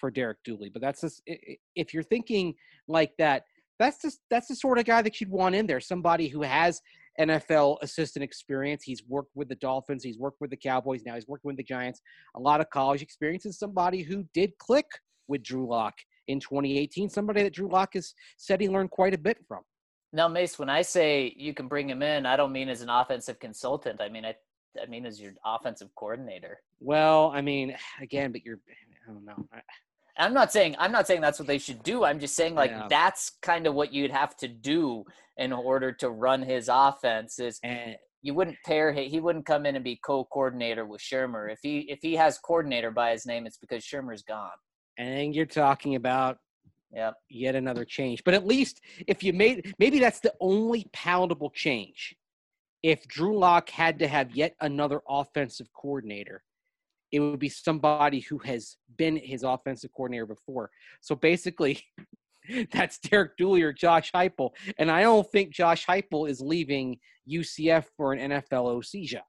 [0.02, 0.70] for Derek Dooley.
[0.70, 2.56] But that's just, if you're thinking
[2.90, 3.44] like that,
[3.80, 5.80] that's just that's the sort of guy that you'd want in there.
[5.80, 6.82] Somebody who has
[7.20, 8.84] NFL assistant experience.
[8.84, 10.04] He's worked with the Dolphins.
[10.04, 11.02] He's worked with the Cowboys.
[11.06, 12.02] Now he's working with the Giants.
[12.36, 13.46] A lot of college experience.
[13.46, 14.86] And somebody who did click
[15.28, 15.96] with Drew Lock
[16.28, 17.10] in 2018.
[17.10, 19.62] Somebody that Drew Lock has said he learned quite a bit from.
[20.14, 22.90] Now, Mace, when I say you can bring him in, I don't mean as an
[22.90, 24.02] offensive consultant.
[24.02, 24.36] I mean I
[24.82, 26.60] I mean as your offensive coordinator.
[26.80, 28.60] Well, I mean, again, but you're
[29.08, 29.48] I don't know.
[30.18, 32.04] I'm not saying I'm not saying that's what they should do.
[32.04, 32.88] I'm just saying like yeah.
[32.90, 35.06] that's kind of what you'd have to do
[35.38, 37.40] in order to run his offense.
[37.40, 41.52] Is and, you wouldn't pair he wouldn't come in and be co-coordinator with Shurmur.
[41.52, 44.52] If he if he has coordinator by his name, it's because Shurmur's gone.
[44.98, 46.38] And you're talking about
[46.94, 47.16] yep.
[47.30, 48.24] yet another change.
[48.24, 52.16] But at least if you made maybe that's the only palatable change.
[52.84, 56.44] If Drew Lock had to have yet another offensive coordinator,
[57.12, 60.70] it would be somebody who has been his offensive coordinator before.
[61.02, 61.84] So basically,
[62.72, 64.52] that's Derek Dooley or Josh Heupel.
[64.78, 66.98] And I don't think Josh Heupel is leaving
[67.30, 69.24] UCF for an NFL OC job.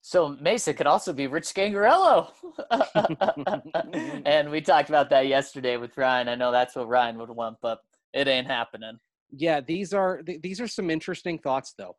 [0.00, 2.30] So Mesa could also be Rich Scangarello.
[4.24, 6.28] and we talked about that yesterday with Ryan.
[6.28, 7.80] I know that's what Ryan would want, but
[8.14, 8.98] it ain't happening.
[9.30, 11.94] Yeah, these are these are some interesting thoughts though.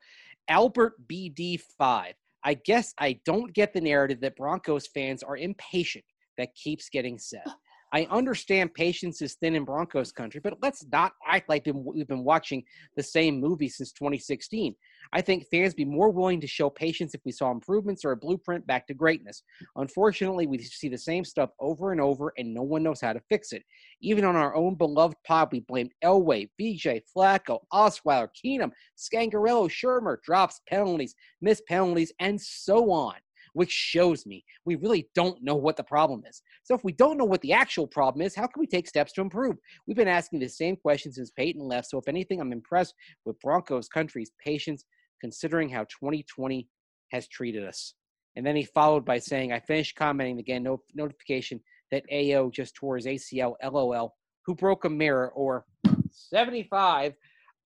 [0.47, 2.13] Albert BD5.
[2.43, 6.05] I guess I don't get the narrative that Broncos fans are impatient
[6.37, 7.43] that keeps getting said.
[7.91, 12.23] I understand patience is thin in Broncos country, but let's not act like we've been
[12.23, 12.63] watching
[12.95, 14.75] the same movie since 2016.
[15.13, 18.17] I think fans be more willing to show patience if we saw improvements or a
[18.17, 19.43] blueprint back to greatness.
[19.75, 23.21] Unfortunately, we see the same stuff over and over, and no one knows how to
[23.29, 23.63] fix it.
[24.01, 30.21] Even on our own beloved pod, we blamed Elway, VJ, Flacco, Osweiler, Keenum, Scangarello, Shurmur,
[30.21, 33.15] drops, penalties, missed penalties, and so on
[33.53, 36.41] which shows me we really don't know what the problem is.
[36.63, 39.13] So if we don't know what the actual problem is, how can we take steps
[39.13, 39.57] to improve?
[39.87, 41.89] We've been asking the same question since Peyton left.
[41.89, 42.93] So if anything, I'm impressed
[43.25, 44.85] with Broncos country's patience
[45.21, 46.67] considering how 2020
[47.11, 47.93] has treated us.
[48.35, 51.59] And then he followed by saying, I finished commenting again, no notification
[51.91, 54.15] that AO just tore his ACL, LOL,
[54.45, 55.65] who broke a mirror or
[56.11, 57.15] 75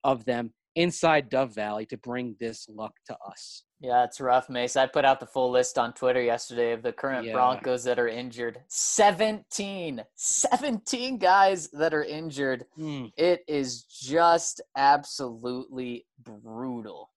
[0.04, 3.64] of them inside Dove Valley to bring this luck to us.
[3.84, 4.78] Yeah, it's rough, Mace.
[4.78, 7.34] I put out the full list on Twitter yesterday of the current yeah.
[7.34, 8.62] Broncos that are injured.
[8.70, 10.02] 17.
[10.16, 12.64] 17 guys that are injured.
[12.80, 13.12] Mm.
[13.18, 17.10] It is just absolutely brutal.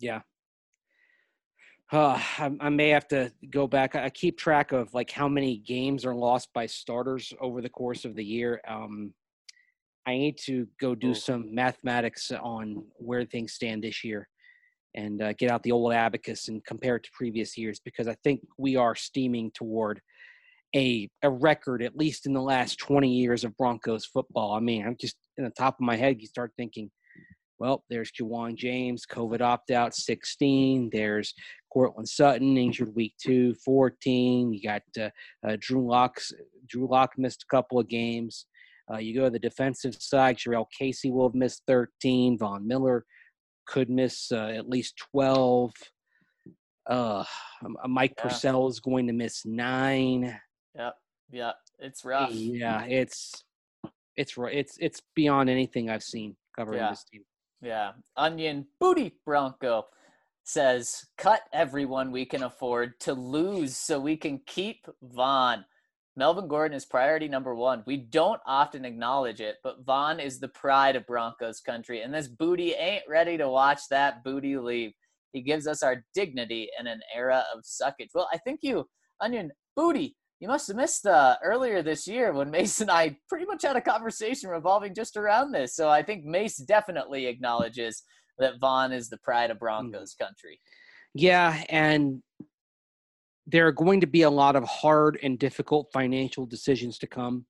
[0.00, 0.22] Yeah.
[1.92, 3.94] Uh, I, I, may have to go back.
[3.94, 8.04] I keep track of like how many games are lost by starters over the course
[8.04, 8.60] of the year.
[8.66, 9.14] Um,
[10.08, 14.28] I need to go do some mathematics on where things stand this year
[14.94, 18.16] and uh, get out the old abacus and compare it to previous years because I
[18.24, 20.00] think we are steaming toward
[20.74, 24.52] a a record at least in the last 20 years of Broncos football.
[24.52, 26.90] I mean, I'm just in the top of my head you start thinking
[27.58, 30.90] well, there's Ja'Wuan James, COVID opt out 16.
[30.92, 31.34] There's
[31.72, 34.52] Courtland Sutton, injured week two, 14.
[34.52, 35.10] You got uh,
[35.46, 36.32] uh, Drew Lock's,
[36.66, 38.46] Drew Lock missed a couple of games.
[38.92, 42.38] Uh, you go to the defensive side, Jurrell Casey will have missed 13.
[42.38, 43.04] Von Miller
[43.66, 45.72] could miss uh, at least 12.
[46.86, 47.24] Uh,
[47.88, 48.22] Mike yeah.
[48.22, 50.38] Purcell is going to miss nine.
[50.74, 50.90] Yeah,
[51.30, 52.32] yeah, it's rough.
[52.32, 53.42] Yeah, it's
[54.16, 56.90] it's it's it's beyond anything I've seen covering yeah.
[56.90, 57.22] this team.
[57.62, 59.86] Yeah, Onion Booty Bronco
[60.44, 65.64] says, "Cut everyone we can afford to lose, so we can keep Von."
[66.16, 67.82] Melvin Gordon is priority number one.
[67.86, 72.28] We don't often acknowledge it, but Von is the pride of Broncos country, and this
[72.28, 74.92] booty ain't ready to watch that booty leave.
[75.32, 78.10] He gives us our dignity in an era of suckage.
[78.14, 78.86] Well, I think you,
[79.20, 83.46] Onion Booty, you must have missed uh, earlier this year when Mace and I pretty
[83.46, 85.74] much had a conversation revolving just around this.
[85.74, 88.04] So I think Mace definitely acknowledges
[88.38, 89.64] that Von is the pride of hmm.
[89.64, 90.60] Broncos country.
[91.14, 92.22] Yeah, and
[93.46, 97.44] there are going to be a lot of hard and difficult financial decisions to come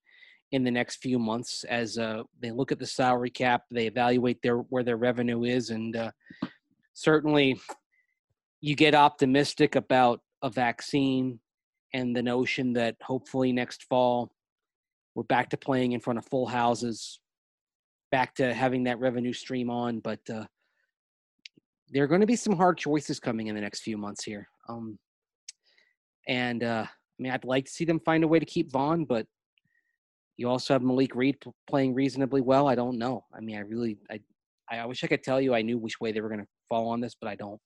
[0.53, 4.41] in the next few months as uh, they look at the salary cap, they evaluate
[4.43, 6.11] their where their revenue is, and uh,
[6.93, 7.59] certainly
[8.61, 11.39] you get optimistic about a vaccine
[11.93, 14.31] and the notion that hopefully next fall
[15.15, 17.21] we're back to playing in front of full houses,
[18.11, 20.45] back to having that revenue stream on, but uh,
[21.91, 24.49] there are going to be some hard choices coming in the next few months here.
[24.69, 24.99] Um,
[26.27, 29.05] and uh, I mean, I'd like to see them find a way to keep Von,
[29.05, 29.27] but
[30.37, 31.37] you also have Malik Reed
[31.69, 32.69] playing reasonably well.
[32.69, 33.25] I don't know.
[33.33, 34.21] I mean, I really, I,
[34.69, 36.89] I wish I could tell you I knew which way they were going to fall
[36.89, 37.61] on this, but I don't.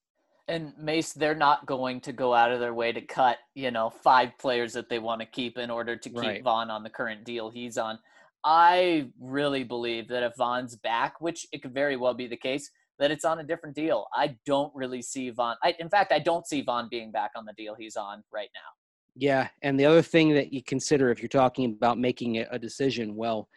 [0.49, 3.91] And Mace, they're not going to go out of their way to cut, you know,
[3.91, 6.43] five players that they want to keep in order to keep right.
[6.43, 7.99] Von on the current deal he's on.
[8.45, 12.71] I really believe that if Von's back, which it could very well be the case,
[12.99, 14.07] that it's on a different deal.
[14.15, 15.57] I don't really see Von.
[15.63, 18.51] I, in fact, I don't see Von being back on the deal he's on right
[18.55, 18.71] now.
[19.15, 23.17] Yeah, and the other thing that you consider if you're talking about making a decision,
[23.17, 23.49] well,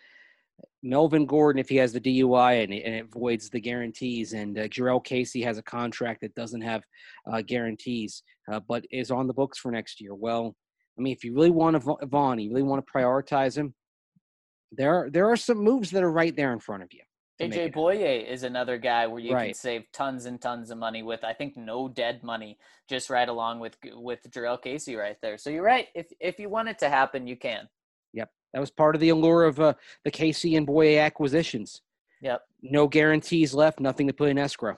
[0.84, 4.68] Melvin Gordon, if he has the DUI and, and it voids the guarantees, and uh,
[4.68, 6.84] Jurrell Casey has a contract that doesn't have
[7.32, 10.16] uh, guarantees, uh, but is on the books for next year.
[10.16, 10.56] Well,
[10.98, 13.74] I mean, if you really want to Von, you really want to prioritize him.
[14.72, 17.02] There, are, there are some moves that are right there in front of you.
[17.42, 19.48] AJ Bouye is another guy where you right.
[19.48, 21.24] can save tons and tons of money with.
[21.24, 22.58] I think no dead money,
[22.88, 25.38] just right along with with Jurrell Casey right there.
[25.38, 25.88] So you're right.
[25.96, 27.68] If if you want it to happen, you can.
[28.14, 29.74] Yep, that was part of the allure of uh,
[30.04, 31.82] the Casey and Bouye acquisitions.
[32.22, 32.42] Yep.
[32.62, 33.80] No guarantees left.
[33.80, 34.78] Nothing to put in escrow.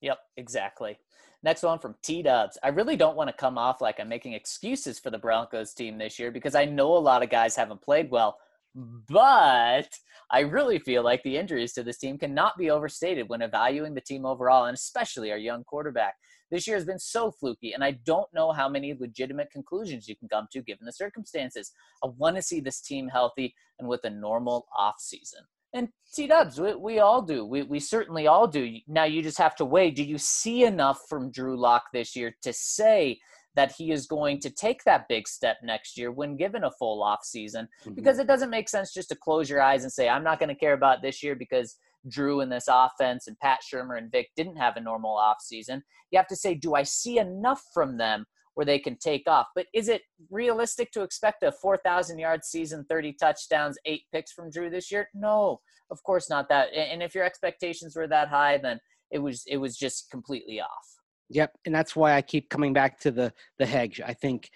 [0.00, 0.98] Yep, exactly.
[1.42, 2.58] Next one from T Dubs.
[2.62, 5.98] I really don't want to come off like I'm making excuses for the Broncos team
[5.98, 8.38] this year because I know a lot of guys haven't played well.
[8.74, 9.88] But
[10.30, 14.00] I really feel like the injuries to this team cannot be overstated when evaluating the
[14.00, 16.14] team overall, and especially our young quarterback.
[16.50, 20.16] This year has been so fluky, and I don't know how many legitimate conclusions you
[20.16, 21.72] can come to given the circumstances.
[22.02, 25.44] I want to see this team healthy and with a normal offseason.
[25.74, 27.44] And T Dubs, we, we all do.
[27.44, 28.76] We we certainly all do.
[28.86, 29.90] Now you just have to weigh.
[29.90, 33.18] Do you see enough from Drew Lock this year to say
[33.54, 37.02] that he is going to take that big step next year when given a full
[37.02, 37.68] off season?
[37.82, 37.94] Mm-hmm.
[37.94, 40.48] Because it doesn't make sense just to close your eyes and say I'm not going
[40.48, 41.76] to care about this year because
[42.08, 45.82] Drew in this offense and Pat Shurmur and Vic didn't have a normal off season.
[46.10, 49.46] You have to say, do I see enough from them where they can take off?
[49.54, 54.50] But is it realistic to expect a 4,000 yard season, 30 touchdowns, eight picks from
[54.50, 55.08] Drew this year?
[55.14, 55.60] No,
[55.90, 56.72] of course not that.
[56.74, 58.80] And if your expectations were that high, then
[59.10, 60.97] it was it was just completely off.
[61.30, 64.00] Yep, and that's why I keep coming back to the the hedge.
[64.04, 64.50] I think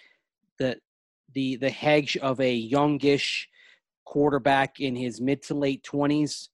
[0.58, 0.78] that
[1.34, 3.48] the the hedge of a youngish
[4.04, 6.50] quarterback in his mid to late twenties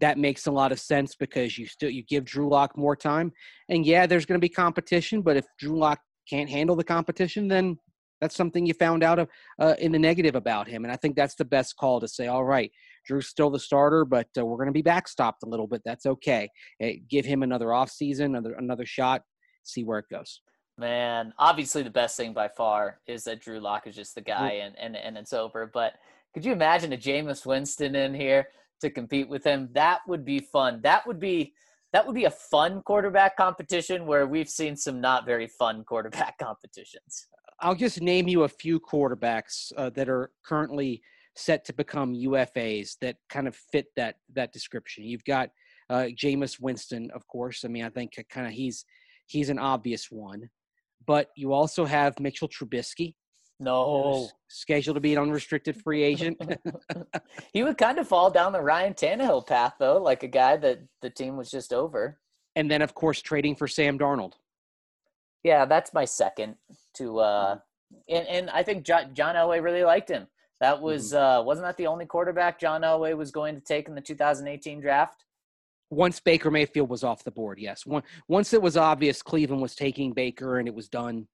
[0.00, 3.32] that makes a lot of sense because you still you give Drew Lock more time.
[3.68, 7.48] And yeah, there's going to be competition, but if Drew Lock can't handle the competition,
[7.48, 7.78] then
[8.20, 9.28] that's something you found out of
[9.60, 10.84] uh, in the negative about him.
[10.84, 12.70] And I think that's the best call to say, all right,
[13.06, 15.82] Drew's still the starter, but uh, we're going to be backstopped a little bit.
[15.84, 16.48] That's okay.
[16.78, 19.22] Hey, give him another offseason, another another shot,
[19.68, 20.40] see where it goes.
[20.76, 24.60] Man, obviously the best thing by far is that Drew Lock is just the guy
[24.62, 25.66] and, and, and it's over.
[25.66, 25.94] But
[26.32, 28.48] could you imagine a Jameis Winston in here
[28.80, 29.70] to compete with him?
[29.72, 30.80] That would be fun.
[30.82, 31.54] That would be
[31.92, 36.38] that would be a fun quarterback competition where we've seen some not very fun quarterback
[36.38, 37.26] competitions.
[37.60, 41.02] I'll just name you a few quarterbacks uh, that are currently
[41.34, 45.04] set to become UFAs that kind of fit that that description.
[45.04, 45.50] You've got
[45.90, 47.64] uh, Jameis Winston, of course.
[47.64, 48.84] I mean, I think kind of he's
[49.28, 50.50] he's an obvious one,
[51.06, 53.14] but you also have Mitchell Trubisky,
[53.60, 56.40] No, scheduled to be an unrestricted free agent.
[57.52, 60.80] he would kind of fall down the Ryan Tannehill path though, like a guy that
[61.02, 62.18] the team was just over.
[62.56, 64.32] and then, of course, trading for Sam Darnold.
[65.44, 66.56] Yeah, that's my second
[66.94, 67.58] to uh
[68.08, 70.26] and, and I think John, John Elway really liked him.
[70.60, 73.94] That was uh wasn't that the only quarterback John Elway was going to take in
[73.94, 75.24] the 2018 draft?
[75.90, 77.86] Once Baker Mayfield was off the board, yes.
[77.86, 81.26] One, once it was obvious Cleveland was taking Baker and it was done,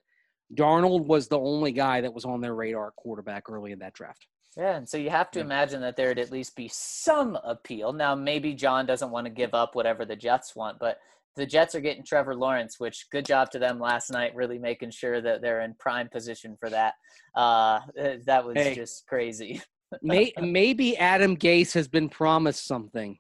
[0.55, 4.27] Darnold was the only guy that was on their radar quarterback early in that draft.
[4.57, 7.93] Yeah, and so you have to imagine that there'd at least be some appeal.
[7.93, 10.99] Now, maybe John doesn't want to give up whatever the Jets want, but
[11.35, 14.93] the Jets are getting Trevor Lawrence, which good job to them last night, really making
[14.93, 16.95] sure that they're in prime position for that.
[17.35, 17.81] Uh,
[18.27, 18.77] that was Hey.
[18.77, 19.61] just crazy.
[20.03, 23.19] May, maybe Adam Gase has been promised something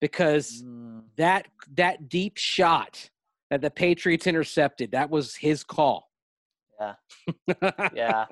[0.00, 1.46] because Mm, that
[1.76, 3.10] that deep shot
[3.50, 6.10] that the Patriots intercepted, that was his call.
[6.80, 6.94] Yeah.
[7.94, 8.24] yeah,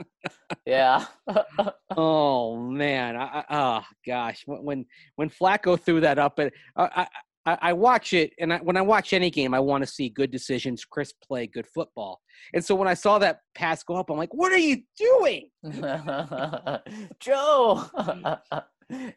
[0.66, 1.07] yeah.
[1.97, 4.86] oh man, I, I, oh gosh, when when
[5.16, 7.07] when Flacco threw that up, and I,
[7.47, 10.09] I I watch it, and I, when I watch any game, I want to see
[10.09, 12.20] good decisions, crisp play, good football.
[12.55, 15.51] And so when I saw that pass go up, I'm like, what are you doing?
[17.20, 17.85] Joe.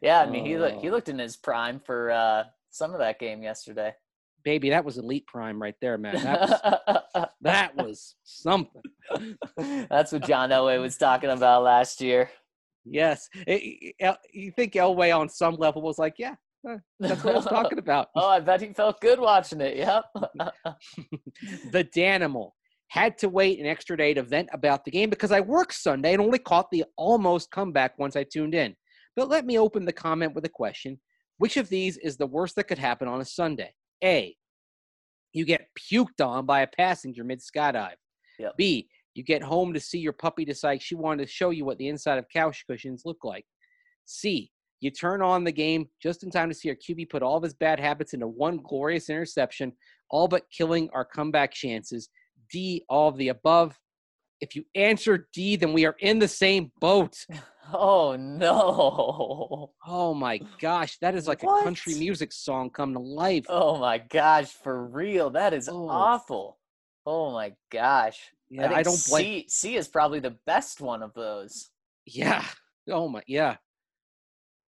[0.02, 0.92] Yeah, I mean he looked he Oh.
[0.92, 3.94] looked in his prime for uh, some of that game yesterday.
[4.44, 6.14] Baby, that was elite prime right there, man.
[6.22, 6.40] That
[7.14, 8.82] was, that was something.
[9.90, 12.30] That's what John Elway was talking about last year.
[12.84, 16.36] Yes, It- it- you think Elway on some level was like, yeah,
[17.00, 18.08] that's what I was talking about.
[18.16, 19.76] oh, I bet he felt good watching it.
[19.76, 20.04] Yep.
[21.72, 22.50] the Danimal
[22.88, 26.12] had to wait an extra day to vent about the game because I worked Sunday
[26.14, 28.74] and only caught the almost comeback once I tuned in.
[29.18, 31.00] But let me open the comment with a question.
[31.38, 33.74] Which of these is the worst that could happen on a Sunday?
[34.04, 34.36] A.
[35.32, 37.96] You get puked on by a passenger mid skydive.
[38.38, 38.56] Yep.
[38.56, 38.88] B.
[39.14, 41.88] You get home to see your puppy decide she wanted to show you what the
[41.88, 43.44] inside of couch cushions look like.
[44.04, 44.52] C.
[44.78, 47.42] You turn on the game just in time to see our QB put all of
[47.42, 49.72] his bad habits into one glorious interception,
[50.10, 52.08] all but killing our comeback chances.
[52.52, 52.84] D.
[52.88, 53.76] All of the above.
[54.40, 57.16] If you answer D, then we are in the same boat.
[57.72, 59.72] oh no.
[59.90, 63.46] Oh my gosh, that is like a country music song come to life.
[63.48, 65.30] Oh my gosh, for real.
[65.30, 65.88] That is Oh.
[65.88, 66.58] awful.
[67.06, 68.18] Oh my gosh.
[68.50, 69.40] yeah, I, think don't blame.
[69.42, 71.70] C, C is probably the best one of those.
[72.06, 72.44] Yeah.
[72.90, 73.20] Oh my.
[73.26, 73.56] Yeah.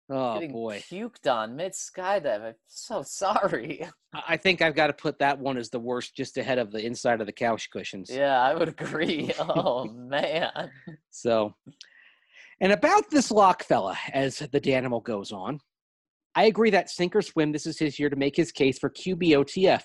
[0.09, 0.83] Oh Getting boy.
[0.91, 2.45] puked on mid skydive.
[2.45, 3.87] I'm so sorry.
[4.13, 6.71] I I think I've got to put that one as the worst, just ahead of
[6.71, 8.09] the inside of the couch cushions.
[8.11, 9.31] Yeah, I would agree.
[9.39, 10.71] Oh man.
[11.11, 11.53] So,
[12.61, 15.59] and about this lock fella, as the Danimal goes on,
[16.35, 18.89] I agree that sink or swim, this is his year to make his case for
[18.89, 19.81] QBOTF.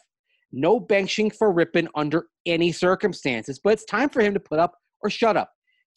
[0.53, 4.75] No benching for Rippin under any circumstances, but it's time for him to put up
[5.01, 5.51] or shut up.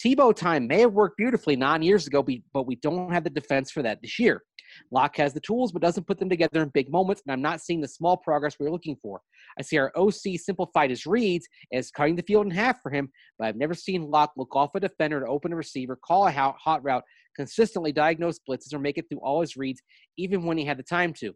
[0.04, 3.70] Tebow time may have worked beautifully nine years ago, but we don't have the defense
[3.70, 4.44] for that this year.
[4.92, 7.60] Lock has the tools, but doesn't put them together in big moments, and I'm not
[7.60, 9.20] seeing the small progress we're looking for.
[9.58, 13.10] I see our OC simplified his reads as cutting the field in half for him,
[13.38, 16.32] but I've never seen Lock look off a defender to open a receiver, call a
[16.32, 17.04] hot route,
[17.36, 19.82] consistently diagnose blitzes, or make it through all his reads,
[20.18, 21.34] even when he had the time to.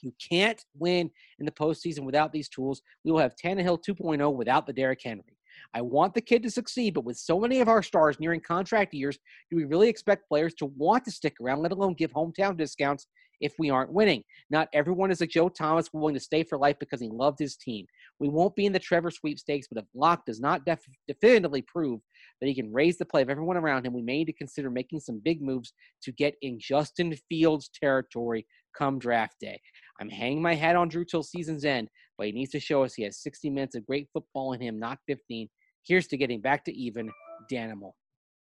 [0.00, 2.80] You can't win in the postseason without these tools.
[3.04, 5.33] We will have Tannehill 2.0 without the Derrick Henry.
[5.74, 8.94] I want the kid to succeed, but with so many of our stars nearing contract
[8.94, 9.18] years,
[9.50, 13.06] do we really expect players to want to stick around, let alone give hometown discounts
[13.40, 14.22] if we aren't winning?
[14.50, 17.56] Not everyone is a Joe Thomas willing to stay for life because he loved his
[17.56, 17.86] team.
[18.20, 22.00] We won't be in the Trevor sweepstakes, but if Lock does not def- definitively prove
[22.40, 24.70] that he can raise the play of everyone around him, we may need to consider
[24.70, 25.72] making some big moves
[26.02, 29.60] to get in Justin Fields territory come draft day.
[30.00, 32.94] I'm hanging my hat on Drew till season's end, but he needs to show us
[32.94, 35.48] he has 60 minutes of great football in him, not 15.
[35.84, 37.10] Here's to getting back to even,
[37.50, 37.92] Danimal.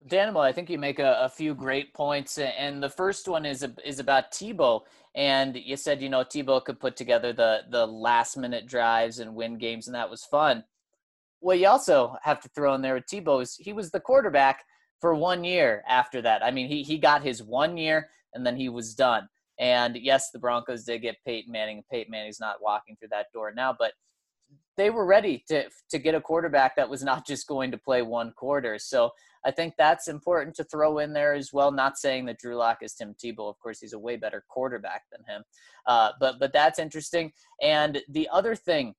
[0.09, 3.67] Danimal, I think you make a, a, few great points, and the first one is
[3.85, 4.81] is about Tebow.
[5.15, 9.35] And you said you know Tebow could put together the the last minute drives and
[9.35, 10.65] win games, and that was fun.
[11.41, 14.65] What you also have to throw in there with Tebow is he was the quarterback
[15.01, 16.43] for one year after that.
[16.43, 19.29] I mean, he he got his one year, and then he was done.
[19.61, 21.77] And yes, the Broncos did get Peyton Manning.
[21.77, 23.93] And Peyton Manning's not walking through that door now, but
[24.77, 28.01] they were ready to to get a quarterback that was not just going to play
[28.03, 28.79] one quarter.
[28.79, 29.11] So
[29.45, 31.71] I think that's important to throw in there as well.
[31.71, 33.51] Not saying that Drew Lock is Tim Tebow.
[33.51, 35.45] Of course, he's a way better quarterback than him.
[35.87, 37.33] Uh, but but that's interesting.
[37.63, 38.95] And the other thing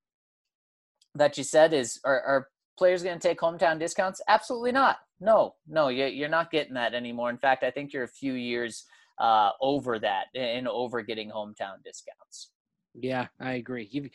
[1.16, 2.48] that you said is, are, are
[2.78, 4.22] players going to take hometown discounts?
[4.28, 5.00] Absolutely not.
[5.20, 7.30] No, no, you're not getting that anymore.
[7.30, 8.86] In fact, I think you're a few years
[9.22, 12.50] uh, over that and over getting hometown discounts.
[12.96, 13.88] Yeah, I agree.
[13.92, 14.10] You've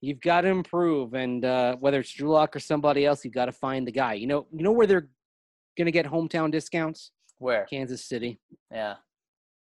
[0.00, 3.46] you've got to improve, and uh, whether it's Drew Lock or somebody else, you've got
[3.46, 4.14] to find the guy.
[4.14, 5.08] You know, you know where they're
[5.76, 7.10] going to get hometown discounts?
[7.38, 7.64] Where?
[7.64, 8.38] Kansas City.
[8.70, 8.96] Yeah.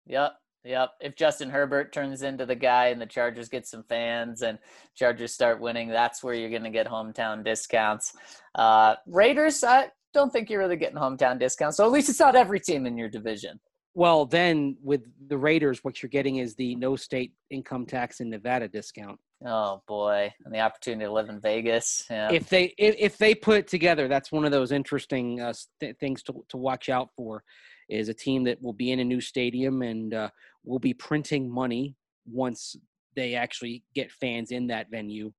[0.06, 0.34] Yep.
[0.64, 0.90] Yep.
[1.02, 4.60] If Justin Herbert turns into the guy and the Chargers get some fans and
[4.96, 8.14] Chargers start winning, that's where you're going to get hometown discounts.
[8.56, 11.78] Uh, Raiders, I don't think you're really getting hometown discounts.
[11.78, 13.60] So at least it's not every team in your division.
[13.96, 18.30] Well, then with the Raiders, what you're getting is the no state income tax in
[18.30, 19.20] Nevada discount.
[19.46, 22.06] Oh boy, and the opportunity to live in Vegas.
[22.10, 22.32] Yeah.
[22.32, 25.98] If they if, if they put it together, that's one of those interesting uh, th-
[25.98, 27.44] things to to watch out for.
[27.90, 30.30] Is a team that will be in a new stadium and uh,
[30.64, 31.96] will be printing money
[32.26, 32.78] once
[33.16, 35.32] they actually get fans in that venue.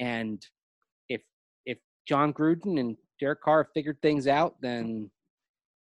[0.00, 0.44] And
[1.08, 1.22] if
[1.64, 5.10] if Jon Gruden and Derek Carr figured things out, then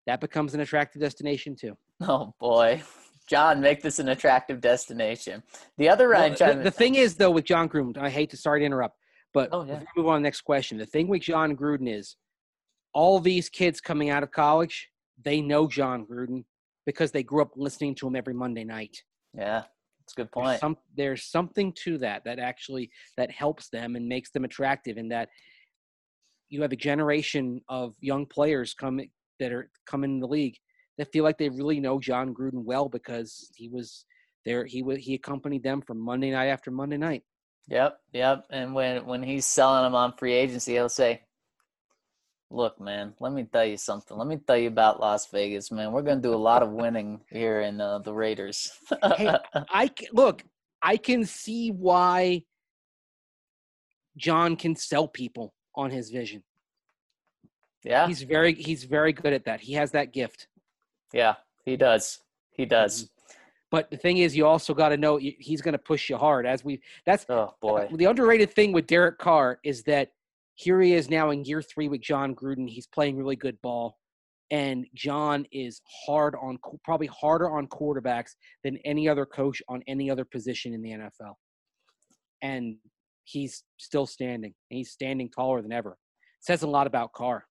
[0.06, 1.77] that becomes an attractive destination too.
[2.07, 2.82] Oh boy.
[3.30, 5.44] John, make this an attractive destination.
[5.78, 8.61] The other well, the, the, thing is though with John Gruden, I hate to sorry
[8.61, 8.98] to interrupt,
[9.34, 9.82] but oh, yeah.
[9.95, 10.78] move on to the next question.
[10.78, 12.18] The thing with John Gruden is
[12.94, 14.90] all these kids coming out of college,
[15.23, 16.44] they know John Gruden
[16.86, 18.98] because they grew up listening to him every Monday night.
[19.34, 19.64] Yeah.
[19.99, 20.48] That's a good point.
[20.48, 24.98] There's, some, there's something to that that actually that helps them and makes them attractive
[24.98, 25.30] in that
[26.49, 29.10] you have a generation of young players coming
[29.40, 30.57] that are coming in the league
[30.97, 34.05] that feel like they really know John Gruden well because he was
[34.45, 34.65] there.
[34.65, 37.23] He he accompanied them from Monday night after Monday night.
[37.68, 38.45] Yep, yep.
[38.49, 41.22] And when when he's selling them on free agency, he'll say,
[42.49, 44.18] "Look, man, let me tell you something.
[44.18, 45.91] Let me tell you about Las Vegas, man.
[45.91, 48.72] We're gonna do a lot of winning here in uh, the Raiders."
[49.18, 50.43] hey, I look.
[50.81, 52.43] I can see why
[54.18, 56.43] John can sell people on his vision.
[57.84, 58.07] Yeah.
[58.07, 59.61] He's very he's very good at that.
[59.61, 60.47] He has that gift.
[61.13, 61.35] Yeah,
[61.65, 62.19] he does.
[62.51, 63.03] He does.
[63.03, 63.07] Mm-hmm.
[63.71, 66.45] But the thing is, you also got to know he's going to push you hard.
[66.45, 67.88] As we, that's oh boy.
[67.93, 70.09] The underrated thing with Derek Carr is that
[70.55, 72.69] here he is now in year three with John Gruden.
[72.69, 73.97] He's playing really good ball,
[74.51, 78.31] and John is hard on, probably harder on quarterbacks
[78.65, 81.35] than any other coach on any other position in the NFL.
[82.41, 82.75] And
[83.23, 84.53] he's still standing.
[84.67, 85.97] He's standing taller than ever.
[86.41, 87.45] says a lot about Carr.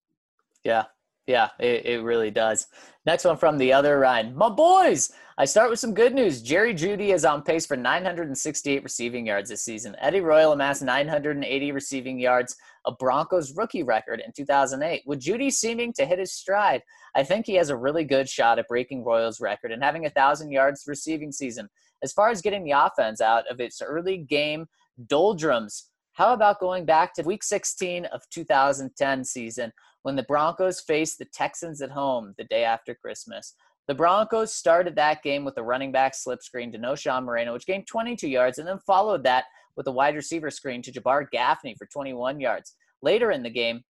[0.63, 0.83] Yeah,
[1.27, 2.67] yeah, it, it really does.
[3.05, 4.35] Next one from the other Ryan.
[4.35, 6.41] My boys, I start with some good news.
[6.41, 9.95] Jerry Jeudy is on pace for 968 receiving yards this season.
[9.99, 15.03] Eddie Royal amassed 980 receiving yards, a Broncos rookie record in 2008.
[15.05, 16.83] With Jeudy seeming to hit his stride,
[17.15, 20.11] I think he has a really good shot at breaking Royal's record and having a
[20.11, 21.69] thousand yards receiving season.
[22.03, 24.67] As far as getting the offense out of its early game
[25.07, 29.71] doldrums, how about going back to week 16 of 2010 season
[30.03, 33.55] when the Broncos faced the Texans at home the day after Christmas?
[33.87, 37.65] The Broncos started that game with a running back slip screen to Knowshon Moreno, which
[37.65, 41.75] gained 22 yards, and then followed that with a wide receiver screen to Jabar Gaffney
[41.77, 42.75] for 21 yards.
[43.01, 43.83] Later in the game,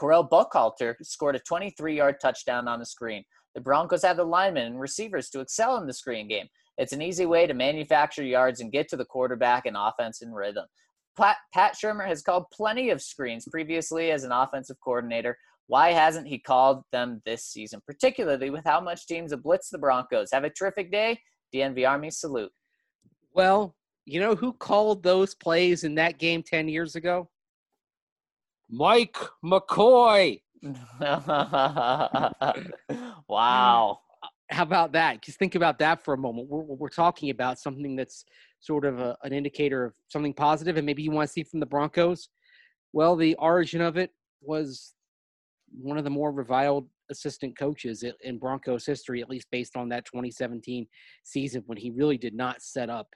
[0.00, 3.24] Correll Buckhalter scored a 23 yard touchdown on the screen.
[3.54, 6.46] The Broncos have the linemen and receivers to excel in the screen game.
[6.78, 10.32] It's an easy way to manufacture yards and get to the quarterback and offense in
[10.32, 10.64] rhythm.
[11.16, 15.36] Pat, Pat Shurmur has called plenty of screens previously as an offensive coordinator.
[15.66, 19.78] Why hasn't he called them this season, particularly with how much teams have blitzed the
[19.78, 20.30] Broncos?
[20.32, 21.20] Have a terrific day.
[21.54, 22.52] DNV Army salute.
[23.32, 27.28] Well, you know who called those plays in that game 10 years ago?
[28.68, 30.40] Mike McCoy.
[33.28, 33.98] wow.
[34.50, 35.22] How about that?
[35.22, 36.48] Just think about that for a moment.
[36.48, 38.24] We're, we're talking about something that's
[38.60, 41.60] sort of a, an indicator of something positive, and maybe you want to see from
[41.60, 42.28] the Broncos.
[42.92, 44.10] Well, the origin of it
[44.42, 44.94] was
[45.70, 50.04] one of the more reviled assistant coaches in Broncos history, at least based on that
[50.04, 50.86] 2017
[51.24, 53.08] season when he really did not set up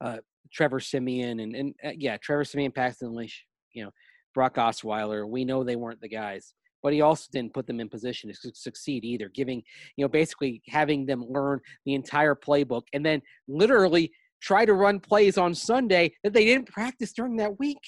[0.00, 0.18] uh,
[0.52, 3.90] Trevor Siemian and, and uh, yeah, Trevor Siemian, Paxton Lynch, you know,
[4.34, 5.28] Brock Osweiler.
[5.28, 8.52] We know they weren't the guys, but he also didn't put them in position to
[8.54, 9.62] succeed either, giving,
[9.96, 15.00] you know, basically having them learn the entire playbook and then literally try to run
[15.00, 17.78] plays on Sunday that they didn't practice during that week.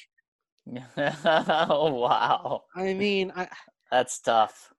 [0.97, 2.63] oh, wow.
[2.77, 3.49] I mean, I,
[3.91, 4.73] that's tough.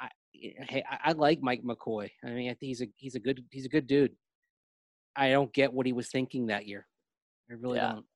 [0.00, 0.08] I,
[0.68, 2.08] hey, I, I like Mike McCoy.
[2.24, 4.12] I mean, I think he's a he's a good he's a good dude.
[5.16, 6.86] I don't get what he was thinking that year.
[7.50, 7.92] I really yeah.
[7.92, 8.06] don't.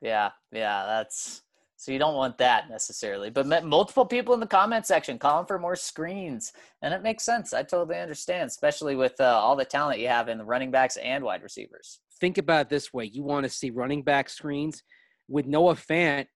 [0.00, 1.42] Yeah, yeah, that's
[1.84, 3.28] so you don't want that necessarily.
[3.28, 6.50] But multiple people in the comment section calling for more screens,
[6.80, 7.52] and it makes sense.
[7.52, 10.96] I totally understand, especially with uh, all the talent you have in the running backs
[10.96, 12.00] and wide receivers.
[12.20, 14.82] Think about it this way: you want to see running back screens
[15.28, 16.26] with Noah Fant.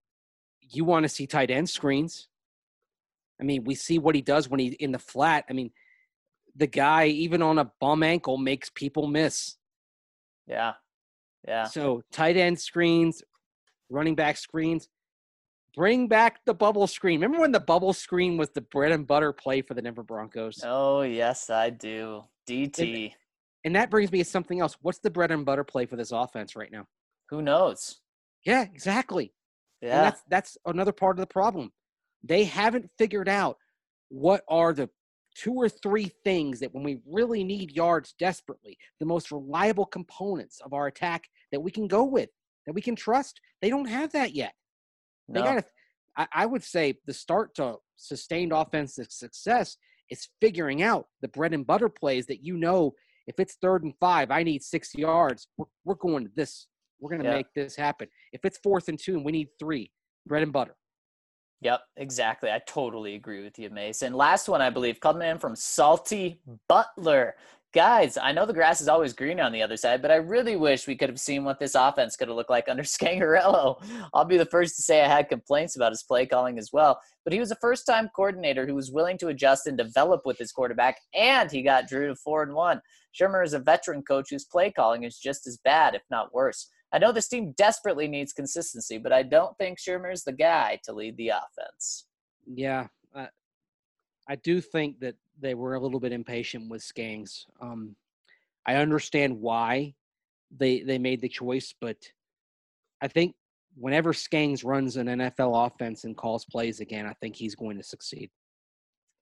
[0.61, 2.29] You want to see tight end screens.
[3.41, 5.47] I mean, we see what he does when he's in the flat.
[5.49, 5.71] I mean,
[6.57, 9.57] the guy, even on a bum ankle, makes people miss.
[10.47, 10.75] Yeah.
[11.47, 11.65] Yeah.
[11.65, 13.23] So tight end screens,
[13.89, 14.91] running back screens.
[15.79, 17.21] Bring back the bubble screen.
[17.21, 20.59] Remember when the bubble screen was the bread and butter play for the Denver Broncos?
[20.65, 22.25] Oh, yes, I do.
[22.49, 23.05] DT.
[23.05, 23.13] And,
[23.63, 24.77] and that brings me to something else.
[24.83, 26.89] What's the bread and butter play for this offense right now?
[27.31, 28.01] Who knows?
[28.45, 29.33] Yeah, exactly.
[29.81, 29.99] Yeah.
[29.99, 31.71] And that's that's another part of the problem.
[32.25, 33.57] They haven't figured out
[34.09, 34.91] what are the
[35.37, 40.61] two or three things that when we really need yards desperately, the most reliable components
[40.65, 42.31] of our attack that we can go with,
[42.67, 44.55] that we can trust, they don't have that yet.
[45.29, 45.65] They got to,
[46.17, 49.77] I, I would say, the start to sustained offensive success
[50.11, 52.95] is figuring out the bread and butter plays that you know
[53.27, 55.49] if it's third and five, I need six yards.
[55.57, 56.67] We're, we're going to this.
[56.99, 57.37] We're going to yeah.
[57.37, 58.09] make this happen.
[58.33, 59.93] If it's fourth and two and we need three,
[60.27, 60.75] bread and butter.
[61.61, 62.51] Yep, exactly.
[62.51, 64.15] I totally agree with you, Mason.
[64.15, 67.35] Last one, I believe, coming in from Salty Butler.
[67.75, 70.57] Guys, I know the grass is always greener on the other side, but I really
[70.57, 73.85] wish we could have seen what this offense could have looked like under Scangarello.
[74.15, 76.99] I'll be the first to say I had complaints about his play calling as well,
[77.25, 80.39] but he was a first time coordinator who was willing to adjust and develop with
[80.39, 82.81] his quarterback, and he got Drew to 4 and 1.
[83.19, 86.71] Shurmur is a veteran coach whose play calling is just as bad, if not worse.
[86.91, 90.95] I know this team desperately needs consistency, but I don't think Shurmur's the guy to
[90.95, 92.07] lead the offense.
[92.47, 93.29] Yeah, I,
[94.27, 97.47] I do think that they were a little bit impatient with Skangs.
[97.61, 97.97] Um,
[98.67, 99.95] I understand why
[100.57, 101.97] they they made the choice, but
[103.01, 103.35] I think
[103.77, 107.83] whenever Skangs runs an NFL offense and calls plays again, I think he's going to
[107.83, 108.31] succeed.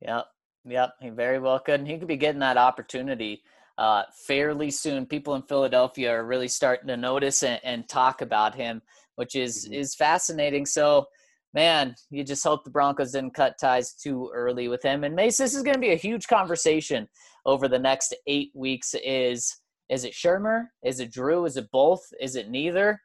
[0.00, 0.26] Yep,
[0.66, 3.42] yep, he very well could, and he could be getting that opportunity
[3.78, 5.06] uh, fairly soon.
[5.06, 8.82] People in Philadelphia are really starting to notice and, and talk about him,
[9.16, 9.74] which is mm-hmm.
[9.74, 10.66] is fascinating.
[10.66, 11.06] So,
[11.56, 15.04] man, you just hope the Broncos didn't cut ties too early with him.
[15.04, 17.08] And Mace, this is going to be a huge conversation
[17.46, 18.94] over the next eight weeks.
[19.02, 19.56] Is
[19.88, 20.66] is it Shurmur?
[20.84, 21.46] Is it Drew?
[21.46, 22.02] Is it both?
[22.20, 23.00] Is it neither?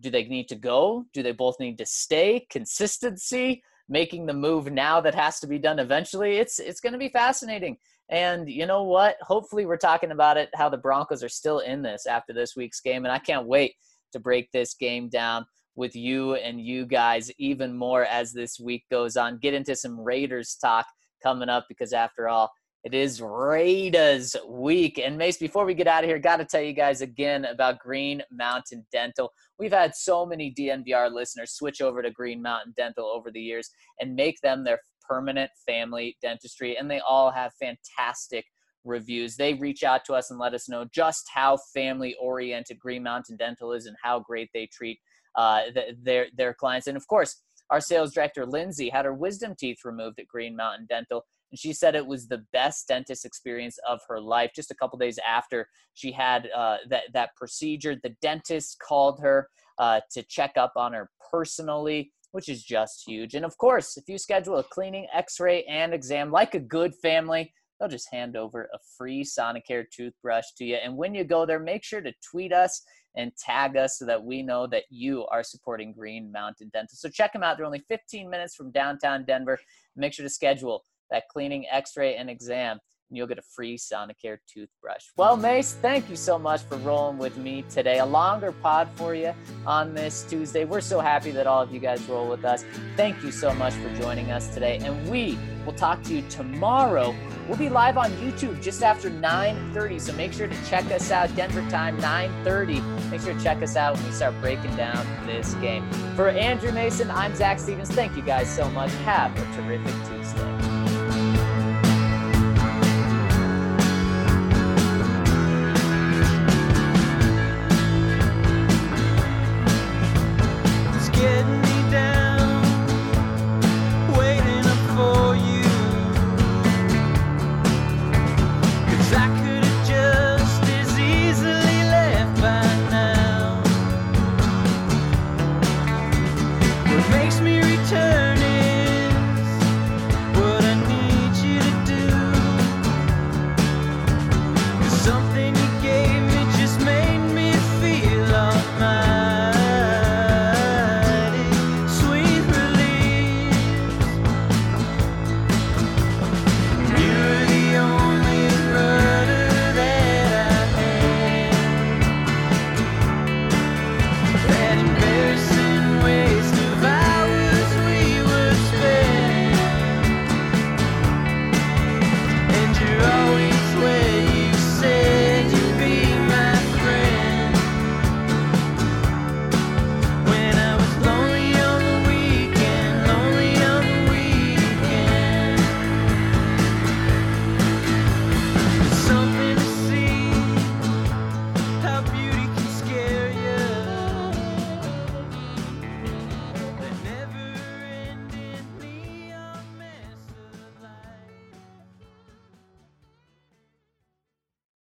[0.00, 1.04] Do they need to go?
[1.14, 2.44] Do they both need to stay?
[2.50, 6.38] Consistency, making the move now that has to be done eventually.
[6.38, 7.76] It's it's going to be fascinating.
[8.10, 9.16] And you know what?
[9.20, 12.80] Hopefully, we're talking about it how the Broncos are still in this after this week's
[12.80, 13.04] game.
[13.04, 13.74] And I can't wait
[14.10, 18.84] to break this game down with you and you guys even more as this week
[18.90, 19.38] goes on.
[19.38, 20.86] Get into some Raiders talk
[21.22, 22.50] coming up because, after all,
[22.84, 24.98] it is Raiders week.
[24.98, 27.78] And Mace, before we get out of here, got to tell you guys again about
[27.78, 29.30] Green Mountain Dental.
[29.58, 33.70] We've had so many DNVR listeners switch over to Green Mountain Dental over the years
[34.00, 38.44] and make them their permanent family dentistry, and they all have fantastic
[38.84, 39.36] reviews.
[39.36, 43.36] They reach out to us and let us know just how family oriented Green Mountain
[43.36, 44.98] Dental is and how great they treat
[45.36, 46.86] uh, th- their their clients.
[46.86, 50.86] And of course, our sales director Lindsay had her wisdom teeth removed at Green Mountain
[50.88, 54.52] Dental, and she said it was the best dentist experience of her life.
[54.54, 59.48] Just a couple days after she had uh, that that procedure, the dentist called her
[59.78, 63.34] uh, to check up on her personally which is just huge.
[63.34, 66.94] And of course, if you schedule a cleaning, x ray, and exam like a good
[66.96, 70.76] family, they'll just hand over a free Sonicare toothbrush to you.
[70.76, 72.82] And when you go there, make sure to tweet us
[73.14, 76.96] and tag us so that we know that you are supporting Green Mountain Dental.
[76.96, 77.56] So check them out.
[77.56, 79.58] They're only 15 minutes from downtown Denver.
[79.96, 82.78] Make sure to schedule that cleaning, x ray, and exam
[83.12, 85.04] and you'll get a free Sonicare toothbrush.
[85.18, 87.98] Well, Mace, thank you so much for rolling with me today.
[87.98, 89.34] A longer pod for you
[89.66, 90.64] on this Tuesday.
[90.64, 92.64] We're so happy that all of you guys roll with us.
[92.96, 94.78] Thank you so much for joining us today.
[94.82, 97.14] And we will talk to you tomorrow.
[97.48, 100.00] We'll be live on YouTube just after 9:30.
[100.00, 101.36] So make sure to check us out.
[101.36, 102.80] Denver time 9:30.
[103.10, 105.86] Make sure to check us out when we start breaking down this game.
[106.16, 107.90] For Andrew Mason, I'm Zac Stevens.
[107.90, 108.90] Thank you guys so much.
[109.04, 110.71] Have a terrific Tuesday.